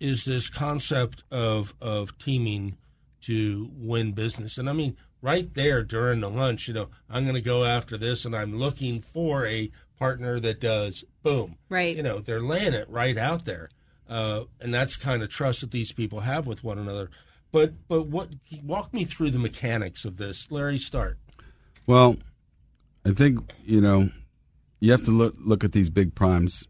is 0.00 0.24
this 0.24 0.48
concept 0.48 1.22
of, 1.30 1.74
of 1.80 2.16
teaming 2.18 2.76
to 3.22 3.70
win 3.74 4.12
business. 4.12 4.56
And 4.56 4.68
I 4.68 4.72
mean, 4.72 4.96
right 5.22 5.52
there 5.54 5.82
during 5.82 6.20
the 6.20 6.30
lunch, 6.30 6.68
you 6.68 6.74
know, 6.74 6.88
I'm 7.08 7.24
going 7.24 7.34
to 7.34 7.40
go 7.40 7.64
after 7.64 7.96
this 7.96 8.24
and 8.24 8.34
I'm 8.34 8.56
looking 8.56 9.02
for 9.02 9.46
a 9.46 9.70
partner 10.00 10.40
that 10.40 10.60
does 10.60 11.04
boom. 11.22 11.56
Right. 11.68 11.94
You 11.96 12.02
know, 12.02 12.18
they're 12.18 12.40
laying 12.40 12.72
it 12.72 12.88
right 12.90 13.16
out 13.16 13.44
there. 13.44 13.68
Uh, 14.08 14.44
and 14.60 14.74
that's 14.74 14.96
kind 14.96 15.22
of 15.22 15.28
trust 15.28 15.60
that 15.60 15.70
these 15.70 15.92
people 15.92 16.20
have 16.20 16.46
with 16.46 16.64
one 16.64 16.78
another. 16.78 17.10
But 17.52 17.74
but 17.86 18.06
what 18.08 18.30
walk 18.64 18.92
me 18.92 19.04
through 19.04 19.30
the 19.30 19.38
mechanics 19.38 20.04
of 20.04 20.16
this. 20.16 20.50
Larry, 20.50 20.78
start. 20.78 21.18
Well, 21.86 22.16
I 23.04 23.12
think 23.12 23.52
you 23.64 23.80
know 23.80 24.10
you 24.80 24.90
have 24.90 25.04
to 25.04 25.10
look 25.12 25.34
look 25.38 25.62
at 25.62 25.72
these 25.72 25.90
big 25.90 26.14
primes 26.14 26.66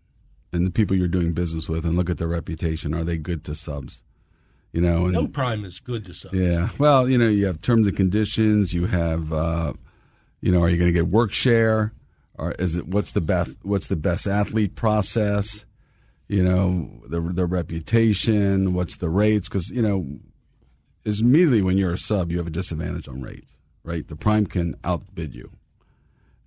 and 0.53 0.67
the 0.67 0.71
people 0.71 0.97
you're 0.97 1.09
doing 1.09 1.33
business 1.33 1.69
with, 1.69 1.85
and 1.87 1.97
look 1.97 2.11
at 2.11 2.19
their 2.19 2.29
reputation. 2.29 2.93
Are 2.95 3.05
they 3.05 3.17
good 3.17 3.45
to 3.45 3.55
subs? 3.55 4.03
You 4.73 4.81
know, 4.81 5.05
and 5.05 5.13
No 5.13 5.27
prime 5.27 5.65
is 5.65 5.81
good 5.81 6.05
to 6.07 6.15
subs. 6.15 6.35
yeah. 6.35 6.71
Well, 6.79 7.09
you 7.09 7.17
know, 7.19 7.29
you 7.29 7.47
have 7.47 7.61
terms 7.63 7.87
and 7.89 7.97
conditions. 7.97 8.73
You 8.73 8.87
have, 8.87 9.33
uh, 9.33 9.73
you 10.41 10.51
know, 10.53 10.63
are 10.63 10.69
you 10.69 10.77
going 10.77 10.89
to 10.89 10.93
get 10.93 11.09
work 11.09 11.33
share? 11.33 11.93
Or 12.41 12.53
is 12.53 12.75
it 12.75 12.89
what's 12.89 13.11
the 13.11 13.21
best 13.21 13.59
what's 13.61 13.89
the 13.89 13.97
best 13.97 14.27
athlete 14.27 14.75
process? 14.75 15.67
You 16.27 16.43
know, 16.43 17.03
the 17.07 17.21
the 17.21 17.45
reputation. 17.45 18.73
What's 18.73 18.97
the 18.97 19.11
rates? 19.11 19.47
Because 19.47 19.69
you 19.71 19.83
know, 19.83 20.07
is 21.05 21.21
immediately 21.21 21.61
when 21.61 21.77
you're 21.77 21.93
a 21.93 21.99
sub, 21.99 22.33
you 22.33 22.39
have 22.39 22.47
a 22.47 22.51
disadvantage 22.51 23.09
on 23.09 23.21
rates, 23.21 23.59
right? 23.85 24.09
The 24.09 24.17
prime 24.17 24.47
can 24.47 24.75
outbid 24.85 25.35
you, 25.35 25.51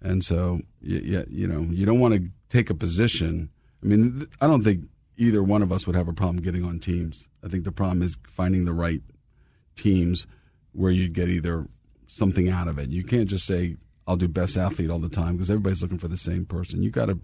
and 0.02 0.24
so 0.24 0.62
you, 0.82 0.98
you, 0.98 1.26
you 1.30 1.48
know 1.48 1.68
you 1.70 1.86
don't 1.86 2.00
want 2.00 2.16
to 2.16 2.28
take 2.50 2.72
a 2.72 2.76
position. 2.76 3.52
I 3.84 3.86
mean, 3.86 4.26
I 4.42 4.48
don't 4.48 4.64
think 4.64 4.86
either 5.16 5.44
one 5.44 5.62
of 5.62 5.72
us 5.72 5.86
would 5.86 5.96
have 5.96 6.08
a 6.08 6.14
problem 6.14 6.42
getting 6.42 6.66
on 6.66 6.80
teams. 6.80 7.30
I 7.46 7.50
think 7.50 7.66
the 7.66 7.72
problem 7.72 8.02
is 8.02 8.18
finding 8.26 8.66
the 8.66 8.74
right 8.74 9.04
teams 9.76 10.26
where 10.72 10.92
you 10.92 11.08
get 11.08 11.30
either 11.30 11.68
something 12.08 12.50
out 12.50 12.68
of 12.68 12.80
it. 12.80 12.90
You 12.90 13.04
can't 13.04 13.28
just 13.28 13.46
say 13.46 13.78
I'll 14.08 14.18
do 14.18 14.28
best 14.28 14.58
athlete 14.58 14.90
all 14.90 15.00
the 15.00 15.10
time 15.10 15.34
because 15.34 15.50
everybody's 15.50 15.82
looking 15.82 16.00
for 16.00 16.08
the 16.08 16.18
same 16.18 16.46
person. 16.46 16.84
You 16.84 16.90
got 16.90 17.06
to 17.06 17.20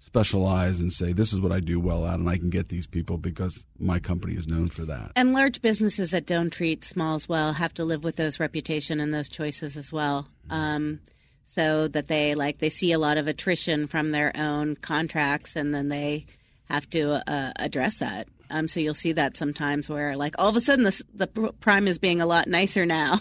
specialize 0.00 0.80
and 0.80 0.92
say 0.92 1.12
this 1.12 1.32
is 1.32 1.40
what 1.40 1.52
I 1.52 1.60
do 1.60 1.80
well 1.80 2.06
at, 2.06 2.18
and 2.18 2.28
I 2.28 2.36
can 2.36 2.50
get 2.50 2.68
these 2.68 2.86
people 2.86 3.16
because 3.16 3.64
my 3.78 3.98
company 3.98 4.34
is 4.34 4.46
known 4.46 4.68
for 4.68 4.84
that. 4.84 5.12
And 5.16 5.32
large 5.32 5.62
businesses 5.62 6.10
that 6.10 6.26
don't 6.26 6.50
treat 6.50 6.84
small 6.84 7.14
as 7.14 7.28
well 7.28 7.54
have 7.54 7.72
to 7.74 7.84
live 7.84 8.04
with 8.04 8.16
those 8.16 8.38
reputation 8.38 9.00
and 9.00 9.14
those 9.14 9.28
choices 9.28 9.76
as 9.76 9.90
well. 9.90 10.28
Um, 10.50 11.00
so 11.44 11.88
that 11.88 12.08
they 12.08 12.34
like 12.34 12.58
they 12.58 12.70
see 12.70 12.92
a 12.92 12.98
lot 12.98 13.16
of 13.16 13.28
attrition 13.28 13.86
from 13.86 14.10
their 14.10 14.32
own 14.36 14.76
contracts, 14.76 15.56
and 15.56 15.74
then 15.74 15.88
they 15.88 16.26
have 16.68 16.88
to 16.90 17.22
uh, 17.30 17.52
address 17.56 17.98
that. 17.98 18.28
Um, 18.54 18.68
so 18.68 18.78
you'll 18.80 18.94
see 18.94 19.12
that 19.12 19.36
sometimes 19.36 19.88
where 19.88 20.16
like 20.16 20.34
all 20.38 20.48
of 20.48 20.56
a 20.56 20.60
sudden 20.60 20.84
the 20.84 21.02
the 21.12 21.26
prime 21.60 21.88
is 21.88 21.98
being 21.98 22.20
a 22.20 22.26
lot 22.26 22.46
nicer 22.46 22.86
now 22.86 23.20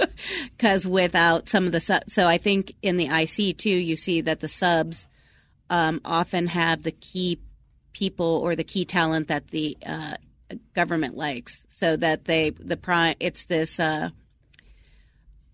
because 0.50 0.86
without 0.86 1.48
some 1.48 1.66
of 1.66 1.72
the 1.72 1.80
su- 1.80 2.00
so 2.08 2.26
I 2.26 2.38
think 2.38 2.74
in 2.82 2.96
the 2.96 3.06
IC 3.06 3.58
too 3.58 3.70
you 3.70 3.96
see 3.96 4.22
that 4.22 4.40
the 4.40 4.48
subs 4.48 5.06
um, 5.70 6.00
often 6.04 6.48
have 6.48 6.82
the 6.82 6.92
key 6.92 7.38
people 7.92 8.40
or 8.42 8.54
the 8.54 8.64
key 8.64 8.84
talent 8.84 9.28
that 9.28 9.48
the 9.48 9.76
uh, 9.84 10.16
government 10.74 11.16
likes, 11.16 11.64
so 11.68 11.96
that 11.96 12.26
they 12.26 12.50
the 12.50 12.76
prime. 12.76 13.14
It's 13.20 13.46
this 13.46 13.80
uh, 13.80 14.10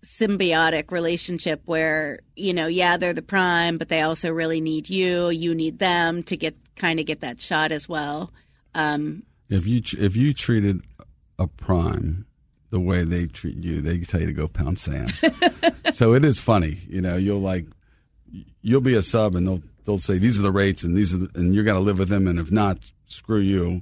symbiotic 0.05 0.91
relationship 0.91 1.61
where 1.65 2.19
you 2.35 2.53
know, 2.53 2.67
yeah, 2.67 2.97
they're 2.97 3.13
the 3.13 3.21
prime, 3.21 3.77
but 3.77 3.89
they 3.89 4.01
also 4.01 4.31
really 4.31 4.61
need 4.61 4.89
you. 4.89 5.29
You 5.29 5.55
need 5.55 5.79
them 5.79 6.23
to 6.23 6.37
get 6.37 6.55
kind 6.75 6.99
of 6.99 7.05
get 7.05 7.21
that 7.21 7.41
shot 7.41 7.71
as 7.71 7.87
well. 7.87 8.31
Um, 8.75 9.23
If 9.49 9.65
you 9.65 9.81
if 9.97 10.15
you 10.15 10.33
treated 10.33 10.81
a 11.37 11.47
prime 11.47 12.25
the 12.69 12.79
way 12.79 13.03
they 13.03 13.25
treat 13.25 13.57
you, 13.57 13.81
they 13.81 13.99
tell 13.99 14.19
you 14.21 14.27
to 14.27 14.33
go 14.33 14.47
pound 14.47 14.77
sand. 14.79 15.13
so 15.93 16.13
it 16.13 16.23
is 16.23 16.39
funny, 16.39 16.79
you 16.87 17.01
know. 17.01 17.15
You'll 17.17 17.41
like 17.41 17.65
you'll 18.61 18.81
be 18.81 18.95
a 18.95 19.01
sub, 19.01 19.35
and 19.35 19.47
they'll 19.47 19.63
they'll 19.85 19.97
say 19.97 20.17
these 20.17 20.39
are 20.39 20.43
the 20.43 20.51
rates, 20.51 20.83
and 20.83 20.95
these 20.95 21.13
are 21.13 21.17
the, 21.17 21.29
and 21.35 21.55
you're 21.55 21.63
gonna 21.63 21.79
live 21.79 21.99
with 21.99 22.09
them, 22.09 22.27
and 22.27 22.39
if 22.39 22.51
not, 22.51 22.77
screw 23.05 23.39
you. 23.39 23.81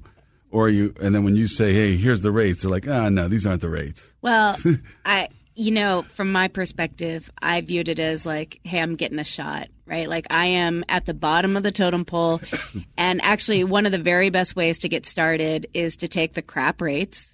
Or 0.50 0.70
you, 0.70 0.94
and 1.02 1.14
then 1.14 1.26
when 1.26 1.36
you 1.36 1.46
say, 1.46 1.74
"Hey, 1.74 1.98
here's 1.98 2.22
the 2.22 2.32
rates," 2.32 2.62
they're 2.62 2.72
like, 2.72 2.88
"Ah, 2.88 3.10
no, 3.10 3.28
these 3.28 3.46
aren't 3.46 3.60
the 3.60 3.70
rates." 3.70 4.10
Well, 4.22 4.56
I, 5.06 5.28
you 5.58 5.72
know, 5.72 6.06
from 6.14 6.32
my 6.32 6.48
perspective, 6.48 7.32
I 7.42 7.62
viewed 7.62 7.90
it 7.90 7.98
as 7.98 8.28
like, 8.28 8.60
hey, 8.64 8.80
I'm 8.80 8.96
getting 8.96 9.18
a 9.18 9.24
shot, 9.24 9.70
right? 9.88 10.08
Like 10.08 10.28
I 10.30 10.46
am 10.46 10.86
at 10.88 11.08
the 11.08 11.16
bottom 11.16 11.58
of 11.58 11.64
the 11.64 11.72
totem 11.72 12.06
pole. 12.06 12.40
and 12.98 13.20
actually, 13.24 13.64
one 13.64 13.88
of 13.88 13.92
the 13.92 13.98
very 13.98 14.30
best 14.30 14.56
ways 14.56 14.78
to 14.80 14.90
get 14.90 15.08
started 15.08 15.66
is 15.74 15.96
to 15.98 16.08
take 16.08 16.36
the 16.36 16.44
crap 16.44 16.80
rates 16.80 17.28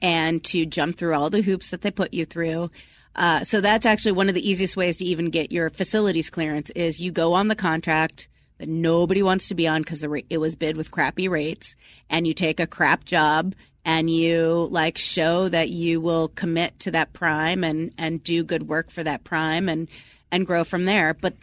and 0.00 0.44
to 0.44 0.64
jump 0.64 0.96
through 0.96 1.14
all 1.14 1.28
the 1.28 1.42
hoops 1.42 1.70
that 1.70 1.82
they 1.82 1.90
put 1.90 2.14
you 2.14 2.24
through. 2.24 2.70
Uh, 3.16 3.42
so 3.42 3.60
that's 3.60 3.84
actually 3.84 4.12
one 4.12 4.28
of 4.28 4.36
the 4.36 4.48
easiest 4.48 4.76
ways 4.76 4.98
to 4.98 5.04
even 5.04 5.30
get 5.30 5.50
your 5.50 5.68
facilities 5.68 6.30
clearance 6.30 6.70
is 6.70 7.00
you 7.00 7.10
go 7.10 7.32
on 7.32 7.48
the 7.48 7.56
contract 7.56 8.28
that 8.58 8.68
nobody 8.68 9.24
wants 9.24 9.48
to 9.48 9.56
be 9.56 9.66
on 9.66 9.82
because 9.82 10.04
it 10.30 10.38
was 10.38 10.54
bid 10.54 10.76
with 10.76 10.92
crappy 10.92 11.26
rates 11.26 11.74
and 12.08 12.28
you 12.28 12.32
take 12.32 12.60
a 12.60 12.66
crap 12.66 13.04
job 13.04 13.54
and 13.86 14.10
you 14.10 14.68
like 14.72 14.98
show 14.98 15.48
that 15.48 15.70
you 15.70 16.00
will 16.00 16.26
commit 16.26 16.78
to 16.80 16.90
that 16.90 17.12
prime 17.12 17.62
and 17.62 17.92
and 17.96 18.22
do 18.22 18.42
good 18.42 18.68
work 18.68 18.90
for 18.90 19.04
that 19.04 19.22
prime 19.22 19.68
and 19.68 19.88
and 20.30 20.44
grow 20.44 20.64
from 20.64 20.84
there. 20.84 21.14
But 21.14 21.34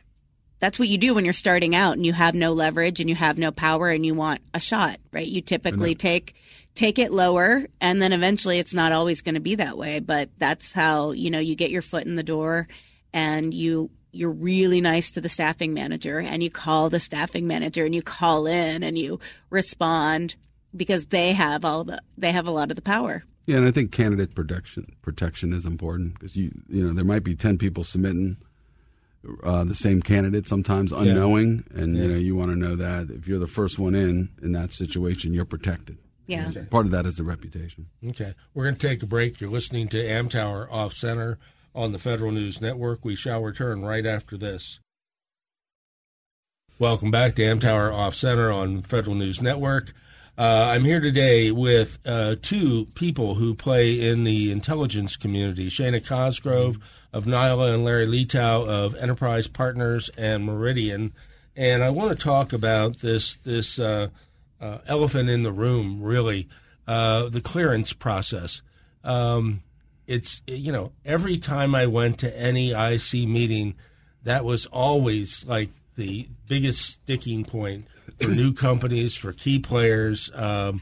that's 0.60 0.78
what 0.78 0.89
you 0.89 0.98
do 0.98 1.14
when 1.14 1.24
you're 1.24 1.34
starting 1.34 1.74
out 1.74 1.96
and 1.96 2.06
you 2.06 2.14
have 2.14 2.36
no 2.36 2.54
leverage 2.54 3.00
and 3.00 3.10
you 3.10 3.16
have 3.16 3.38
no 3.38 3.52
power 3.52 3.89
and 3.89 4.06
you 4.06 4.14
want 4.14 4.41
a 4.54 4.60
shot, 4.60 5.00
right? 5.12 5.26
You 5.26 5.41
typically 5.41 5.96
take 5.96 6.36
take 6.76 7.00
it 7.00 7.14
lower 7.14 7.66
and 7.80 8.02
then 8.02 8.12
eventually 8.12 8.60
it's 8.60 8.74
not 8.74 8.91
always 8.91 9.22
going 9.22 9.36
to 9.36 9.41
be 9.41 9.56
that 9.56 9.78
way, 9.78 10.00
but 10.00 10.30
that's 10.38 10.74
how, 10.74 11.12
you 11.12 11.32
know, 11.32 11.39
you 11.39 11.56
get 11.56 11.72
your 11.72 11.82
foot 11.82 12.06
in 12.06 12.16
the 12.16 12.24
door 12.24 12.68
and 13.14 13.54
you 13.54 13.89
you're 14.12 14.32
really 14.32 14.82
nice 14.82 15.12
to 15.12 15.22
the 15.22 15.30
staffing 15.30 15.74
manager 15.74 16.20
and 16.20 16.44
you 16.44 16.50
call 16.50 16.89
the 16.89 17.00
staffing 17.00 17.48
manager 17.48 17.86
and 17.86 17.96
you 17.96 18.02
call 18.02 18.46
in 18.48 18.84
and 18.84 18.98
you 18.98 19.20
respond 19.50 20.36
because 20.76 21.06
they 21.08 21.34
have 21.34 21.66
all 21.66 21.84
the 21.84 22.02
they 22.18 22.32
have 22.32 22.48
a 22.48 22.52
lot 22.52 22.70
of 22.70 22.76
the 22.76 22.82
power. 22.82 23.24
Yeah, 23.46 23.58
and 23.58 23.68
I 23.68 23.72
think 23.72 23.92
candidate 23.92 24.36
protection 24.36 24.96
protection 25.02 25.54
is 25.54 25.66
important 25.66 26.14
because 26.16 26.36
you 26.36 26.52
you 26.68 26.86
know 26.86 26.94
there 26.94 27.06
might 27.06 27.24
be 27.24 27.36
ten 27.36 27.58
people 27.58 27.84
submitting 27.84 28.38
uh, 29.44 29.64
the 29.64 29.76
same 29.76 30.02
candidate 30.02 30.48
sometimes 30.48 30.92
unknowing, 30.92 31.64
and 31.74 31.96
you 31.98 32.08
know 32.08 32.16
you 32.16 32.36
want 32.36 32.52
to 32.52 32.58
know 32.58 32.76
that 32.76 33.10
if 33.10 33.28
you're 33.28 33.40
the 33.40 33.48
first 33.48 33.80
one 33.80 33.96
in 33.96 34.30
in 34.42 34.52
that 34.54 34.74
situation, 34.74 35.34
you're 35.34 35.46
protected. 35.46 35.98
Yeah. 36.26 36.48
Okay. 36.50 36.66
Part 36.70 36.86
of 36.86 36.92
that 36.92 37.06
is 37.06 37.18
the 37.18 37.24
reputation. 37.24 37.88
Okay, 38.06 38.34
we're 38.54 38.64
going 38.64 38.76
to 38.76 38.88
take 38.88 39.04
a 39.04 39.08
break. 39.08 39.42
You're 39.42 39.50
listening 39.50 39.90
to 39.90 39.98
Amtower 39.98 40.72
Off 40.72 40.94
Center 40.94 41.38
on 41.76 41.92
the 41.92 42.00
Federal 42.00 42.32
News 42.32 42.62
Network. 42.62 43.04
We 43.04 43.16
shall 43.16 43.44
return 43.44 43.84
right 43.84 44.06
after 44.06 44.38
this. 44.38 44.80
Welcome 46.80 47.12
back 47.12 47.36
to 47.36 47.44
Amtower 47.44 47.94
Off 47.94 48.16
Center 48.16 48.52
on 48.52 48.82
Federal 48.82 49.16
News 49.16 49.42
Network. 49.42 49.94
Uh, 50.36 50.72
I'm 50.72 50.84
here 50.84 51.00
today 51.00 51.52
with 51.52 52.00
uh, 52.08 52.38
two 52.42 52.88
people 52.96 53.36
who 53.36 53.54
play 53.54 54.02
in 54.02 54.24
the 54.24 54.52
intelligence 54.52 55.16
community 55.16 55.70
Shana 55.70 56.04
Cosgrove 56.04 56.80
of 57.14 57.26
Nyla 57.26 57.76
and 57.76 57.86
Larry 57.86 58.08
Letow 58.08 58.68
of 58.68 58.96
Interprise 58.96 59.48
Partners 59.48 60.10
and 60.18 60.44
Myriddian. 60.48 61.12
And 61.56 61.84
I 61.84 61.92
want 61.92 62.18
to 62.18 62.24
talk 62.24 62.52
about 62.52 62.98
this, 62.98 63.36
this 63.36 63.78
uh, 63.78 64.08
uh 64.60 64.80
elephant 64.88 65.30
in 65.30 65.44
the 65.44 65.52
room, 65.52 66.02
really, 66.02 66.50
uh, 66.88 67.30
the 67.30 67.42
clearance 67.42 67.94
process. 67.94 68.64
Um, 69.04 69.62
it's, 70.08 70.42
you 70.48 70.72
know, 70.72 70.94
every 71.06 71.38
time 71.38 71.76
I 71.76 71.86
went 71.86 72.18
to 72.22 72.36
any 72.36 72.72
IC 72.72 73.28
meeting, 73.28 73.76
that 74.24 74.44
was 74.44 74.66
always 74.66 75.46
like 75.46 75.70
the 75.96 76.28
biggest 76.48 76.82
sticking 76.82 77.46
point 77.46 77.86
for 78.22 78.30
new 78.30 78.53
companies, 78.53 79.16
for 79.16 79.34
key 79.34 79.59
players. 79.59 80.30
Um, 80.34 80.82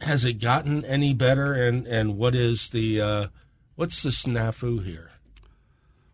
has 0.00 0.24
it 0.24 0.34
gotten 0.34 0.84
any 0.84 1.14
better? 1.14 1.52
And 1.54 1.86
and 1.86 2.16
what 2.16 2.34
is 2.34 2.68
the 2.70 3.00
uh, 3.00 3.26
what's 3.74 4.02
the 4.02 4.10
snafu 4.10 4.84
here? 4.84 5.10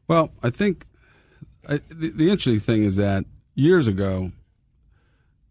Well, 0.09 0.33
I 0.43 0.51
think 0.51 0.87
I, 1.69 1.81
the, 1.89 2.11
the 2.11 2.31
interesting 2.31 2.61
thing 2.61 2.85
is 2.85 2.97
that 2.97 3.25
years 3.55 3.87
ago, 3.89 4.33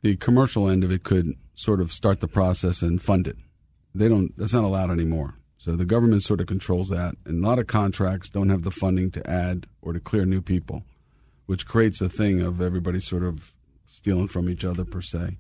the 0.01 0.15
commercial 0.17 0.69
end 0.69 0.83
of 0.83 0.91
it 0.91 1.03
could 1.03 1.35
sort 1.55 1.81
of 1.81 1.91
start 1.91 2.19
the 2.19 2.27
process 2.27 2.81
and 2.81 3.01
fund 3.01 3.27
it. 3.27 3.37
They 3.95 4.09
don't. 4.09 4.35
That's 4.37 4.53
not 4.53 4.63
allowed 4.63 4.91
anymore. 4.91 5.35
So 5.57 5.77
the 5.77 5.85
government 5.85 6.23
sort 6.23 6.41
of 6.41 6.47
controls 6.47 6.89
that, 6.89 7.15
and 7.25 7.43
a 7.43 7.47
lot 7.47 7.57
of 7.57 7.67
contracts 7.67 8.27
don't 8.27 8.49
have 8.49 8.63
the 8.63 8.71
funding 8.71 9.11
to 9.11 9.29
add 9.29 9.65
or 9.81 9.93
to 9.93 9.99
clear 9.99 10.25
new 10.25 10.41
people, 10.41 10.83
which 11.45 11.65
creates 11.65 12.01
a 12.01 12.09
thing 12.09 12.41
of 12.41 12.59
everybody 12.59 12.99
sort 12.99 13.23
of 13.23 13.53
stealing 13.93 14.27
from 14.27 14.49
each 14.49 14.65
other 14.65 14.83
per 14.83 15.01
se. 15.01 15.37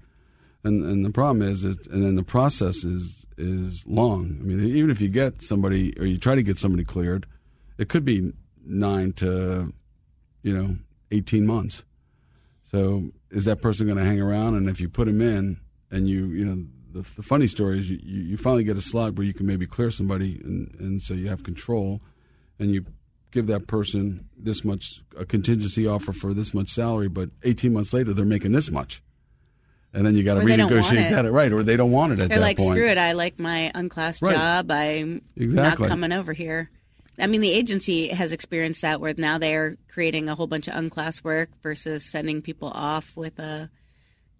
And 0.63 0.85
and 0.85 1.03
the 1.03 1.09
problem 1.09 1.41
is, 1.41 1.65
it, 1.65 1.87
and 1.87 2.05
then 2.05 2.15
the 2.15 2.23
process 2.23 2.83
is 2.83 3.25
is 3.37 3.83
long. 3.87 4.37
I 4.39 4.43
mean, 4.43 4.63
even 4.63 4.91
if 4.91 5.01
you 5.01 5.09
get 5.09 5.41
somebody 5.41 5.93
or 5.99 6.05
you 6.05 6.17
try 6.17 6.35
to 6.35 6.43
get 6.43 6.57
somebody 6.57 6.85
cleared, 6.85 7.25
it 7.77 7.89
could 7.89 8.05
be 8.05 8.31
nine 8.63 9.11
to, 9.13 9.73
you 10.43 10.53
know, 10.55 10.77
eighteen 11.11 11.45
months. 11.45 11.83
So 12.63 13.11
is 13.29 13.45
that 13.45 13.61
person 13.61 13.87
going 13.87 13.97
to 13.97 14.05
hang 14.05 14.21
around? 14.21 14.55
And 14.55 14.69
if 14.69 14.79
you 14.79 14.87
put 14.87 15.07
him 15.07 15.21
in, 15.21 15.57
and 15.91 16.07
you 16.07 16.27
you 16.27 16.45
know, 16.45 16.65
the, 16.93 17.09
the 17.15 17.23
funny 17.23 17.47
story 17.47 17.79
is 17.79 17.89
you, 17.89 17.99
you 18.01 18.37
finally 18.37 18.63
get 18.63 18.77
a 18.77 18.81
slot 18.81 19.15
where 19.15 19.25
you 19.25 19.33
can 19.33 19.47
maybe 19.47 19.65
clear 19.65 19.91
somebody, 19.91 20.39
and 20.43 20.73
and 20.79 21.01
so 21.01 21.13
you 21.13 21.27
have 21.27 21.43
control, 21.43 22.01
and 22.59 22.73
you 22.73 22.85
give 23.33 23.47
that 23.47 23.67
person 23.67 24.29
this 24.37 24.63
much 24.63 25.01
a 25.17 25.25
contingency 25.25 25.85
offer 25.87 26.13
for 26.13 26.33
this 26.33 26.53
much 26.53 26.69
salary, 26.69 27.07
but 27.09 27.29
18 27.43 27.73
months 27.73 27.93
later 27.93 28.13
they're 28.13 28.25
making 28.25 28.51
this 28.51 28.69
much. 28.71 29.01
And 29.93 30.05
then 30.05 30.15
you 30.15 30.23
got 30.23 30.35
to 30.35 30.39
renegotiate 30.41 31.11
that, 31.11 31.31
right? 31.31 31.51
Or 31.51 31.61
they 31.61 31.77
don't 31.77 31.91
want 31.91 32.13
it 32.13 32.19
at 32.19 32.29
They're 32.29 32.39
that 32.39 32.43
like, 32.43 32.57
point. 32.57 32.71
screw 32.71 32.87
it. 32.87 32.97
I 32.97 33.11
like 33.11 33.37
my 33.39 33.71
unclassed 33.75 34.23
Right. 34.23 34.33
job. 34.35 34.71
I'm 34.71 35.21
Exactly. 35.35 35.83
not 35.87 35.89
coming 35.89 36.11
over 36.11 36.33
here. 36.33 36.71
I 37.19 37.27
mean, 37.27 37.41
the 37.41 37.51
agency 37.51 38.07
has 38.07 38.31
experienced 38.31 38.81
that 38.81 38.99
where 38.99 39.13
now 39.15 39.37
they're 39.37 39.77
creating 39.89 40.29
a 40.29 40.35
whole 40.35 40.47
bunch 40.47 40.67
of 40.67 40.73
unclass 40.75 41.23
work 41.23 41.49
versus 41.61 42.09
sending 42.09 42.41
people 42.41 42.69
off 42.69 43.15
with 43.15 43.37
a, 43.37 43.69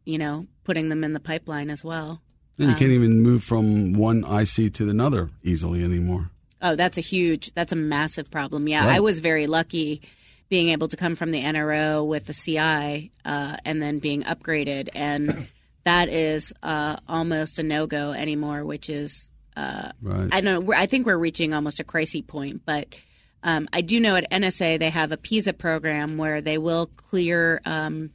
you 0.06 0.18
know, 0.18 0.48
putting 0.64 0.90
them 0.90 1.04
in 1.04 1.14
the 1.14 1.20
pipeline 1.20 1.70
as 1.70 1.84
well. 1.84 2.22
And 2.58 2.70
you 2.70 2.76
can't 2.76 2.90
um, 2.90 2.96
even 2.96 3.22
move 3.22 3.44
from 3.44 3.94
one 3.94 4.24
IC 4.24 4.74
to 4.76 4.90
another 4.90 5.30
easily 5.44 5.84
anymore. 5.84 6.32
Oh, 6.64 6.76
that's 6.76 6.98
a 6.98 7.02
huge, 7.02 7.54
that's 7.54 7.74
a 7.74 7.76
massive 7.76 8.32
problem. 8.32 8.68
Yeah, 8.68 8.88
Right. 8.88 8.96
I 8.96 9.00
was 9.02 9.20
very 9.20 9.48
lucky 9.48 10.02
being 10.50 10.70
able 10.70 10.88
to 10.88 10.98
come 10.98 11.16
from 11.16 11.32
the 11.32 11.42
NRO 11.42 12.08
with 12.08 12.26
the 12.26 12.34
CI 12.34 13.12
uh, 13.26 13.58
and 13.66 13.82
then 13.82 14.00
being 14.00 14.24
upgraded. 14.24 14.90
And 14.96 15.48
that 15.84 16.10
is 16.10 16.54
uh, 16.64 16.96
almost 17.08 17.60
a 17.60 17.64
no 17.64 17.86
go 17.86 18.12
anymore, 18.14 18.64
which 18.64 18.90
is, 18.90 19.30
uh, 19.58 19.92
Right. 20.02 20.30
I 20.32 20.42
don't 20.42 20.66
know, 20.66 20.74
I 20.74 20.86
think 20.86 21.06
we're 21.06 21.18
reaching 21.18 21.54
almost 21.54 21.80
a 21.80 21.84
crisis 21.84 22.22
point. 22.26 22.62
But 22.66 22.96
um, 23.44 23.68
I 23.74 23.82
do 23.82 24.00
know 24.00 24.16
at 24.16 24.32
NSA 24.32 24.80
they 24.80 24.90
have 24.90 25.12
a 25.12 25.18
PISA 25.18 25.54
program 25.54 26.18
where 26.18 26.40
they 26.40 26.58
will 26.58 26.86
clear. 26.86 27.62
Um, 27.66 28.12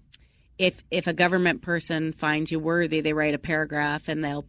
if 0.58 0.82
if 0.90 1.06
a 1.06 1.12
government 1.12 1.62
person 1.62 2.12
finds 2.12 2.50
you 2.50 2.58
worthy, 2.58 3.00
they 3.00 3.12
write 3.12 3.34
a 3.34 3.38
paragraph 3.38 4.08
and 4.08 4.24
they'll 4.24 4.46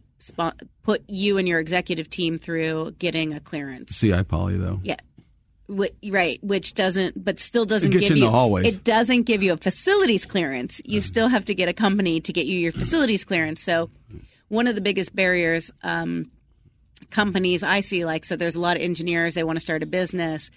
put 0.82 1.02
you 1.08 1.38
and 1.38 1.48
your 1.48 1.60
executive 1.60 2.08
team 2.10 2.38
through 2.38 2.92
getting 2.98 3.34
a 3.34 3.40
clearance. 3.40 3.98
CI 3.98 4.22
poly 4.22 4.56
though. 4.56 4.80
Yeah. 4.82 4.96
Wh- 5.70 6.10
right, 6.10 6.42
which 6.42 6.74
doesn't, 6.74 7.22
but 7.22 7.38
still 7.38 7.64
doesn't 7.64 7.90
give 7.90 8.02
you 8.02 8.08
in 8.08 8.16
you. 8.16 8.24
the 8.24 8.30
hallways. 8.30 8.74
It 8.74 8.84
doesn't 8.84 9.22
give 9.22 9.42
you 9.42 9.52
a 9.52 9.56
facilities 9.56 10.24
clearance. 10.26 10.80
You 10.84 11.00
still 11.00 11.28
have 11.28 11.44
to 11.46 11.54
get 11.54 11.68
a 11.68 11.72
company 11.72 12.20
to 12.22 12.32
get 12.32 12.46
you 12.46 12.58
your 12.58 12.72
facilities 12.72 13.24
clearance. 13.24 13.62
So, 13.62 13.90
one 14.48 14.66
of 14.66 14.74
the 14.74 14.80
biggest 14.80 15.14
barriers 15.14 15.70
um, 15.82 16.30
companies 17.10 17.62
I 17.62 17.80
see, 17.80 18.04
like, 18.04 18.24
so 18.24 18.36
there's 18.36 18.56
a 18.56 18.60
lot 18.60 18.76
of 18.76 18.82
engineers 18.82 19.34
they 19.34 19.44
want 19.44 19.56
to 19.56 19.60
start 19.60 19.82
a 19.82 19.86
business. 19.86 20.50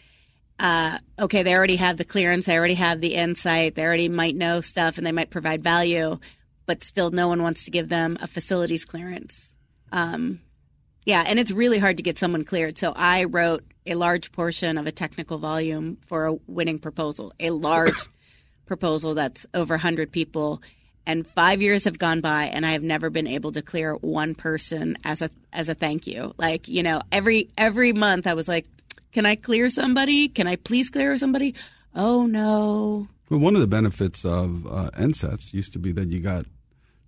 Uh, 0.60 0.98
okay, 1.20 1.44
they 1.44 1.56
already 1.56 1.76
have 1.78 1.98
the 1.98 2.06
clearance, 2.06 2.46
they 2.46 2.58
already 2.58 2.76
have 2.76 3.02
the 3.02 3.16
insight, 3.16 3.76
they 3.76 3.84
already 3.84 4.10
might 4.10 4.36
know 4.36 4.62
stuff, 4.62 4.98
and 4.98 5.06
they 5.06 5.12
might 5.12 5.30
provide 5.30 5.64
value, 5.64 6.20
but 6.66 6.84
still, 6.84 7.12
no 7.12 7.28
one 7.28 7.42
wants 7.42 7.66
to 7.66 7.72
give 7.72 7.90
them 7.90 8.18
a 8.22 8.28
facilities 8.28 8.86
clearance. 8.86 9.53
Um, 9.94 10.42
yeah, 11.06 11.24
and 11.26 11.40
it's 11.40 11.52
really 11.52 11.80
hard 11.80 11.98
to 11.98 12.04
get 12.04 12.18
someone 12.18 12.44
cleared. 12.44 12.78
So 12.78 12.94
I 12.96 13.26
wrote 13.26 13.64
a 13.86 13.96
large 13.96 14.32
portion 14.32 14.78
of 14.78 14.88
a 14.88 14.92
technical 14.92 15.38
volume 15.38 15.98
for 16.08 16.26
a 16.26 16.34
winning 16.48 16.80
proposal, 16.80 17.34
a 17.40 17.52
large 17.52 18.10
proposal 18.66 19.14
that's 19.14 19.46
over 19.54 19.76
100 19.76 20.12
people. 20.12 20.62
And 21.06 21.28
five 21.28 21.62
years 21.62 21.84
have 21.84 22.00
gone 22.00 22.22
by, 22.22 22.46
and 22.46 22.66
I 22.66 22.72
have 22.72 22.84
never 22.84 23.10
been 23.10 23.28
able 23.28 23.52
to 23.52 23.62
clear 23.62 23.96
one 23.96 24.36
person 24.36 24.98
as 25.04 25.22
a 25.22 25.30
as 25.52 25.68
a 25.68 25.76
thank 25.76 26.08
you. 26.08 26.34
Like 26.38 26.70
you 26.70 26.82
know, 26.82 27.02
every 27.12 27.50
every 27.58 27.92
month 27.92 28.26
I 28.26 28.36
was 28.36 28.48
like, 28.48 28.66
"Can 29.12 29.26
I 29.26 29.36
clear 29.36 29.70
somebody? 29.70 30.30
Can 30.30 30.48
I 30.48 30.56
please 30.56 30.90
clear 30.90 31.18
somebody?" 31.18 31.56
Oh 31.94 32.26
no, 32.26 33.10
Well, 33.30 33.42
one 33.42 33.54
of 33.54 33.60
the 33.60 33.68
benefits 33.68 34.24
of 34.24 34.66
uh, 34.66 34.92
NSETs 34.92 35.54
used 35.54 35.74
to 35.74 35.80
be 35.80 35.92
that 35.92 36.08
you 36.08 36.22
got 36.22 36.46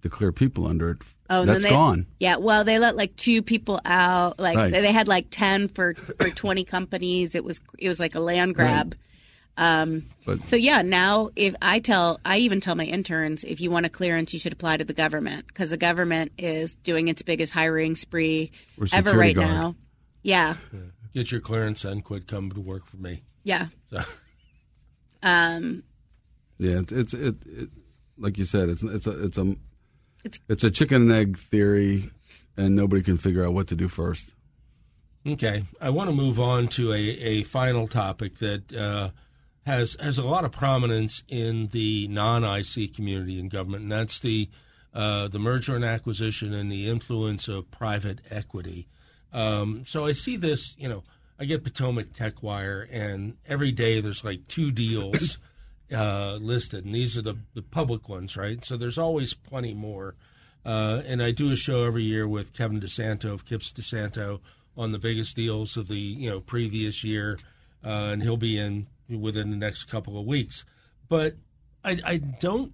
to 0.06 0.10
clear 0.10 0.32
people 0.32 0.68
under 0.68 0.92
it. 0.92 0.98
Oh, 1.30 1.40
and 1.42 1.50
then 1.50 1.54
That's 1.56 1.66
they- 1.66 1.72
gone. 1.72 2.06
Yeah, 2.20 2.38
well, 2.38 2.64
they 2.64 2.78
let 2.80 2.96
like 2.96 3.16
two 3.16 3.42
people 3.42 3.80
out. 3.86 4.40
Like 4.40 4.56
Right. 4.56 4.72
they 4.72 4.82
they 4.82 4.92
had 4.92 5.08
like 5.08 5.28
ten 5.32 5.68
for 5.68 5.96
for 5.96 6.30
twenty 6.30 6.64
companies. 6.64 7.36
It 7.36 7.44
was 7.44 7.60
it 7.80 7.88
was 7.88 8.00
like 8.00 8.16
a 8.16 8.20
land 8.20 8.56
grab. 8.56 8.96
Um, 9.58 10.06
But- 10.26 10.48
so 10.48 10.56
yeah, 10.58 10.82
now 10.84 11.30
if 11.36 11.56
I 11.62 11.80
tell, 11.80 12.20
I 12.26 12.38
even 12.40 12.60
tell 12.62 12.76
my 12.76 12.84
interns, 12.84 13.44
if 13.44 13.60
you 13.62 13.72
want 13.72 13.86
a 13.86 13.90
clearance, 13.90 14.34
you 14.34 14.40
should 14.40 14.52
apply 14.54 14.78
to 14.78 14.84
the 14.86 14.94
government 14.94 15.48
because 15.48 15.70
the 15.72 15.78
government 15.78 16.34
is 16.38 16.74
doing 16.84 17.08
its 17.08 17.22
biggest 17.22 17.54
hiring 17.54 17.96
spree 17.96 18.52
ever 18.94 19.18
right 19.18 19.34
guard. 19.36 19.48
now. 19.48 19.76
Yeah, 20.24 20.56
Get 21.14 21.32
your 21.32 21.40
clearance 21.42 21.86
and 21.86 22.04
quit 22.04 22.28
coming 22.28 22.52
to 22.52 22.60
work 22.62 22.86
for 22.86 22.98
me. 22.98 23.24
yeah. 23.44 23.68
So, 23.90 24.02
Um, 25.24 25.84
Yeah, 26.60 26.80
it's 26.80 26.92
it's 26.92 27.14
it, 27.14 27.36
it 27.48 27.70
like 28.18 28.38
you 28.38 28.46
said, 28.46 28.70
it's 28.70 28.84
it's 28.84 29.08
a 29.08 29.24
it's 29.24 29.38
a 29.38 29.56
It's- 30.26 30.40
it's 30.50 30.64
a 30.64 30.72
chicken 30.72 31.04
and 31.04 31.12
egg 31.12 31.38
theory, 31.38 32.12
and 32.58 32.76
nobody 32.76 33.02
can 33.04 33.18
figure 33.18 33.46
out 33.46 33.54
what 33.54 33.68
to 33.68 33.76
do 33.76 33.88
first. 33.88 34.34
okay, 35.28 35.64
I 35.82 35.90
want 35.90 36.10
to 36.10 36.16
move 36.16 36.40
on 36.40 36.68
to 36.70 36.92
a, 36.94 37.00
a 37.00 37.44
final 37.44 37.88
topic 37.88 38.38
that 38.40 38.74
uh, 38.74 39.10
has 39.66 39.96
has 40.00 40.18
a 40.18 40.24
lot 40.24 40.46
of 40.46 40.52
prominence 40.52 41.24
in 41.28 41.68
the 41.68 42.08
non 42.08 42.44
IC 42.44 42.94
community 42.94 43.40
and 43.40 43.50
government, 43.50 43.84
and 43.84 43.92
that's 43.92 44.20
the 44.20 44.50
uh, 44.94 45.28
the 45.28 45.40
merger 45.40 45.76
and 45.76 45.84
acquisition 45.86 46.54
and 46.54 46.72
the 46.72 46.88
influence 46.90 47.48
of 47.48 47.70
private 47.72 48.20
equity. 48.30 48.88
Um, 49.34 49.84
so 49.86 50.06
I 50.06 50.14
see 50.14 50.38
this, 50.38 50.74
you 50.78 50.88
know, 50.88 51.04
I 51.38 51.46
get 51.46 51.64
Potomac 51.64 52.14
Tech 52.14 52.42
Wire, 52.42 52.88
and 52.92 53.36
every 53.48 53.72
day 53.72 54.00
there's 54.02 54.24
like 54.24 54.48
two 54.48 54.72
deals 54.72 55.38
uh, 55.94 56.38
listed, 56.42 56.86
and 56.86 56.96
these 56.96 57.18
are 57.18 57.22
the, 57.22 57.38
the 57.54 57.62
public 57.62 58.10
ones, 58.10 58.36
right? 58.36 58.64
So 58.64 58.78
there's 58.78 58.98
always 58.98 59.34
plenty 59.34 59.74
more. 59.74 60.16
Uh, 60.66 61.04
and 61.06 61.22
I 61.22 61.32
do 61.32 61.52
a 61.52 61.56
show 61.56 61.84
every 61.84 62.04
year 62.04 62.28
with 62.28 62.54
Kevin 62.54 62.82
DeSanto 62.82 63.32
of 63.32 63.46
KippsDeSanto 63.46 64.40
on 64.76 64.92
the 64.92 64.98
biggest 65.00 65.36
deals 65.36 65.78
of 65.78 65.88
the 65.88 65.98
you 65.98 66.30
know 66.30 66.40
previous 66.40 67.04
year, 67.04 67.38
uh, 67.84 68.10
and 68.12 68.24
he'll 68.24 68.38
be 68.38 68.58
in 68.58 68.88
within 69.08 69.52
the 69.52 69.58
next 69.58 69.86
couple 69.86 70.20
of 70.20 70.26
weeks. 70.26 70.66
But 71.08 71.36
I, 71.84 72.00
I 72.04 72.18
don't, 72.18 72.74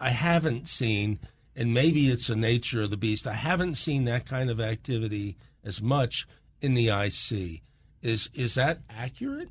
I 0.00 0.10
haven't 0.10 0.66
seen, 0.66 1.20
and 1.54 1.72
maybe 1.72 2.10
it's 2.10 2.26
the 2.26 2.36
nature 2.36 2.82
of 2.82 2.90
the 2.90 2.96
beast. 2.96 3.26
I 3.26 3.34
haven't 3.34 3.76
seen 3.76 4.06
that 4.06 4.26
kind 4.26 4.50
of 4.50 4.60
activity 4.60 5.36
as 5.64 5.80
much 5.80 6.26
in 6.60 6.74
the 6.74 6.88
IC. 6.88 7.62
Is 8.02 8.28
is 8.34 8.54
that 8.54 8.80
accurate? 8.90 9.50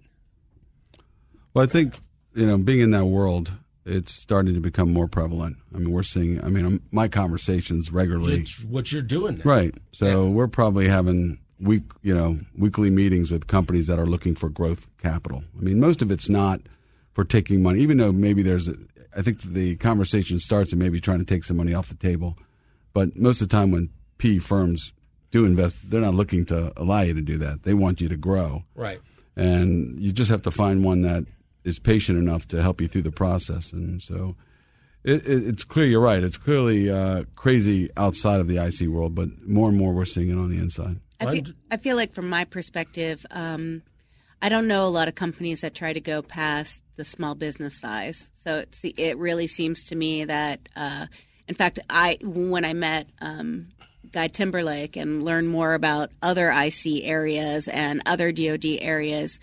Well, 1.53 1.63
I 1.63 1.67
think 1.67 1.95
you 2.33 2.45
know, 2.45 2.57
being 2.57 2.79
in 2.79 2.91
that 2.91 3.05
world, 3.05 3.51
it's 3.85 4.13
starting 4.13 4.53
to 4.53 4.59
become 4.59 4.91
more 4.93 5.07
prevalent. 5.07 5.57
I 5.73 5.79
mean, 5.79 5.91
we're 5.91 6.03
seeing. 6.03 6.43
I 6.43 6.49
mean, 6.49 6.81
my 6.91 7.07
conversations 7.07 7.91
regularly. 7.91 8.41
It's 8.41 8.63
what 8.63 8.91
you're 8.91 9.01
doing, 9.01 9.37
now. 9.37 9.43
right? 9.45 9.73
So 9.91 10.25
Yeah. 10.25 10.29
we're 10.29 10.47
probably 10.47 10.87
having 10.87 11.39
week, 11.59 11.83
you 12.01 12.15
know, 12.15 12.39
weekly 12.57 12.89
meetings 12.89 13.31
with 13.31 13.47
companies 13.47 13.87
that 13.87 13.99
are 13.99 14.05
looking 14.05 14.35
for 14.35 14.47
growth 14.49 14.87
capital. 14.97 15.43
I 15.57 15.61
mean, 15.61 15.79
most 15.79 16.01
of 16.01 16.11
it's 16.11 16.29
not 16.29 16.61
for 17.13 17.23
taking 17.25 17.61
money, 17.63 17.79
even 17.81 17.97
though 17.97 18.11
maybe 18.11 18.41
there's. 18.43 18.67
A, 18.67 18.75
I 19.17 19.23
think 19.23 19.41
the 19.41 19.75
conversation 19.77 20.39
starts 20.39 20.71
and 20.71 20.79
maybe 20.81 21.01
trying 21.01 21.17
to 21.19 21.25
take 21.25 21.43
some 21.43 21.57
money 21.57 21.73
off 21.73 21.89
the 21.89 21.95
table, 21.95 22.37
but 22.93 23.15
most 23.17 23.41
of 23.41 23.49
the 23.49 23.57
time 23.57 23.71
when 23.71 23.89
P 24.19 24.37
firms 24.37 24.93
do 25.31 25.45
invest, 25.45 25.77
they're 25.89 25.99
not 26.01 26.13
looking 26.13 26.45
to 26.45 26.71
allow 26.77 27.01
you 27.01 27.15
to 27.15 27.21
do 27.21 27.37
that. 27.39 27.63
They 27.63 27.73
want 27.73 28.01
you 28.01 28.07
to 28.09 28.17
grow 28.17 28.63
Right. 28.75 28.99
and 29.35 29.99
you 29.99 30.11
just 30.11 30.29
have 30.29 30.43
to 30.43 30.51
find 30.51 30.83
one 30.83 31.01
that 31.01 31.25
is 31.69 31.79
patient 31.79 32.19
enough 32.19 32.47
to 32.49 32.61
help 32.61 32.81
you 32.81 32.87
through 32.87 33.03
the 33.03 33.11
process. 33.11 33.71
And 33.71 34.01
so, 34.01 34.35
it, 35.03 35.25
it, 35.25 35.47
it's 35.47 35.63
clear 35.63 35.85
you're 35.85 36.01
right. 36.01 36.23
It's 36.23 36.37
clearly 36.37 36.89
uh, 36.89 37.23
crazy 37.35 37.89
outside 37.95 38.39
of 38.39 38.47
the 38.47 38.57
IC 38.57 38.89
world, 38.89 39.15
but 39.15 39.47
more 39.47 39.69
and 39.69 39.77
more 39.77 39.93
we're 39.93 40.05
seeing 40.05 40.29
it 40.29 40.37
on 40.37 40.49
the 40.49 40.57
inside. 40.57 40.99
I 41.21 41.31
feel, 41.31 41.53
I 41.71 41.77
feel 41.77 41.95
like, 41.97 42.13
from 42.13 42.29
my 42.29 42.45
perspective, 42.45 43.25
um, 43.31 43.81
I 44.41 44.49
don't 44.49 44.67
know 44.67 44.85
a 44.85 44.87
lot 44.87 45.07
of 45.07 45.15
companies 45.15 45.61
that 45.61 45.75
try 45.75 45.91
to 45.91 45.99
go 45.99 46.21
past 46.21 46.81
the 46.95 47.03
small 47.03 47.35
business 47.35 47.79
size. 47.79 48.29
So 48.35 48.59
it's, 48.59 48.81
it 48.83 49.17
really 49.17 49.47
seems 49.47 49.83
to 49.85 49.95
me 49.95 50.23
that, 50.25 50.69
uh, 50.75 51.07
in 51.47 51.55
fact, 51.55 51.79
I 51.89 52.19
when 52.21 52.63
I 52.63 52.73
met 52.73 53.07
um, 53.19 53.67
Guy 54.11 54.27
Timberlake 54.27 54.95
and 54.95 55.23
learned 55.23 55.49
more 55.49 55.73
about 55.73 56.11
other 56.21 56.51
IC 56.51 57.03
areas 57.03 57.67
and 57.67 58.01
other 58.05 58.31
DoD 58.31 58.65
areas, 58.79 59.39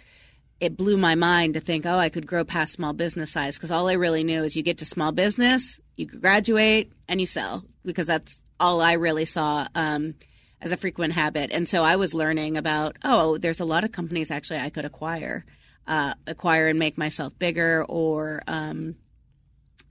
it 0.61 0.77
blew 0.77 0.97
my 0.97 1.15
mind 1.15 1.55
to 1.55 1.61
think, 1.61 1.85
oh, 1.87 1.99
I 1.99 2.09
could 2.09 2.27
grow 2.27 2.45
past 2.45 2.75
small 2.75 2.93
business 2.93 3.33
size 3.33 3.57
because 3.57 3.71
all 3.71 3.89
I 3.89 3.95
really 3.95 4.25
knew 4.25 4.43
is 4.43 4.57
you 4.57 4.63
get 4.63 4.79
to 4.79 4.87
small 4.87 5.13
business, 5.13 5.81
you 5.97 6.07
graduate, 6.07 6.93
and 7.09 7.21
you 7.21 7.27
sell 7.27 7.65
because 7.85 8.07
that's 8.07 8.39
all 8.59 8.81
I 8.81 8.93
really 8.93 9.27
saw 9.27 9.67
um, 9.75 10.15
as 10.61 10.73
a 10.73 10.77
frequent 10.77 11.13
habit. 11.13 11.51
And 11.53 11.69
so 11.69 11.85
I 11.85 11.97
was 11.97 12.15
learning 12.15 12.57
about, 12.57 12.97
oh, 13.05 13.37
there's 13.37 13.61
a 13.61 13.67
lot 13.67 13.85
of 13.85 13.93
companies 13.93 14.31
actually 14.31 14.61
I 14.61 14.71
could 14.71 14.87
acquire, 14.87 15.45
uh, 15.87 16.15
acquire 16.27 16.69
and 16.69 16.79
make 16.79 16.97
myself 16.97 17.39
bigger, 17.39 17.85
or 17.85 18.43
um, 18.47 18.97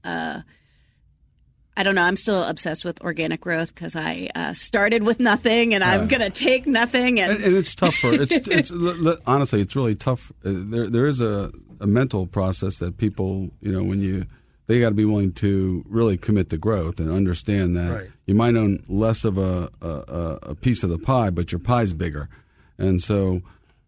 uh, 0.04 0.42
I 1.78 1.84
don't 1.84 1.96
know. 1.96 2.04
I'm 2.04 2.16
still 2.16 2.44
obsessed 2.44 2.86
with 2.86 3.02
organic 3.02 3.42
growth 3.42 3.76
because 3.76 3.96
I 3.96 4.30
uh, 4.34 4.54
started 4.54 5.04
with 5.04 5.20
nothing 5.20 5.74
and 5.74 5.84
I'm 5.84 6.08
going 6.08 6.22
to 6.22 6.30
take 6.30 6.66
nothing 6.68 7.20
and 7.20 7.32
And, 7.34 7.44
and 7.44 7.58
it's 7.58 7.76
tough 7.76 7.96
for 7.96 8.14
it's, 8.22 8.32
it's 8.48 8.72
l- 8.72 9.08
l- 9.08 9.18
honestly 9.28 9.60
it's 9.62 9.76
really 9.76 9.96
tough. 9.96 10.32
Uh, 10.46 10.52
There 10.56 10.90
there 10.90 11.06
is 11.08 11.20
a, 11.22 11.52
a 11.82 11.88
mental 11.88 12.28
process 12.28 12.78
that 12.78 12.98
people 12.98 13.50
you 13.62 13.72
know 13.74 13.84
when 13.84 14.00
you 14.02 14.26
they 14.68 14.80
got 14.80 14.90
to 14.90 14.96
be 14.96 15.06
willing 15.06 15.32
to 15.34 15.84
really 15.88 16.18
commit 16.18 16.50
to 16.52 16.58
growth 16.58 17.00
and 17.00 17.12
understand 17.12 17.76
that 17.78 17.92
Right. 17.94 18.10
you 18.26 18.36
might 18.36 18.56
own 18.56 18.84
less 18.88 19.26
of 19.26 19.38
a, 19.38 19.70
a 19.82 19.90
a- 19.90 20.40
a 20.52 20.56
piece 20.56 20.82
of 20.84 20.90
the 20.90 20.98
pie, 20.98 21.30
but 21.30 21.52
your 21.52 21.60
pie's 21.60 21.92
bigger, 21.94 22.30
and 22.78 23.04
so 23.04 23.42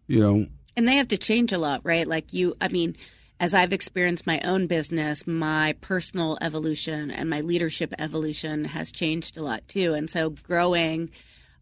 you 0.06 0.20
know 0.20 0.46
and 0.76 0.86
they 0.86 0.94
have 0.96 1.08
to 1.08 1.16
change 1.18 1.52
a 1.52 1.58
lot, 1.58 1.80
right? 1.84 2.06
Like 2.06 2.32
you, 2.32 2.54
I 2.60 2.68
mean, 2.68 2.96
as 3.40 3.54
I've 3.54 3.72
experienced 3.72 4.26
my 4.26 4.40
own 4.40 4.66
business, 4.66 5.26
my 5.26 5.76
personal 5.80 6.38
evolution 6.40 7.10
and 7.10 7.30
my 7.30 7.40
leadership 7.40 7.94
evolution 7.98 8.64
has 8.64 8.90
changed 8.90 9.36
a 9.36 9.42
lot 9.42 9.66
too. 9.68 9.94
And 9.94 10.10
so 10.10 10.30
growing, 10.30 11.10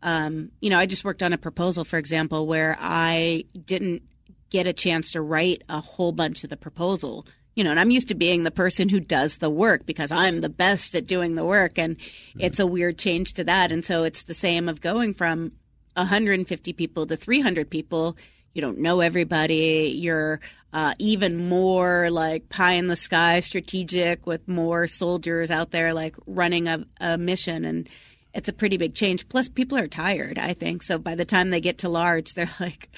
um, 0.03 0.51
you 0.61 0.70
know, 0.70 0.79
I 0.79 0.87
just 0.87 1.05
worked 1.05 1.22
on 1.22 1.33
a 1.33 1.39
proposal, 1.39 1.85
for 1.85 1.99
example, 1.99 2.47
where 2.47 2.79
I 2.81 3.45
didn't 3.64 4.03
get 4.49 4.66
a 4.66 4.72
chance 4.72 5.12
to 5.12 5.20
write 5.20 5.62
a 5.68 5.81
whole 5.81 6.12
bunch 6.12 6.45
of 6.45 6.51
the 6.51 6.57
proposal. 6.57 7.27
You 7.55 7.64
know, 7.64 7.70
and 7.70 7.81
I'm 7.81 7.91
used 7.91 8.09
to 8.09 8.14
being 8.14 8.43
the 8.43 8.51
person 8.51 8.89
who 8.89 9.01
does 9.01 9.39
the 9.39 9.51
work 9.51 9.87
because 9.87 10.12
I'm 10.12 10.43
the 10.43 10.51
best 10.51 10.95
at 10.95 11.07
doing 11.07 11.35
the 11.35 11.45
work. 11.45 11.79
And 11.79 11.97
it's 12.39 12.61
a 12.61 12.66
weird 12.66 12.99
change 12.99 13.35
to 13.35 13.45
that. 13.45 13.72
And 13.72 13.83
so 13.85 14.05
it's 14.05 14.22
the 14.22 14.35
same 14.35 14.68
of 14.68 14.83
going 14.83 15.14
from 15.14 15.53
150 15.95 16.72
people 16.74 17.07
to 17.07 17.16
300 17.16 17.70
people. 17.70 18.16
You 18.53 18.61
don't 18.61 18.79
know 18.79 19.01
everybody. 19.01 19.93
You're 19.97 20.41
uh, 20.77 20.93
even 20.99 21.49
more 21.49 22.11
like 22.11 22.51
pie 22.51 22.72
in 22.72 22.87
the 22.87 22.97
sky 22.97 23.41
strategic 23.41 24.27
with 24.27 24.47
more 24.47 24.87
soldiers 24.87 25.51
out 25.51 25.70
there 25.70 25.95
like 25.95 26.14
running 26.27 26.68
a, 26.68 26.85
a 27.01 27.16
mission. 27.16 27.64
And 27.64 27.89
it's 28.35 28.51
a 28.51 28.53
pretty 28.53 28.77
big 28.77 28.95
change. 28.95 29.27
Plus, 29.31 29.49
people 29.49 29.79
are 29.79 29.89
tired, 29.89 30.39
I 30.39 30.53
think. 30.53 30.83
So 30.83 30.99
by 30.99 31.14
the 31.14 31.24
time 31.24 31.49
they 31.49 31.62
get 31.62 31.79
to 31.79 31.89
large, 31.89 32.35
they're 32.35 32.51
like, 32.61 32.91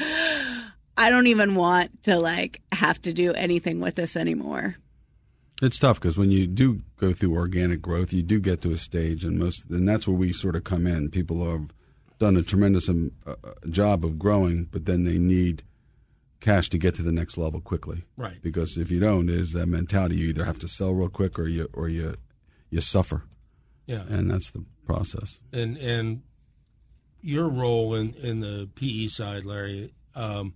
I 0.97 1.09
don't 1.09 1.29
even 1.29 1.55
want 1.55 2.03
to 2.03 2.19
like 2.19 2.63
have 2.73 3.01
to 3.03 3.13
do 3.13 3.33
anything 3.33 3.79
with 3.79 3.95
this 3.95 4.17
anymore. 4.17 4.75
It's 5.63 5.79
tough 5.79 6.01
because 6.01 6.19
when 6.19 6.33
you 6.33 6.49
do 6.49 6.81
go 6.97 7.13
through 7.13 7.37
organic 7.37 7.81
growth, 7.81 8.13
you 8.13 8.25
do 8.25 8.41
get 8.41 8.61
to 8.63 8.73
a 8.73 8.77
stage, 8.77 9.25
and 9.25 9.39
most, 9.39 9.71
and 9.71 9.89
that's 9.89 10.09
where 10.09 10.17
we 10.17 10.33
sort 10.33 10.57
of 10.57 10.65
come 10.65 10.89
in. 10.89 11.11
People 11.11 11.49
have 11.49 11.69
done 12.19 12.37
a 12.37 12.43
tremendous 12.43 12.89
um, 12.89 13.13
uh, 13.25 13.35
uh, 13.45 13.53
job 13.71 14.05
of 14.05 14.19
growing, 14.19 14.65
but 14.65 14.85
then 14.85 15.05
they 15.05 15.19
need 15.19 15.63
cash 16.41 16.71
to 16.71 16.79
get 16.79 16.95
to 16.97 17.03
the 17.03 17.13
next 17.13 17.37
level 17.37 17.61
quickly. 17.61 18.05
Right. 18.17 18.41
Because 18.43 18.79
if 18.79 18.91
you 18.91 19.01
don't, 19.01 19.29
is 19.29 19.53
that 19.53 19.67
mentality 19.67 20.17
you 20.17 20.29
either 20.29 20.45
have 20.45 20.59
to 20.61 20.69
sell 20.69 20.93
real 20.93 21.09
quick 21.09 21.39
or 21.39 21.49
you 21.49 21.69
or 21.73 21.89
you 21.89 22.15
you 22.71 22.81
suffer, 22.81 23.25
Yeah. 23.87 24.03
and 24.09 24.31
that's 24.31 24.51
the 24.51 24.65
process. 24.87 25.41
and 25.53 25.77
and 25.79 26.23
your 27.21 27.49
role 27.49 27.95
in 27.95 28.15
in 28.15 28.41
the 28.41 28.69
PE 28.75 29.09
side, 29.09 29.45
Larry, 29.45 29.93
um, 30.15 30.55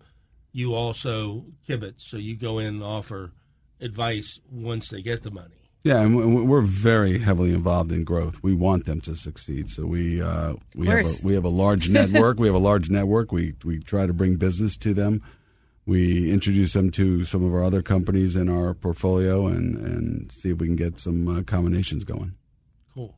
you 0.52 0.74
also 0.74 1.46
kibitz, 1.68 2.02
so 2.02 2.16
you 2.16 2.36
go 2.36 2.58
in 2.58 2.66
and 2.66 2.82
offer 2.82 3.32
advice 3.80 4.38
once 4.50 4.88
they 4.88 5.02
get 5.02 5.22
the 5.22 5.30
money. 5.30 5.56
Yeah, 5.82 6.00
and 6.02 6.14
we- 6.14 6.42
we're 6.42 6.60
very 6.60 7.18
heavily 7.18 7.52
involved 7.52 7.90
in 7.90 8.04
growth. 8.04 8.40
We 8.40 8.54
want 8.54 8.84
them 8.84 9.00
to 9.00 9.16
succeed, 9.16 9.68
so 9.68 9.84
we 9.86 10.22
uh, 10.22 10.54
we 10.76 10.86
have 10.86 11.06
a, 11.06 11.26
we 11.26 11.34
have 11.34 11.44
a 11.44 11.48
large 11.48 11.88
network. 11.88 12.38
we 12.42 12.46
have 12.46 12.54
a 12.54 12.58
large 12.60 12.88
network. 12.88 13.32
We 13.32 13.54
we 13.64 13.80
try 13.80 14.06
to 14.06 14.12
bring 14.12 14.36
business 14.36 14.76
to 14.76 14.94
them. 14.94 15.22
We 15.84 16.30
introduce 16.30 16.74
them 16.74 16.90
to 16.92 17.24
some 17.24 17.44
of 17.44 17.52
our 17.52 17.64
other 17.64 17.82
companies 17.82 18.36
in 18.36 18.48
our 18.48 18.72
portfolio, 18.74 19.46
and 19.46 19.76
and 19.76 20.32
see 20.32 20.50
if 20.50 20.58
we 20.58 20.66
can 20.66 20.76
get 20.76 21.00
some 21.00 21.26
uh, 21.28 21.42
combinations 21.42 22.04
going. 22.04 22.34
Cool. 22.94 23.16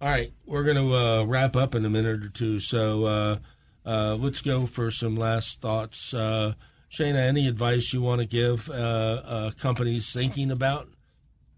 All 0.00 0.08
right, 0.08 0.32
we're 0.46 0.64
going 0.64 0.76
to 0.76 0.94
uh, 0.94 1.24
wrap 1.24 1.56
up 1.56 1.74
in 1.74 1.84
a 1.84 1.90
minute 1.90 2.22
or 2.22 2.28
two, 2.28 2.60
so 2.60 3.04
uh, 3.04 3.38
uh, 3.84 4.16
let's 4.16 4.42
go 4.42 4.66
for 4.66 4.90
some 4.90 5.16
last 5.16 5.60
thoughts. 5.60 6.12
Uh, 6.12 6.54
Shana, 6.90 7.26
any 7.26 7.46
advice 7.46 7.92
you 7.92 8.02
want 8.02 8.20
to 8.20 8.26
give 8.26 8.68
uh, 8.68 8.72
uh, 8.72 9.50
companies 9.52 10.12
thinking 10.12 10.50
about 10.50 10.88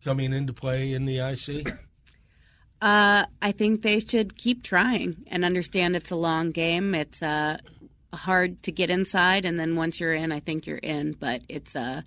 coming 0.05 0.33
into 0.33 0.53
play 0.53 0.93
in 0.93 1.05
the 1.05 1.19
IC? 1.19 1.69
Uh, 2.83 3.27
I 3.41 3.53
think 3.53 3.83
they 3.83 4.01
should 4.01 4.37
keep 4.37 4.65
trying 4.65 5.25
and 5.29 5.45
understand 5.45 5.95
it's 5.95 6.11
a 6.11 6.17
long 6.17 6.51
game. 6.51 6.97
It's 6.97 7.23
uh, 7.23 7.59
hard 8.13 8.63
to 8.65 8.73
get 8.73 8.91
inside, 8.91 9.45
and 9.45 9.59
then 9.59 9.77
once 9.77 9.99
you're 10.01 10.15
in, 10.15 10.33
I 10.33 10.41
think 10.41 10.67
you're 10.67 10.77
in. 10.79 11.13
But 11.13 11.43
it's 11.49 11.75
uh, 11.77 12.03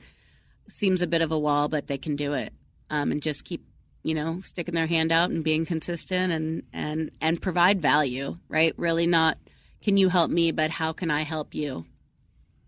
seems 0.69 1.01
a 1.01 1.07
bit 1.07 1.21
of 1.21 1.31
a 1.31 1.39
wall, 1.39 1.67
but 1.67 1.87
they 1.87 1.97
can 1.97 2.15
do 2.15 2.33
it. 2.33 2.53
Um, 2.89 3.11
and 3.11 3.21
just 3.21 3.43
keep, 3.45 3.65
you 4.03 4.13
know, 4.13 4.41
sticking 4.41 4.75
their 4.75 4.87
hand 4.87 5.11
out 5.11 5.29
and 5.31 5.43
being 5.43 5.65
consistent 5.65 6.31
and 6.31 6.63
and 6.73 7.11
and 7.21 7.41
provide 7.41 7.81
value. 7.81 8.37
Right? 8.47 8.73
Really, 8.77 9.07
not 9.07 9.37
can 9.81 9.97
you 9.97 10.09
help 10.09 10.29
me, 10.31 10.51
but 10.51 10.71
how 10.71 10.93
can 10.93 11.11
I 11.11 11.21
help 11.23 11.53
you? 11.55 11.85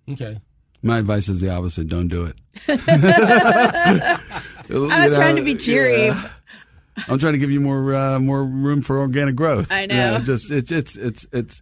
Okay. 0.09 0.39
My 0.83 0.99
advice 0.99 1.27
is 1.27 1.41
the 1.41 1.49
opposite: 1.49 1.87
don't 1.87 2.07
do 2.07 2.25
it. 2.25 2.35
I 2.67 4.19
was 4.69 5.17
trying 5.17 5.35
to 5.37 5.41
be 5.43 5.55
cheery. 5.55 6.11
I'm 7.07 7.19
trying 7.19 7.33
to 7.33 7.39
give 7.39 7.51
you 7.51 7.59
more 7.59 7.93
uh, 7.93 8.19
more 8.19 8.43
room 8.43 8.81
for 8.81 8.97
organic 8.99 9.35
growth. 9.35 9.71
I 9.71 9.81
You 9.81 9.87
know. 9.87 10.19
just 10.19 10.51
it's 10.51 10.71
it's 10.71 10.95
it's 10.95 11.25
it's 11.31 11.61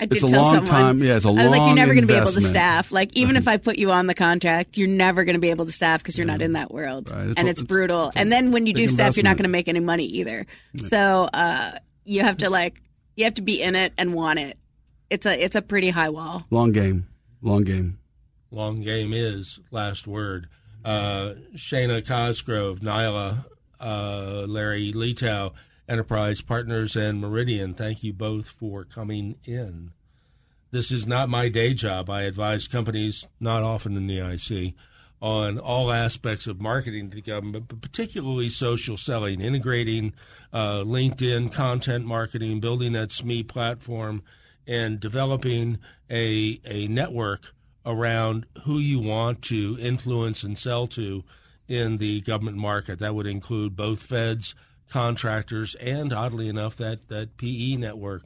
I 0.00 0.06
did 0.06 0.14
It's 0.16 0.24
a 0.24 0.28
tell 0.28 0.42
long 0.42 0.54
someone, 0.66 0.66
time- 0.70 1.02
yeah, 1.02 1.16
it's 1.16 1.24
a 1.24 1.28
I 1.28 1.42
was 1.42 1.50
like, 1.50 1.60
you're 1.66 1.74
never 1.74 1.92
going 1.92 2.06
to 2.06 2.12
be 2.12 2.18
able 2.18 2.30
to 2.30 2.40
staff. 2.40 2.92
Like, 2.92 3.16
even 3.16 3.36
if 3.36 3.48
I 3.48 3.56
put 3.56 3.78
you 3.78 3.90
on 3.90 4.06
the 4.06 4.14
contract, 4.14 4.76
you're 4.76 4.86
never 4.88 5.24
going 5.24 5.34
to 5.34 5.40
be 5.40 5.50
able 5.50 5.66
to 5.66 5.72
staff 5.72 6.00
because 6.02 6.16
you're 6.16 6.26
not 6.26 6.40
in 6.40 6.52
that 6.52 6.70
world, 6.72 7.10
Right. 7.10 7.26
It's 7.28 7.34
and 7.36 7.48
a- 7.48 7.50
it's 7.50 7.60
it's- 7.60 7.66
brutal. 7.68 8.08
it's 8.08 8.16
and 8.16 8.30
then 8.32 8.52
when 8.52 8.66
you 8.66 8.72
do 8.74 8.82
big 8.82 8.90
staff, 8.90 9.16
you're 9.16 9.24
not 9.24 9.36
going 9.36 9.42
to 9.44 9.48
make 9.50 9.66
any 9.68 9.80
money 9.80 10.04
either. 10.06 10.46
So 10.86 11.28
uh, 11.34 11.72
you 12.04 12.22
have 12.22 12.38
to 12.38 12.50
like, 12.50 12.80
you 13.16 13.24
have 13.24 13.34
to 13.34 13.42
be 13.42 13.60
in 13.60 13.74
it 13.74 13.92
and 13.98 14.14
want 14.14 14.38
it. 14.38 14.56
it's 15.10 15.26
a 15.26 15.42
it's 15.44 15.56
a 15.56 15.62
pretty 15.62 15.90
high 15.90 16.10
wall. 16.10 16.44
Long 16.50 16.70
game, 16.72 17.08
long 17.42 17.64
game. 17.64 17.98
Long 18.52 18.80
game 18.82 19.12
is 19.12 19.58
last 19.72 20.06
word. 20.06 20.48
Uh, 20.84 21.34
Shana 21.56 22.06
Cosgrove, 22.06 22.78
Nyla, 22.80 23.44
uh, 23.80 24.44
Larry 24.48 24.92
Letow, 24.92 25.52
Interprise 25.88 26.40
Partners, 26.40 26.96
and 26.96 27.22
Myriddian. 27.22 27.76
Thank 27.76 28.02
you 28.02 28.12
both 28.12 28.48
for 28.48 28.84
coming 28.84 29.36
in. 29.44 29.92
This 30.70 30.92
is 30.92 31.06
not 31.06 31.30
my 31.30 31.48
day 31.48 31.72
job. 31.72 32.10
I 32.10 32.22
advise 32.22 32.68
companies, 32.68 33.26
not 33.40 33.62
often 33.62 33.96
in 33.96 34.06
the 34.06 34.18
IC, 34.18 34.74
on 35.22 35.58
all 35.58 35.90
aspects 35.90 36.46
of 36.46 36.60
marketing 36.60 37.08
to 37.10 37.16
the 37.16 37.22
government, 37.22 37.68
but 37.68 37.80
particularly 37.80 38.50
social 38.50 38.98
selling, 38.98 39.40
integrating 39.40 40.12
uh, 40.52 40.82
LinkedIn 40.84 41.50
content 41.52 42.04
marketing, 42.04 42.60
building 42.60 42.92
that 42.92 43.08
SME 43.08 43.48
platform, 43.48 44.22
and 44.66 45.00
developing 45.00 45.78
a 46.10 46.60
a 46.66 46.86
network 46.88 47.54
around 47.86 48.44
who 48.64 48.78
you 48.78 48.98
want 48.98 49.40
to 49.40 49.78
influence 49.80 50.42
and 50.42 50.58
sell 50.58 50.86
to 50.86 51.24
in 51.66 51.96
the 51.96 52.20
government 52.20 52.58
market. 52.58 52.98
That 52.98 53.14
would 53.14 53.26
include 53.26 53.74
both 53.74 54.00
feds, 54.00 54.54
contractors, 54.90 55.74
and 55.76 56.12
oddly 56.12 56.48
enough, 56.48 56.76
that 56.76 57.08
that 57.08 57.36
PE 57.36 57.76
network 57.76 58.24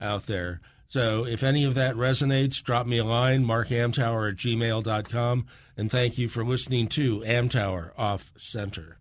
out 0.00 0.26
there. 0.26 0.60
So 0.88 1.24
if 1.24 1.42
any 1.42 1.64
of 1.64 1.74
that 1.74 1.94
resonates, 1.94 2.62
drop 2.62 2.86
me 2.86 2.98
a 2.98 3.04
line, 3.04 3.44
markamtower 3.44 4.30
at 4.30 4.36
gmail.com. 4.36 5.46
And 5.76 5.90
thank 5.90 6.18
you 6.18 6.28
for 6.28 6.44
listening 6.44 6.88
to 6.88 7.20
Amtower 7.20 7.92
Off 7.96 8.30
Center. 8.36 8.98